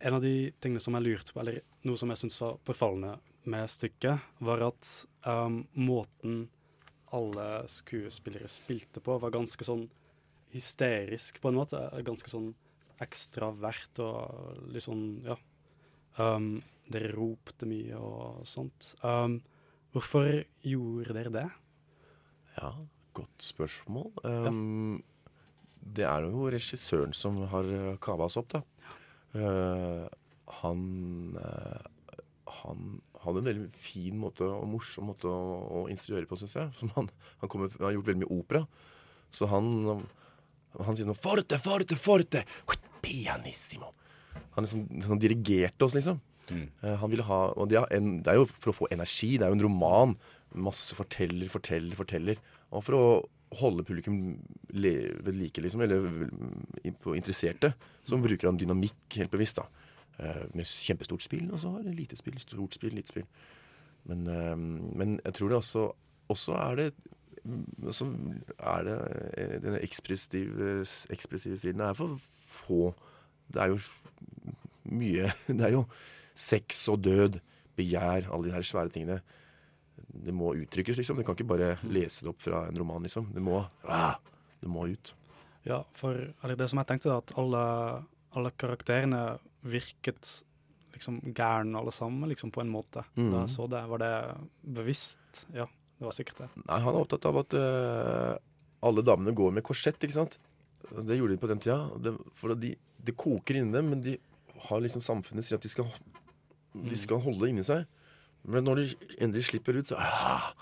en 0.00 0.16
av 0.16 0.24
de 0.24 0.48
tingene 0.56 0.80
som 0.80 0.96
jeg 0.96 1.04
lurte 1.04 1.34
på, 1.34 1.42
eller 1.42 1.58
noe 1.84 2.00
som 2.00 2.08
jeg 2.08 2.22
syntes 2.22 2.40
var 2.40 2.56
påfallende 2.64 3.12
med 3.52 3.68
stykket, 3.68 4.24
var 4.40 4.64
at 4.70 4.94
um, 5.28 5.60
måten 5.76 6.46
alle 7.12 7.50
skuespillere 7.68 8.48
spilte 8.48 9.04
på, 9.04 9.18
var 9.20 9.36
ganske 9.36 9.68
sånn 9.68 9.84
hysterisk 10.56 11.42
på 11.44 11.52
en 11.52 11.60
måte. 11.60 11.84
Ganske 12.08 12.32
sånn 12.32 12.54
ekstravert 13.04 14.00
og 14.00 14.64
litt 14.72 14.88
sånn, 14.88 15.06
ja. 15.28 15.36
Um, 16.16 16.54
dere 16.88 17.12
ropte 17.12 17.68
mye 17.68 18.00
og 18.00 18.48
sånt. 18.48 18.94
Um, 19.04 19.42
hvorfor 19.92 20.46
gjorde 20.64 21.20
dere 21.20 21.36
det? 21.42 21.48
Ja, 22.58 22.72
godt 23.16 23.44
spørsmål. 23.46 24.10
Um, 24.24 25.02
Det 25.78 26.04
er 26.04 26.26
jo 26.26 26.50
regissøren 26.52 27.14
som 27.16 27.38
har 27.52 27.68
kava 28.02 28.26
oss 28.26 28.36
opp, 28.40 28.50
da. 28.52 28.64
Uh, 29.36 30.08
han 30.62 30.82
uh, 31.38 31.86
han 32.68 33.00
hadde 33.22 33.42
en 33.42 33.48
veldig 33.48 33.68
fin 33.76 34.16
måte 34.20 34.46
og 34.46 34.68
morsom 34.70 35.10
måte 35.10 35.30
å, 35.30 35.58
å 35.80 35.82
instruere 35.92 36.28
på, 36.28 36.38
syns 36.40 36.56
jeg. 36.58 36.70
Som 36.78 36.92
han, 36.96 37.10
han, 37.42 37.50
kommer, 37.50 37.70
han 37.76 37.88
har 37.88 37.96
gjort 37.96 38.10
veldig 38.10 38.22
mye 38.24 38.38
opera. 38.38 38.62
Så 39.34 39.48
han, 39.50 39.68
han 40.78 40.96
sier 40.96 41.08
sånn 41.08 41.18
Forte, 41.18 41.60
forte, 41.62 41.98
forte! 41.98 42.44
Pianissimo! 43.04 43.92
Han 44.56 44.66
liksom, 44.66 44.86
han 45.06 45.22
dirigerte 45.22 45.86
oss, 45.86 45.96
liksom. 45.96 46.20
Mm. 46.48 46.66
Uh, 46.80 46.94
han 47.02 47.10
ville 47.12 47.26
ha 47.28 47.38
Og 47.60 47.66
det 47.68 47.76
er, 47.76 47.90
en, 47.98 48.22
det 48.24 48.32
er 48.32 48.38
jo 48.40 48.46
for 48.48 48.72
å 48.72 48.78
få 48.82 48.90
energi. 48.94 49.34
Det 49.36 49.46
er 49.46 49.52
jo 49.52 49.58
en 49.58 49.66
roman. 49.66 50.16
Masse 50.54 50.96
forteller, 50.96 51.48
forteller, 51.52 51.96
forteller. 51.98 52.40
Og 52.72 52.84
for 52.84 52.96
å 52.96 53.04
holde 53.58 53.84
publikum 53.84 54.38
ved 54.68 55.32
like, 55.32 55.60
liksom, 55.60 55.80
eller 55.80 56.04
interesserte, 57.16 57.72
så 58.04 58.18
bruker 58.20 58.50
han 58.50 58.58
dynamikk 58.60 59.18
helt 59.20 59.32
bevisst. 59.32 59.60
da. 59.60 59.68
Uh, 60.18 60.48
med 60.54 60.66
kjempestort 60.66 61.22
spill, 61.22 61.46
og 61.52 61.60
så 61.62 61.70
har 61.70 61.84
det 61.86 61.94
lite 61.94 62.16
spill, 62.18 62.38
stort 62.42 62.74
spill, 62.74 62.96
lite 62.98 63.12
spill. 63.12 63.26
Men, 64.10 64.26
uh, 64.26 64.56
men 64.98 65.20
jeg 65.24 65.34
tror 65.34 65.48
det 65.48 65.56
også 65.56 65.92
Også 66.28 66.52
er 66.52 66.74
det 66.76 66.92
så 67.90 68.04
er 68.58 68.82
det 68.84 68.96
uh, 69.38 69.54
denne 69.62 69.78
ekspressive, 69.80 70.84
ekspressive 71.10 71.56
stilen 71.56 71.80
er 71.80 71.94
for 71.96 72.18
få. 72.46 72.92
Det 73.48 73.62
er 73.62 73.72
jo 73.72 73.78
mye 74.84 75.30
Det 75.58 75.62
er 75.64 75.72
jo 75.72 75.86
sex 76.34 76.88
og 76.88 77.04
død, 77.04 77.38
begjær, 77.76 78.28
alle 78.32 78.48
de 78.48 78.52
her 78.52 78.62
svære 78.62 78.88
tingene. 78.88 79.20
Det 80.08 80.34
må 80.34 80.52
uttrykkes, 80.58 81.00
liksom. 81.00 81.18
Du 81.18 81.26
kan 81.26 81.36
ikke 81.36 81.48
bare 81.48 81.70
lese 81.88 82.24
det 82.24 82.32
opp 82.32 82.42
fra 82.42 82.66
en 82.68 82.78
roman, 82.78 83.04
liksom. 83.06 83.30
Det 83.34 83.42
må, 83.44 83.62
ah, 83.84 84.18
det 84.60 84.70
må 84.70 84.88
ut. 84.90 85.14
Ja, 85.68 85.82
for 85.96 86.16
det 86.56 86.68
som 86.70 86.80
jeg 86.80 86.88
tenkte, 86.90 87.16
at 87.16 87.34
alle, 87.40 87.62
alle 88.36 88.52
karakterene 88.56 89.22
virket 89.68 90.42
liksom 90.98 91.20
gærne 91.34 91.78
alle 91.78 91.92
sammen, 91.94 92.28
liksom 92.30 92.50
på 92.54 92.62
en 92.64 92.72
måte. 92.72 93.04
Mm. 93.14 93.30
Da 93.32 93.42
jeg 93.44 93.54
så 93.54 93.66
det. 93.70 93.82
Var 93.92 94.02
det 94.02 94.12
bevisst? 94.78 95.42
Ja, 95.54 95.68
det 95.98 96.06
var 96.08 96.16
sikkert 96.16 96.44
det. 96.44 96.48
Nei, 96.64 96.80
han 96.84 96.94
er 96.94 97.00
opptatt 97.02 97.28
av 97.28 97.40
at 97.42 97.58
uh, 97.58 98.34
alle 98.88 99.04
damene 99.06 99.36
går 99.36 99.54
med 99.54 99.66
korsett, 99.66 100.00
ikke 100.02 100.16
sant. 100.16 100.38
Det 100.88 101.18
gjorde 101.18 101.36
de 101.36 101.42
på 101.42 101.50
den 101.50 101.62
tida. 101.62 101.82
Det, 102.02 102.14
for 102.38 102.56
de, 102.58 102.72
det 103.04 103.16
koker 103.18 103.60
inni 103.60 103.74
dem, 103.74 103.92
men 103.92 104.02
de 104.04 104.16
har 104.68 104.82
liksom 104.82 105.04
samfunnet 105.04 105.46
sier 105.46 105.58
at 105.58 105.66
de 105.66 105.70
skal, 105.70 105.90
de 106.74 106.98
skal 106.98 107.22
holde 107.22 107.50
inni 107.50 107.66
seg. 107.66 107.86
Men 108.44 108.66
når 108.66 108.82
de 108.82 109.14
endelig 109.18 109.48
slipper 109.48 109.78
ut, 109.78 109.88
så 109.88 109.98
ah, 109.98 110.52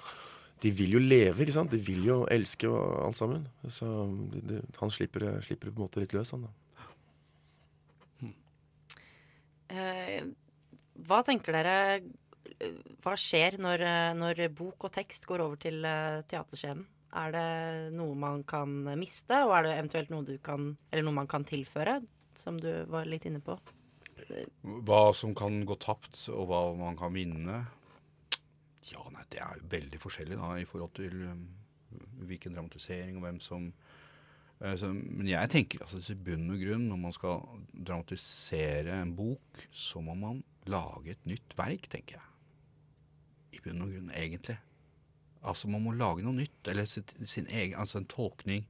De 0.62 0.70
vil 0.72 0.96
jo 0.96 1.00
leve, 1.02 1.42
ikke 1.44 1.54
sant. 1.54 1.70
De 1.70 1.78
vil 1.78 2.06
jo 2.06 2.22
elske 2.32 2.68
og 2.70 3.04
alt 3.04 3.18
sammen. 3.18 3.44
Så 3.68 3.86
de, 4.32 4.40
de, 4.40 4.60
han 4.80 4.92
slipper, 4.92 5.28
slipper 5.44 5.70
på 5.70 5.76
en 5.76 5.84
måte 5.84 6.00
litt 6.00 6.16
løs, 6.16 6.32
han 6.32 6.46
da. 6.46 6.54
Eh, 9.66 10.22
hva 11.06 11.18
tenker 11.26 11.56
dere 11.56 11.78
Hva 13.02 13.16
skjer 13.18 13.56
når, 13.58 13.82
når 14.14 14.44
bok 14.54 14.86
og 14.86 14.92
tekst 14.94 15.26
går 15.26 15.42
over 15.42 15.58
til 15.60 15.82
eh, 15.84 16.22
teaterscenen? 16.30 16.86
Er 17.16 17.32
det 17.32 17.96
noe 17.96 18.14
man 18.18 18.42
kan 18.48 18.72
miste, 18.98 19.38
og 19.46 19.54
er 19.56 19.66
det 19.66 19.74
eventuelt 19.76 20.12
noe 20.12 20.26
du 20.26 20.36
kan 20.44 20.74
Eller 20.90 21.06
noe 21.06 21.16
man 21.16 21.30
kan 21.30 21.46
tilføre, 21.48 22.00
som 22.36 22.60
du 22.60 22.70
var 22.92 23.08
litt 23.08 23.26
inne 23.28 23.42
på? 23.44 23.56
Hva 24.86 25.00
som 25.16 25.34
kan 25.36 25.60
gå 25.68 25.76
tapt, 25.82 26.18
og 26.32 26.48
hva 26.50 26.60
man 26.78 26.96
kan 26.98 27.12
vinne 27.14 27.60
Ja, 28.88 29.02
nei, 29.12 29.24
det 29.32 29.42
er 29.42 29.58
jo 29.58 29.70
veldig 29.74 30.00
forskjellig 30.00 30.38
da, 30.40 30.54
i 30.60 30.68
forhold 30.68 30.94
til 30.96 31.26
um, 31.28 31.42
hvilken 32.24 32.56
dramatisering 32.56 33.18
og 33.18 33.26
hvem 33.26 33.40
som 33.44 33.66
uh, 34.62 34.74
så, 34.78 34.92
Men 34.94 35.28
jeg 35.28 35.52
tenker 35.52 35.84
altså 35.84 36.00
i 36.14 36.18
bunn 36.28 36.48
og 36.54 36.62
grunn, 36.62 36.86
når 36.90 37.02
man 37.02 37.16
skal 37.16 37.42
dramatisere 37.74 39.00
en 39.02 39.16
bok, 39.18 39.66
så 39.70 40.00
må 40.04 40.16
man 40.18 40.40
lage 40.70 41.14
et 41.14 41.28
nytt 41.28 41.58
verk, 41.58 41.90
tenker 41.92 42.18
jeg. 42.18 42.26
I 43.58 43.62
bunn 43.64 43.84
og 43.84 43.92
grunn, 43.92 44.14
egentlig. 44.16 44.56
Altså, 45.46 45.68
man 45.70 45.84
må 45.84 45.92
lage 45.94 46.24
noe 46.26 46.34
nytt, 46.34 46.70
eller 46.70 46.88
sin, 46.90 47.06
sin 47.22 47.46
egen, 47.50 47.76
altså 47.78 48.00
en 48.00 48.08
tolkning. 48.10 48.64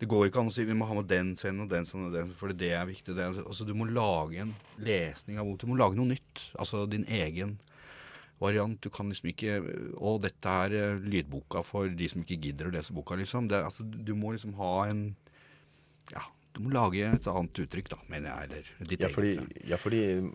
Det 0.00 0.08
går 0.08 0.30
ikke 0.30 0.40
an 0.40 0.48
å 0.48 0.52
si 0.54 0.64
vi 0.64 0.72
må 0.76 0.86
ha 0.88 0.94
med 0.96 1.08
den 1.10 1.34
scenen 1.36 1.66
og 1.66 1.68
den 1.68 1.84
scenen 1.84 2.06
og 2.08 2.14
den, 2.16 2.30
for 2.38 2.48
det 2.56 2.70
er 2.72 2.86
viktig. 2.88 3.12
Det. 3.14 3.18
er- 3.26 3.44
Altså, 3.44 3.66
du 3.68 3.74
må 3.76 3.84
lage 3.90 4.38
en 4.40 4.54
lesning 4.78 5.38
av 5.38 5.44
boken. 5.44 5.58
Du 5.60 5.66
må 5.74 5.76
lage 5.76 5.96
noe 5.98 6.08
nytt. 6.08 6.46
Altså 6.58 6.86
din 6.88 7.04
egen 7.04 7.58
variant. 8.40 8.80
Du 8.80 8.88
kan 8.88 9.10
liksom 9.10 9.28
ikke 9.34 9.58
Å, 10.00 10.14
dette 10.22 10.48
er 10.48 10.72
eh, 10.72 10.98
lydboka 11.04 11.62
for 11.62 11.88
de 11.88 12.08
som 12.08 12.22
ikke 12.24 12.40
gidder 12.40 12.70
å 12.70 12.72
lese 12.72 12.94
boka, 12.96 13.14
liksom. 13.20 13.48
Det, 13.52 13.60
altså, 13.62 13.84
du 13.84 14.14
må 14.14 14.32
liksom 14.32 14.54
ha 14.56 14.86
en 14.88 15.02
Ja, 16.14 16.22
du 16.54 16.62
må 16.64 16.72
lage 16.72 17.04
et 17.12 17.26
annet 17.28 17.52
uttrykk, 17.60 17.90
da, 17.92 17.98
mener 18.08 18.30
jeg. 18.32 18.48
Eller 18.80 18.88
ditt 18.88 19.00
Ja, 19.04 19.08
fordi, 19.12 19.36
eget. 19.36 19.68
ja, 19.68 19.76
fordi 19.76 20.32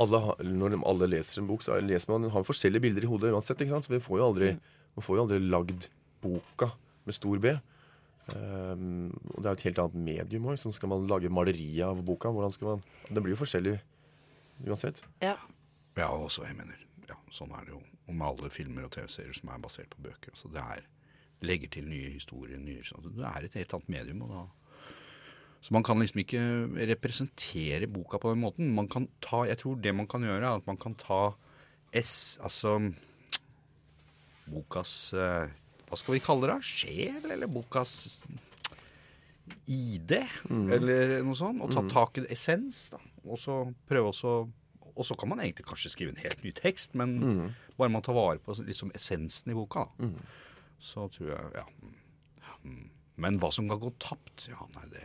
alle, 0.00 0.20
når 0.42 0.70
de 0.74 0.80
alle 0.84 1.06
leser 1.12 1.40
en 1.42 1.46
bok, 1.48 1.60
så 1.62 1.76
leser 1.84 2.08
man 2.18 2.30
har 2.30 2.42
forskjellige 2.44 2.80
bilder 2.88 3.04
i 3.04 3.12
hodet 3.12 3.32
uansett. 3.32 3.60
ikke 3.60 3.76
sant? 3.76 3.84
Så 3.84 3.92
vi 3.94 4.00
får 4.00 4.18
jo 4.20 4.26
aldri, 4.32 4.50
man 4.96 5.04
får 5.04 5.16
jo 5.16 5.22
aldri 5.28 5.38
lagd 5.44 5.88
boka 6.24 6.72
med 7.06 7.14
stor 7.14 7.38
B. 7.38 7.52
Um, 8.26 9.12
og 9.36 9.42
det 9.42 9.48
er 9.48 9.52
et 9.52 9.66
helt 9.68 9.78
annet 9.78 10.06
medium 10.08 10.48
òg. 10.50 10.58
Skal 10.58 10.90
man 10.90 11.06
lage 11.06 11.30
maleri 11.30 11.68
av 11.86 12.00
boka? 12.06 12.32
Hvordan 12.34 12.54
skal 12.54 12.72
man 12.72 12.82
Den 13.06 13.22
blir 13.22 13.36
jo 13.36 13.42
forskjellig 13.44 13.76
uansett. 14.66 15.02
Ja. 15.22 15.36
Ja, 15.96 16.08
også 16.10 16.44
jeg 16.46 16.56
mener. 16.58 16.80
Ja, 17.08 17.16
sånn 17.30 17.54
er 17.54 17.68
det 17.68 17.76
jo 17.76 17.82
og 18.06 18.14
med 18.14 18.26
alle 18.26 18.50
filmer 18.54 18.86
og 18.86 18.92
TV-serier 18.94 19.34
som 19.34 19.50
er 19.50 19.62
basert 19.62 19.90
på 19.90 20.04
bøker. 20.04 20.34
Så 20.38 20.50
det 20.54 20.62
er 20.62 20.84
legger 21.46 21.70
til 21.74 21.88
nye 21.88 22.12
historier. 22.14 22.58
Nye. 22.62 22.84
Det 23.16 23.26
er 23.26 23.46
et 23.46 23.58
helt 23.58 23.74
annet 23.76 23.90
medium. 23.92 24.22
Og 24.26 24.30
da, 24.30 24.44
så 25.60 25.74
man 25.74 25.84
kan 25.86 25.98
liksom 26.00 26.22
ikke 26.22 26.42
representere 26.92 27.90
boka 27.90 28.20
på 28.22 28.32
den 28.32 28.44
måten. 28.44 28.70
Man 28.74 28.88
kan 28.88 29.08
ta, 29.24 29.42
jeg 29.48 29.58
tror 29.58 29.80
det 29.82 29.94
man 29.94 30.06
kan 30.06 30.22
gjøre, 30.22 30.44
er 30.44 30.62
at 30.62 30.66
man 30.70 30.78
kan 30.78 30.94
ta 30.94 31.34
S, 31.96 32.38
altså 32.42 32.78
bokas 34.46 35.12
eh, 35.14 35.50
Hva 35.86 35.96
skal 36.00 36.16
vi 36.16 36.20
kalle 36.24 36.48
det? 36.50 36.58
Sjel? 36.66 37.24
Eller 37.30 37.46
bokas 37.50 38.24
ID? 39.70 40.12
Eller 40.74 41.20
noe 41.26 41.36
sånt. 41.38 41.62
Og 41.62 41.70
ta 41.74 41.84
tak 41.90 42.18
i 42.18 42.26
essens. 42.34 42.88
da. 42.94 43.00
Og 43.26 43.38
så 43.42 43.60
prøve 43.88 44.12
også 44.12 44.36
Og 44.96 45.04
så 45.04 45.12
kan 45.20 45.28
man 45.28 45.42
egentlig 45.44 45.66
kanskje 45.68 45.90
skrive 45.92 46.08
en 46.14 46.22
helt 46.22 46.40
ny 46.42 46.54
tekst, 46.56 46.94
men 46.96 47.18
bare 47.76 47.90
man 47.92 48.00
tar 48.00 48.14
vare 48.16 48.38
på 48.40 48.54
liksom 48.64 48.88
essensen 48.96 49.52
i 49.52 49.54
boka. 49.54 49.82
da. 49.98 50.08
Så 50.80 51.08
tror 51.12 51.28
jeg 51.34 51.52
Ja. 51.54 51.64
Mm. 52.64 52.88
Men 53.16 53.38
hva 53.38 53.52
som 53.52 53.68
kan 53.68 53.78
gå 53.80 53.92
tapt? 53.98 54.48
Ja, 54.48 54.66
nei, 54.74 54.88
det 54.90 55.02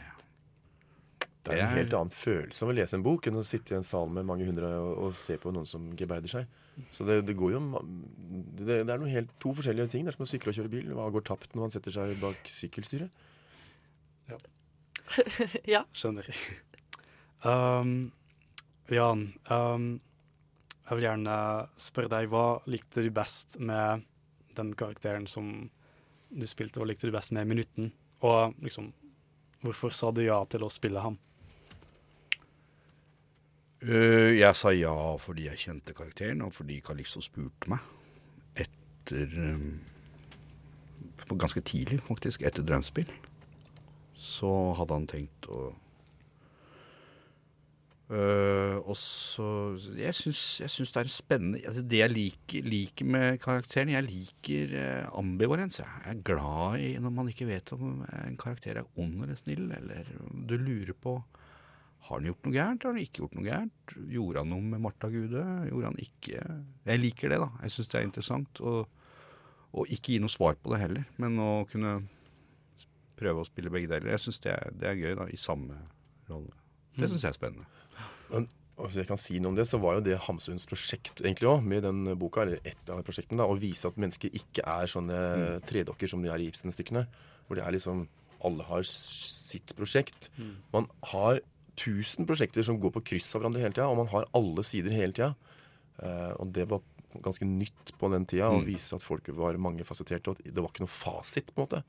Det 1.43 1.57
er 1.57 1.63
en 1.65 1.75
helt 1.77 1.93
annen 1.93 2.09
følelse 2.11 2.63
av 2.63 2.69
å 2.69 2.75
lese 2.75 2.93
en 2.95 3.03
bok 3.03 3.27
enn 3.27 3.35
å 3.35 3.43
sitte 3.43 3.73
i 3.73 3.77
en 3.77 3.83
sal 3.83 4.07
med 4.09 4.25
mange 4.25 4.45
hundre 4.45 4.67
og, 4.79 4.97
og 4.97 5.15
se 5.15 5.37
på 5.37 5.51
noen 5.51 5.65
som 5.67 5.91
gebeider 5.97 6.29
seg. 6.29 6.47
Så 6.93 7.05
det, 7.07 7.21
det 7.27 7.35
går 7.37 7.53
jo 7.55 7.59
det, 7.81 8.81
det 8.87 8.93
er 8.93 9.01
noe 9.01 9.11
helt, 9.11 9.31
to 9.43 9.51
forskjellige 9.57 9.91
ting. 9.91 10.05
Det 10.05 10.13
er 10.13 10.17
som 10.17 10.25
å 10.25 10.29
sykle 10.29 10.53
og 10.53 10.57
kjøre 10.57 10.71
bil. 10.71 10.93
Hva 10.97 11.09
går 11.13 11.25
tapt 11.27 11.53
når 11.53 11.65
man 11.65 11.73
setter 11.73 11.95
seg 11.95 12.15
bak 12.21 12.39
sykkelstyret? 12.49 13.11
ja. 15.67 15.85
Skjønner. 15.99 16.27
Um, 17.41 18.11
Jan, 18.93 19.23
um, 19.49 19.85
jeg 20.83 20.97
vil 20.99 21.05
gjerne 21.07 21.35
spørre 21.81 22.11
deg, 22.11 22.27
hva 22.29 22.59
likte 22.69 23.01
du 23.01 23.07
best 23.15 23.55
med 23.57 24.03
den 24.53 24.75
karakteren 24.77 25.25
som 25.25 25.47
du 26.29 26.45
spilte? 26.45 26.77
Hva 26.77 26.85
likte 26.85 27.09
du 27.09 27.15
best 27.15 27.33
med 27.33 27.49
Minutten? 27.49 27.89
Og 28.21 28.53
liksom, 28.61 28.91
hvorfor 29.65 29.95
sa 29.95 30.11
du 30.13 30.21
ja 30.21 30.37
til 30.51 30.67
å 30.67 30.69
spille 30.69 31.01
ham? 31.01 31.17
Eh, 33.81 34.37
jeg 34.37 34.53
sa 34.53 34.69
ja 34.75 34.93
fordi 35.17 35.47
jeg 35.47 35.57
kjente 35.63 35.95
karakteren, 35.97 36.43
og 36.45 36.53
fordi 36.53 36.77
Calixto 36.85 37.21
spurte 37.25 37.71
meg 37.71 37.81
etter 38.61 39.33
um, 39.55 39.79
Ganske 41.31 41.61
tidlig, 41.63 42.01
faktisk, 42.03 42.41
etter 42.43 42.65
Drømspill. 42.67 43.07
Så 44.19 44.49
hadde 44.75 44.97
han 44.99 45.07
tenkt 45.09 45.47
å 45.51 45.71
Uh, 48.11 48.83
og 48.91 48.97
så 48.99 49.45
jeg 49.95 50.11
syns 50.11 50.89
det 50.91 50.99
er 50.99 51.07
spennende 51.07 51.61
altså 51.63 51.79
Det 51.87 52.01
jeg 52.01 52.11
liker, 52.11 52.65
liker 52.67 53.07
med 53.07 53.37
karakteren 53.39 53.93
Jeg 53.93 54.03
liker 54.03 54.73
uh, 54.75 55.19
ambivalens. 55.21 55.79
Jeg. 55.79 55.87
jeg 56.03 56.17
er 56.17 56.25
glad 56.27 56.83
i 56.83 56.89
når 56.99 57.13
man 57.15 57.29
ikke 57.31 57.47
vet 57.47 57.71
om 57.71 58.01
en 58.03 58.35
karakter 58.35 58.81
er 58.81 58.99
ond 58.99 59.23
eller 59.23 59.39
snill, 59.39 59.71
eller 59.77 60.11
du 60.27 60.57
lurer 60.59 60.91
på 60.91 61.21
har 62.11 62.19
han 62.19 62.27
gjort 62.27 62.47
noe 62.47 62.55
gærent? 62.55 62.83
Har 62.83 62.91
han 62.91 63.01
ikke 63.01 63.21
gjort 63.23 63.35
noe 63.37 63.45
gærent? 63.47 63.93
Gjorde 64.11 64.41
han 64.43 64.49
noe 64.51 64.69
med 64.73 64.83
Martha 64.83 65.09
Gude? 65.11 65.43
Gjorde 65.69 65.91
han 65.91 66.01
ikke 66.03 66.41
Jeg 66.89 66.99
liker 66.99 67.31
det, 67.31 67.37
da. 67.39 67.49
Jeg 67.63 67.75
syns 67.75 67.91
det 67.91 67.99
er 67.99 68.07
interessant. 68.07 68.61
Og, 68.67 68.79
og, 69.71 69.83
ikke 69.87 70.15
gi 70.15 70.23
noe 70.23 70.33
svar 70.33 70.57
på 70.59 70.73
det 70.73 70.81
heller, 70.81 71.05
men 71.21 71.39
å 71.39 71.51
kunne 71.71 72.01
prøve 73.21 73.43
å 73.43 73.47
spille 73.47 73.71
begge 73.71 73.87
deler. 73.91 74.11
Jeg 74.15 74.25
syns 74.25 74.41
det, 74.43 74.57
det, 74.81 74.89
er 74.89 74.99
gøy, 74.99 75.13
da, 75.21 75.27
i 75.31 75.39
samme 75.39 75.77
rolle. 76.27 76.51
Det 76.97 77.07
syns 77.07 77.23
jeg 77.23 77.31
er 77.31 77.37
spennende. 77.37 77.69
Men 78.31 78.49
hvis 78.81 78.97
jeg 78.99 79.09
kan 79.09 79.19
si 79.21 79.37
noe 79.39 79.53
om 79.53 79.59
det, 79.59 79.67
så 79.69 79.79
var 79.81 79.97
jo 79.97 80.05
det 80.05 80.17
Hamsuns 80.25 80.65
prosjekt 80.67 81.21
egentlig 81.21 81.49
òg, 81.51 81.63
med 81.63 81.85
den 81.85 82.03
boka, 82.19 82.43
eller 82.43 82.63
ett 82.67 82.91
av 82.91 83.03
prosjektene, 83.07 83.39
da, 83.43 83.47
å 83.47 83.59
vise 83.59 83.87
at 83.87 83.99
mennesker 84.01 84.33
ikke 84.41 84.65
er 84.67 84.89
sånne 84.91 85.19
mm. 85.19 85.69
tredokker 85.69 86.11
som 86.11 86.23
de 86.23 86.31
er 86.33 86.41
i 86.41 86.49
Ibsen-stykkene. 86.51 87.05
Hvor 87.47 87.59
det 87.59 87.63
er 87.65 87.77
liksom 87.77 88.07
Alle 88.41 88.65
har 88.65 88.81
sitt 88.89 89.75
prosjekt. 89.77 90.31
Mm. 90.33 90.53
Man 90.73 90.87
har 91.11 91.43
tusen 91.79 92.27
prosjekter 92.29 92.65
som 92.65 92.79
går 92.81 92.93
på 92.97 93.03
kryss 93.13 93.33
av 93.35 93.41
hverandre 93.41 93.63
hele 93.63 93.75
tida, 93.75 93.89
og 93.89 93.99
man 94.01 94.11
har 94.11 94.29
alle 94.37 94.65
sider 94.67 94.95
hele 94.95 95.15
tida. 95.15 95.33
Uh, 96.01 96.33
og 96.41 96.51
det 96.55 96.65
var 96.71 96.83
ganske 97.21 97.45
nytt 97.45 97.93
på 97.99 98.09
den 98.13 98.25
tida, 98.29 98.49
å 98.49 98.61
mm. 98.61 98.67
vise 98.67 98.97
at 98.97 99.05
folk 99.05 99.27
var 99.37 99.59
mangefasetterte, 99.61 100.31
og 100.31 100.39
at 100.39 100.51
det 100.51 100.63
var 100.63 100.71
ikke 100.71 100.85
noe 100.85 100.93
fasit, 100.93 101.53
på 101.53 101.61
en 101.61 101.67
måte. 101.67 101.83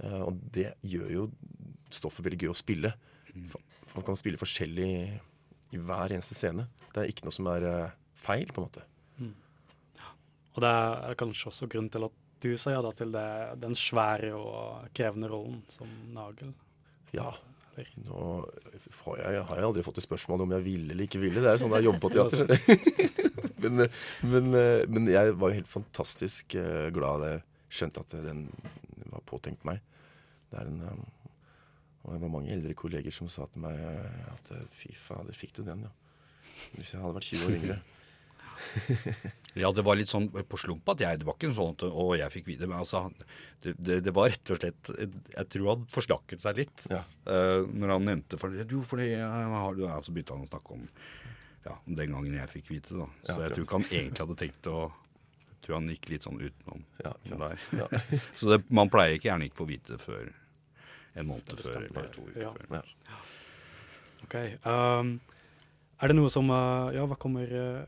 Uh, 0.00 0.22
og 0.28 0.42
det 0.54 0.72
gjør 0.86 1.14
jo 1.14 1.28
stoffet 1.94 2.26
veldig 2.26 2.40
gøy 2.44 2.52
å 2.52 2.58
spille. 2.58 2.94
Mm. 3.34 3.46
Man 3.94 4.06
kan 4.06 4.18
spille 4.18 4.40
forskjellig 4.40 4.90
i 5.74 5.78
hver 5.78 6.14
eneste 6.14 6.36
scene. 6.38 6.68
Det 6.90 7.02
er 7.02 7.10
ikke 7.10 7.26
noe 7.26 7.34
som 7.34 7.48
er 7.52 7.68
uh, 7.68 7.94
feil, 8.24 8.50
på 8.50 8.62
en 8.62 8.68
måte. 8.68 8.84
Mm. 9.18 9.32
Og 10.54 10.62
det 10.62 10.70
er 10.70 11.18
kanskje 11.18 11.50
også 11.50 11.70
grunnen 11.70 11.90
til 11.92 12.06
at 12.06 12.20
du 12.44 12.52
sa 12.60 12.74
ja 12.74 12.82
da 12.84 12.90
til 12.92 13.12
det, 13.14 13.28
den 13.62 13.74
svære 13.78 14.34
og 14.36 14.90
krevende 14.96 15.30
rollen 15.30 15.62
som 15.72 15.90
Nagel. 16.12 16.52
Ja. 17.16 17.32
Nå 17.74 18.26
har 18.44 19.16
jeg, 19.18 19.40
har 19.48 19.58
jeg 19.58 19.66
aldri 19.66 19.82
fått 19.86 19.98
et 19.98 20.06
spørsmål 20.06 20.44
om 20.44 20.54
jeg 20.54 20.64
ville 20.66 20.94
eller 20.94 21.08
ikke 21.08 21.22
ville. 21.22 21.42
Det 21.42 21.50
er 21.50 21.62
sånn 21.62 21.74
jeg 21.74 21.88
jobber 21.88 22.04
på 22.04 22.12
teater. 22.14 22.46
men, 23.64 23.86
men, 24.22 24.54
eh, 24.60 24.84
men, 24.86 25.10
jeg 25.10 25.34
var 25.40 25.50
jo 25.50 25.58
helt 25.58 25.72
fantastisk 25.72 26.54
eh, 26.60 26.88
glad 26.94 27.24
da 27.24 27.32
jeg 27.32 27.42
skjønte 27.80 28.04
at 28.04 28.16
den 28.28 28.46
var 29.10 29.24
påtenkt 29.26 29.66
meg. 29.66 29.82
Det 30.52 30.62
er 30.62 30.70
en 30.70 31.04
og 32.04 32.12
det 32.12 32.20
var 32.20 32.28
mange 32.34 32.52
eldre 32.52 32.74
kolleger 32.76 33.14
som 33.16 33.30
sa 33.32 33.46
til 33.48 33.62
meg 33.64 33.78
at 33.80 34.50
fy 34.76 34.90
fader, 34.92 35.32
fikk 35.32 35.54
du 35.56 35.62
den, 35.64 35.86
ja. 35.86 35.92
Hvis 36.74 36.92
jeg 36.92 37.00
hadde 37.00 37.16
vært 37.16 37.30
20 37.30 37.46
år 37.48 37.56
yngre. 37.56 37.78
ja, 39.54 39.70
det 39.74 39.84
var 39.86 39.98
litt 39.98 40.10
sånn 40.10 40.26
på 40.30 40.58
slump 40.58 40.88
at 40.90 41.02
jeg 41.04 41.20
Det 41.20 41.26
var 41.28 41.36
ikke 41.38 41.52
sånn 41.54 41.76
at 41.76 41.84
å, 41.86 42.06
jeg 42.18 42.32
fikk 42.32 42.48
vite 42.50 42.66
Men 42.66 42.80
altså, 42.80 43.04
det, 43.62 43.74
det, 43.78 44.00
det, 44.06 44.14
var 44.14 44.32
rett 44.32 44.50
og 44.50 44.58
slett 44.58 44.90
Jeg 44.96 45.46
tror 45.52 45.68
han 45.70 45.84
forslakket 45.94 46.42
seg 46.42 46.58
litt 46.58 46.86
ja. 46.90 47.04
uh, 47.28 47.62
når 47.70 47.94
han 47.94 48.08
nevnte 48.10 48.40
for, 48.40 48.56
Jo, 48.58 48.82
for 48.88 49.02
det 49.02 49.20
har 49.22 49.78
du 49.78 49.86
Så 50.02 50.14
begynte 50.14 50.34
han 50.34 50.46
å 50.46 50.50
snakke 50.50 50.78
om 50.78 50.84
ja, 51.64 51.78
den 51.86 52.12
gangen 52.12 52.34
jeg 52.36 52.50
fikk 52.52 52.66
vite 52.74 52.92
det. 52.92 53.00
da 53.00 53.06
Så 53.22 53.38
ja, 53.38 53.46
jeg 53.46 53.56
tror 53.56 53.66
ikke 53.66 53.78
han 53.78 53.86
egentlig 53.88 54.24
hadde 54.26 54.38
tenkt 54.42 54.66
å 54.68 54.78
Jeg 54.82 55.60
tror 55.66 55.78
han 55.78 55.92
gikk 55.94 56.10
litt 56.12 56.26
sånn 56.26 56.42
utenom 56.42 56.82
ja, 57.00 57.14
der. 57.30 57.94
Så 58.38 58.50
det, 58.50 58.58
man 58.68 58.92
pleier 58.92 59.16
ikke 59.16 59.30
gjerne 59.30 59.48
ikke 59.48 59.62
få 59.62 59.68
vite 59.70 59.94
det 59.94 60.02
før 60.02 60.26
en 61.14 61.30
måned 61.30 61.62
før 61.62 61.78
eller 61.78 62.10
to 62.12 62.26
uker 62.26 62.42
ja. 62.42 62.50
før. 62.58 62.90
Ja. 63.06 63.22
OK. 64.24 64.36
Um, 64.66 65.14
er 66.02 66.10
det 66.10 66.16
noe 66.18 66.32
som 66.32 66.48
uh, 66.50 66.90
Ja, 66.94 67.04
hva 67.08 67.16
kommer 67.20 67.48
uh, 67.48 67.84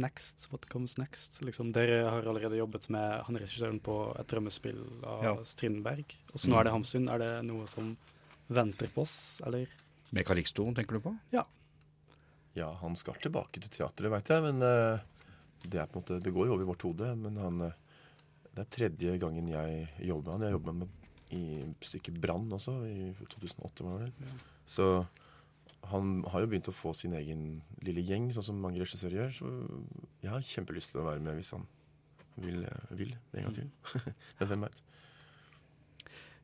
next? 0.00 0.46
What 0.52 0.68
comes 0.70 0.96
next? 0.98 1.40
Liksom, 1.44 1.72
dere 1.76 2.02
har 2.04 2.28
allerede 2.28 2.58
jobbet 2.58 2.88
med 2.92 3.24
han 3.26 3.38
regissøren 3.40 3.80
på 3.82 3.96
et 4.18 4.28
drømmespill 4.30 4.82
av 5.06 5.24
ja. 5.24 5.34
Strindberg. 5.48 6.16
Og 6.32 6.40
så 6.40 6.52
nå 6.52 6.60
er 6.60 6.68
det 6.68 6.72
mm. 6.72 6.76
Hamsun. 6.78 7.08
Er 7.12 7.22
det 7.22 7.30
noe 7.48 7.66
som 7.70 7.94
venter 8.46 8.90
på 8.94 9.04
oss, 9.06 9.16
eller? 9.46 9.72
Med 10.14 10.26
Calixto, 10.28 10.68
tenker 10.76 10.98
du 10.98 11.04
på? 11.08 11.14
Ja. 11.34 11.46
Ja, 12.56 12.70
han 12.80 12.96
skal 12.96 13.18
tilbake 13.20 13.60
til 13.60 13.72
teatret, 13.72 14.12
veit 14.12 14.30
jeg. 14.32 14.44
Men 14.46 14.62
uh, 14.64 15.02
det, 15.64 15.80
er 15.82 15.90
på 15.90 15.98
en 15.98 16.04
måte, 16.04 16.20
det 16.24 16.32
går 16.32 16.48
jo 16.48 16.56
over 16.56 16.70
vårt 16.70 16.86
hode. 16.88 17.10
Men 17.20 17.40
han, 17.42 17.66
det 18.52 18.64
er 18.64 18.72
tredje 18.78 19.18
gangen 19.20 19.50
jeg 19.52 19.88
jobber 20.08 20.30
med 20.30 20.36
han. 20.36 20.48
Jeg 20.48 20.56
jobber 20.58 20.80
med 20.82 21.02
i 21.34 21.42
stykket 21.82 22.20
'Brann' 22.22 22.52
også, 22.54 22.76
i 22.86 23.10
2008 23.18 23.84
var 23.84 23.98
det 23.98 24.06
vel. 24.06 24.34
Så 24.66 24.86
han 25.90 26.24
har 26.32 26.42
jo 26.42 26.50
begynt 26.50 26.68
å 26.70 26.74
få 26.74 26.92
sin 26.96 27.14
egen 27.18 27.46
lille 27.84 28.04
gjeng, 28.06 28.28
sånn 28.34 28.46
som 28.48 28.60
mange 28.62 28.80
regissører 28.82 29.20
gjør. 29.20 29.34
Så 29.38 29.50
jeg 30.24 30.32
har 30.32 30.46
kjempelyst 30.50 30.92
til 30.92 31.02
å 31.02 31.06
være 31.08 31.22
med 31.24 31.38
hvis 31.38 31.52
han 31.56 31.66
vil, 32.42 32.66
vil 32.98 33.14
en 33.14 33.48
gang 33.48 33.56
til. 33.56 33.70
Men 34.40 34.50
hvem 34.50 34.66
veit. 34.66 34.82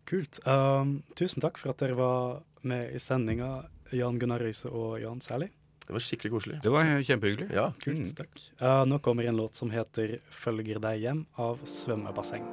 Kult. 0.09 0.41
Um, 0.49 1.01
tusen 1.19 1.45
takk 1.45 1.61
for 1.61 1.73
at 1.73 1.83
dere 1.83 1.99
var 1.99 2.43
med 2.67 2.95
i 2.95 3.01
sendinga, 3.03 3.69
Jan 3.93 4.19
Gunnar 4.19 4.43
Røise 4.43 4.71
og 4.73 4.97
Jan 5.03 5.23
Særlig. 5.23 5.53
Det 5.83 5.95
var 5.95 6.05
skikkelig 6.05 6.31
koselig. 6.33 6.59
Det 6.63 6.73
var 6.73 6.91
kjempehyggelig. 7.05 7.49
Ja, 7.53 7.71
kult. 7.83 8.05
Mm. 8.07 8.13
Takk. 8.17 8.43
Uh, 8.63 8.83
nå 8.89 8.99
kommer 9.03 9.27
en 9.29 9.37
låt 9.37 9.59
som 9.59 9.71
heter 9.71 10.19
'Følger 10.31 10.79
deg 10.81 11.03
hjem' 11.03 11.27
av 11.37 11.59
Svømmebasseng. 11.67 12.47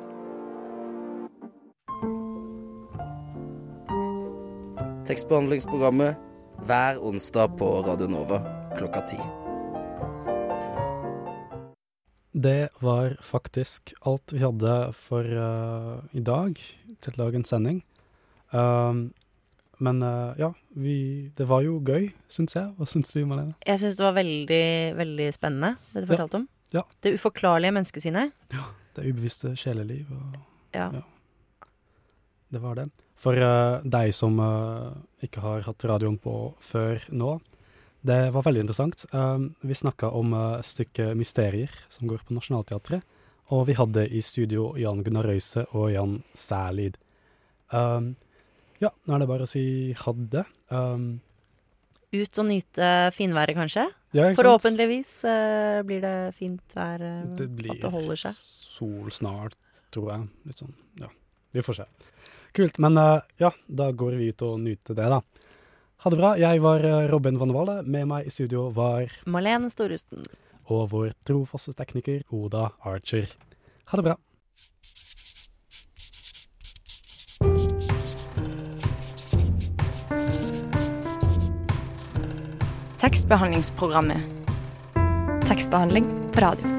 Tekstbehandlingsprogrammet 5.10 6.29
hver 6.66 6.98
onsdag 7.02 7.48
på 7.58 7.68
Radio 7.82 8.08
Nova 8.08 8.40
klokka 8.78 9.02
ti. 9.02 9.18
Det 12.32 12.70
var 12.80 13.18
faktisk 13.22 13.94
alt 14.02 14.34
vi 14.34 14.44
hadde 14.44 14.76
for 14.94 15.26
uh, 15.26 16.04
i 16.12 16.22
dag 16.22 16.60
til 17.02 17.18
dagens 17.18 17.50
sending. 17.50 17.82
Um, 18.52 19.10
men 19.80 20.04
uh, 20.04 20.36
ja, 20.40 20.52
vi, 20.76 21.32
det 21.38 21.48
var 21.50 21.64
jo 21.66 21.80
gøy, 21.80 22.10
syns 22.32 22.56
jeg. 22.56 22.70
Hva 22.78 22.88
syns 22.88 23.12
du, 23.16 23.24
Malene? 23.26 23.56
Jeg 23.66 23.82
syns 23.82 24.00
det 24.00 24.06
var 24.06 24.18
veldig, 24.20 24.66
veldig 25.00 25.30
spennende, 25.36 25.76
det 25.94 26.06
du 26.06 26.12
fortalte 26.12 26.38
ja. 26.38 26.44
om. 26.44 26.48
Ja. 26.76 26.86
Det 27.04 27.16
uforklarlige 27.18 27.76
menneskesinnet. 27.80 28.36
Ja. 28.54 28.68
Det 28.96 29.06
ubevisste 29.08 29.56
sjeleliv. 29.58 30.10
Og, 30.12 30.40
ja. 30.76 30.90
ja. 31.00 31.68
Det 32.50 32.62
var 32.62 32.82
det. 32.82 32.90
For 33.20 33.36
uh, 33.36 33.84
deg 33.84 34.14
som 34.16 34.40
uh, 34.40 34.96
ikke 35.26 35.44
har 35.44 35.66
hatt 35.68 35.86
radioen 35.90 36.18
på 36.22 36.34
før 36.64 37.04
nå, 37.12 37.36
det 38.08 38.20
var 38.32 38.46
veldig 38.46 38.64
interessant. 38.64 39.04
Uh, 39.12 39.50
vi 39.60 39.76
snakka 39.76 40.12
om 40.16 40.32
uh, 40.34 40.62
stykket 40.64 41.18
'Mysterier', 41.18 41.74
som 41.92 42.08
går 42.08 42.24
på 42.24 42.36
Nationaltheatret. 42.38 43.04
Og 43.50 43.66
vi 43.68 43.76
hadde 43.76 44.06
i 44.14 44.22
studio 44.22 44.72
Jan 44.78 45.02
Gunnar 45.04 45.26
Røise 45.28 45.66
og 45.74 45.90
Jan 45.92 46.20
Særlid. 46.38 46.96
Um, 47.74 48.14
ja, 48.80 48.94
nå 49.04 49.16
er 49.16 49.24
det 49.24 49.30
bare 49.30 49.48
å 49.48 49.50
si 49.50 49.64
ha 49.98 50.14
det. 50.16 50.46
Um, 50.72 51.20
Ut 52.14 52.40
og 52.42 52.46
nyte 52.48 52.86
finværet, 53.14 53.58
kanskje? 53.58 53.84
Ja, 54.16 54.30
Forhåpentligvis 54.38 55.12
uh, 55.28 55.82
blir 55.86 56.00
det 56.06 56.16
fint 56.38 56.78
vær. 56.78 57.04
Det 57.38 57.50
blir 57.58 57.76
at 57.76 57.84
det 57.84 57.92
holder 57.94 58.22
seg. 58.22 58.38
sol 58.80 59.12
snart, 59.12 59.58
tror 59.92 60.14
jeg. 60.14 60.30
Litt 60.48 60.62
sånn, 60.62 60.78
ja. 61.02 61.10
Vi 61.58 61.66
får 61.66 61.82
se. 61.82 61.90
Kult. 62.56 62.80
Men 62.82 62.98
uh, 62.98 63.20
ja, 63.42 63.52
da 63.68 63.92
går 63.92 64.18
vi 64.20 64.32
ut 64.34 64.46
og 64.46 64.60
nyter 64.64 64.98
det, 64.98 65.10
da. 65.12 65.22
Ha 66.00 66.12
det 66.14 66.20
bra. 66.22 66.32
Jeg 66.40 66.64
var 66.64 66.86
uh, 66.86 67.10
Robin 67.12 67.40
van 67.40 67.54
Walle. 67.56 67.82
Med 67.84 68.08
meg 68.10 68.30
i 68.30 68.34
studio 68.34 68.70
var 68.76 69.12
Malene 69.30 69.72
Storusten. 69.74 70.26
Og 70.70 70.90
vår 70.94 71.14
trofaste 71.26 71.74
tekniker 71.78 72.24
Oda 72.30 72.70
Archer. 72.86 73.32
Ha 73.92 74.00
det 74.00 74.10
bra. 74.12 74.18
Tekstbehandlingsprogrammet. 83.00 84.20
Tekstbehandling 85.48 86.06
på 86.32 86.40
radio. 86.42 86.79